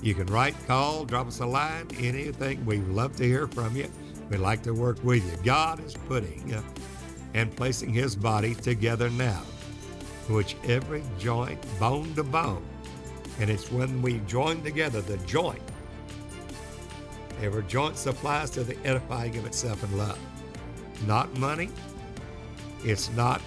You 0.01 0.15
can 0.15 0.25
write, 0.27 0.55
call, 0.65 1.05
drop 1.05 1.27
us 1.27 1.39
a 1.39 1.45
line, 1.45 1.87
anything. 1.99 2.65
We'd 2.65 2.87
love 2.87 3.15
to 3.17 3.23
hear 3.23 3.47
from 3.47 3.75
you. 3.75 3.87
We'd 4.29 4.39
like 4.39 4.63
to 4.63 4.73
work 4.73 5.03
with 5.03 5.23
you. 5.23 5.43
God 5.43 5.83
is 5.85 5.93
putting 5.93 6.53
uh, 6.53 6.61
and 7.33 7.55
placing 7.55 7.93
his 7.93 8.15
body 8.15 8.55
together 8.55 9.09
now, 9.11 9.41
which 10.27 10.55
every 10.67 11.03
joint, 11.19 11.59
bone 11.79 12.13
to 12.15 12.23
bone, 12.23 12.63
and 13.39 13.49
it's 13.49 13.71
when 13.71 14.01
we 14.01 14.19
join 14.19 14.63
together, 14.63 15.01
the 15.01 15.17
joint, 15.17 15.61
every 17.41 17.63
joint 17.63 17.97
supplies 17.97 18.49
to 18.51 18.63
the 18.63 18.77
edifying 18.85 19.37
of 19.37 19.45
itself 19.45 19.83
in 19.83 19.97
love. 19.97 20.19
Not 21.05 21.35
money. 21.37 21.69
It's 22.83 23.11
not 23.11 23.41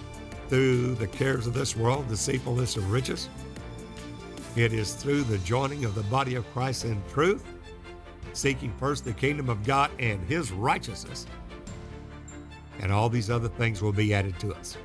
through 0.49 0.95
the 0.95 1.07
cares 1.07 1.47
of 1.47 1.55
this 1.55 1.77
world, 1.77 2.09
deceitfulness 2.09 2.77
of 2.77 2.91
riches. 2.93 3.29
It 4.57 4.73
is 4.73 4.95
through 4.95 5.25
the 5.25 5.39
joining 5.39 5.85
of 5.85 5.95
the 5.95 6.03
body 6.05 6.37
of 6.37 6.49
Christ 6.53 6.85
in 6.85 7.03
truth, 7.13 7.45
seeking 8.33 8.73
first 8.79 9.05
the 9.05 9.13
kingdom 9.13 9.49
of 9.49 9.65
God 9.65 9.91
and 9.99 10.21
his 10.29 10.53
righteousness. 10.53 11.27
And 12.81 12.93
all 12.93 13.09
these 13.09 13.31
other 13.31 13.49
things 13.49 13.83
will 13.83 13.93
be 13.93 14.15
added 14.15 14.39
to 14.41 14.55
us. 14.55 14.77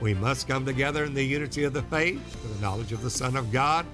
We 0.00 0.14
must 0.14 0.48
come 0.48 0.64
together 0.64 1.04
in 1.04 1.14
the 1.14 1.22
unity 1.22 1.64
of 1.64 1.72
the 1.74 1.82
faith, 1.82 2.20
the 2.54 2.60
knowledge 2.60 2.92
of 2.92 3.02
the 3.02 3.10
Son 3.10 3.36
of 3.36 3.52
God, 3.52 3.86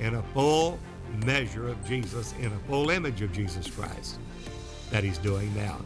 in 0.00 0.14
a 0.14 0.22
full 0.34 0.78
measure 1.24 1.68
of 1.68 1.82
Jesus, 1.86 2.34
in 2.38 2.52
a 2.52 2.58
full 2.68 2.90
image 2.90 3.22
of 3.22 3.32
Jesus 3.32 3.68
Christ 3.68 4.18
that 4.90 5.02
he's 5.02 5.18
doing 5.18 5.54
now. 5.54 5.78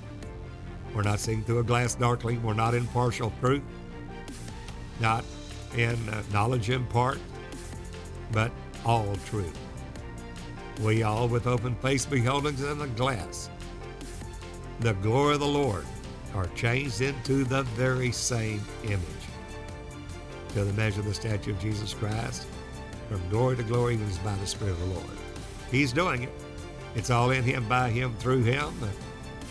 We're 0.94 1.02
not 1.02 1.20
seeing 1.20 1.42
through 1.44 1.60
a 1.60 1.64
glass 1.64 1.94
darkly. 1.94 2.38
We're 2.38 2.54
not 2.54 2.74
in 2.74 2.86
partial 2.88 3.32
truth, 3.40 3.62
not 4.98 5.24
in 5.76 5.96
uh, 6.08 6.22
knowledge 6.32 6.68
in 6.68 6.84
part, 6.86 7.18
but 8.32 8.50
all 8.84 9.14
true. 9.26 9.52
We 10.82 11.02
all, 11.02 11.28
with 11.28 11.46
open 11.46 11.74
face, 11.76 12.06
beholding 12.06 12.56
in 12.58 12.78
the 12.78 12.86
glass 12.88 13.50
the 14.80 14.94
glory 14.94 15.34
of 15.34 15.40
the 15.40 15.46
Lord, 15.46 15.84
are 16.34 16.46
changed 16.54 17.02
into 17.02 17.44
the 17.44 17.62
very 17.62 18.10
same 18.10 18.62
image. 18.84 19.02
To 20.54 20.64
the 20.64 20.72
measure 20.72 21.00
of 21.00 21.06
the 21.06 21.14
statue 21.14 21.50
of 21.50 21.60
Jesus 21.60 21.92
Christ, 21.92 22.46
from 23.08 23.20
glory 23.28 23.56
to 23.56 23.62
glory, 23.62 23.94
even 23.94 24.08
as 24.08 24.18
by 24.18 24.34
the 24.36 24.46
Spirit 24.46 24.72
of 24.72 24.80
the 24.80 24.94
Lord. 24.94 25.18
He's 25.70 25.92
doing 25.92 26.22
it. 26.22 26.32
It's 26.94 27.10
all 27.10 27.30
in 27.30 27.44
Him, 27.44 27.68
by 27.68 27.90
Him, 27.90 28.14
through 28.18 28.42
Him, 28.42 28.72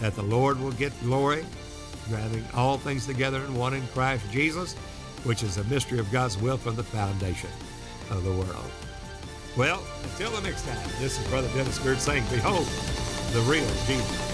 that 0.01 0.15
the 0.15 0.23
Lord 0.23 0.59
will 0.59 0.71
get 0.71 0.99
glory, 1.01 1.45
gathering 2.09 2.45
all 2.55 2.77
things 2.77 3.05
together 3.05 3.43
in 3.45 3.53
one 3.53 3.75
in 3.75 3.85
Christ 3.89 4.23
Jesus, 4.31 4.73
which 5.23 5.43
is 5.43 5.55
the 5.55 5.63
mystery 5.65 5.99
of 5.99 6.11
God's 6.11 6.39
will 6.39 6.57
from 6.57 6.75
the 6.75 6.83
foundation 6.83 7.49
of 8.09 8.23
the 8.23 8.31
world. 8.31 8.71
Well, 9.57 9.83
until 10.03 10.31
the 10.31 10.41
next 10.41 10.65
time, 10.65 10.77
this 10.99 11.19
is 11.19 11.27
Brother 11.27 11.49
Dennis 11.49 11.79
Beard 11.79 11.99
saying, 11.99 12.23
Behold, 12.31 12.67
the 13.33 13.41
real 13.41 13.67
Jesus. 13.85 14.28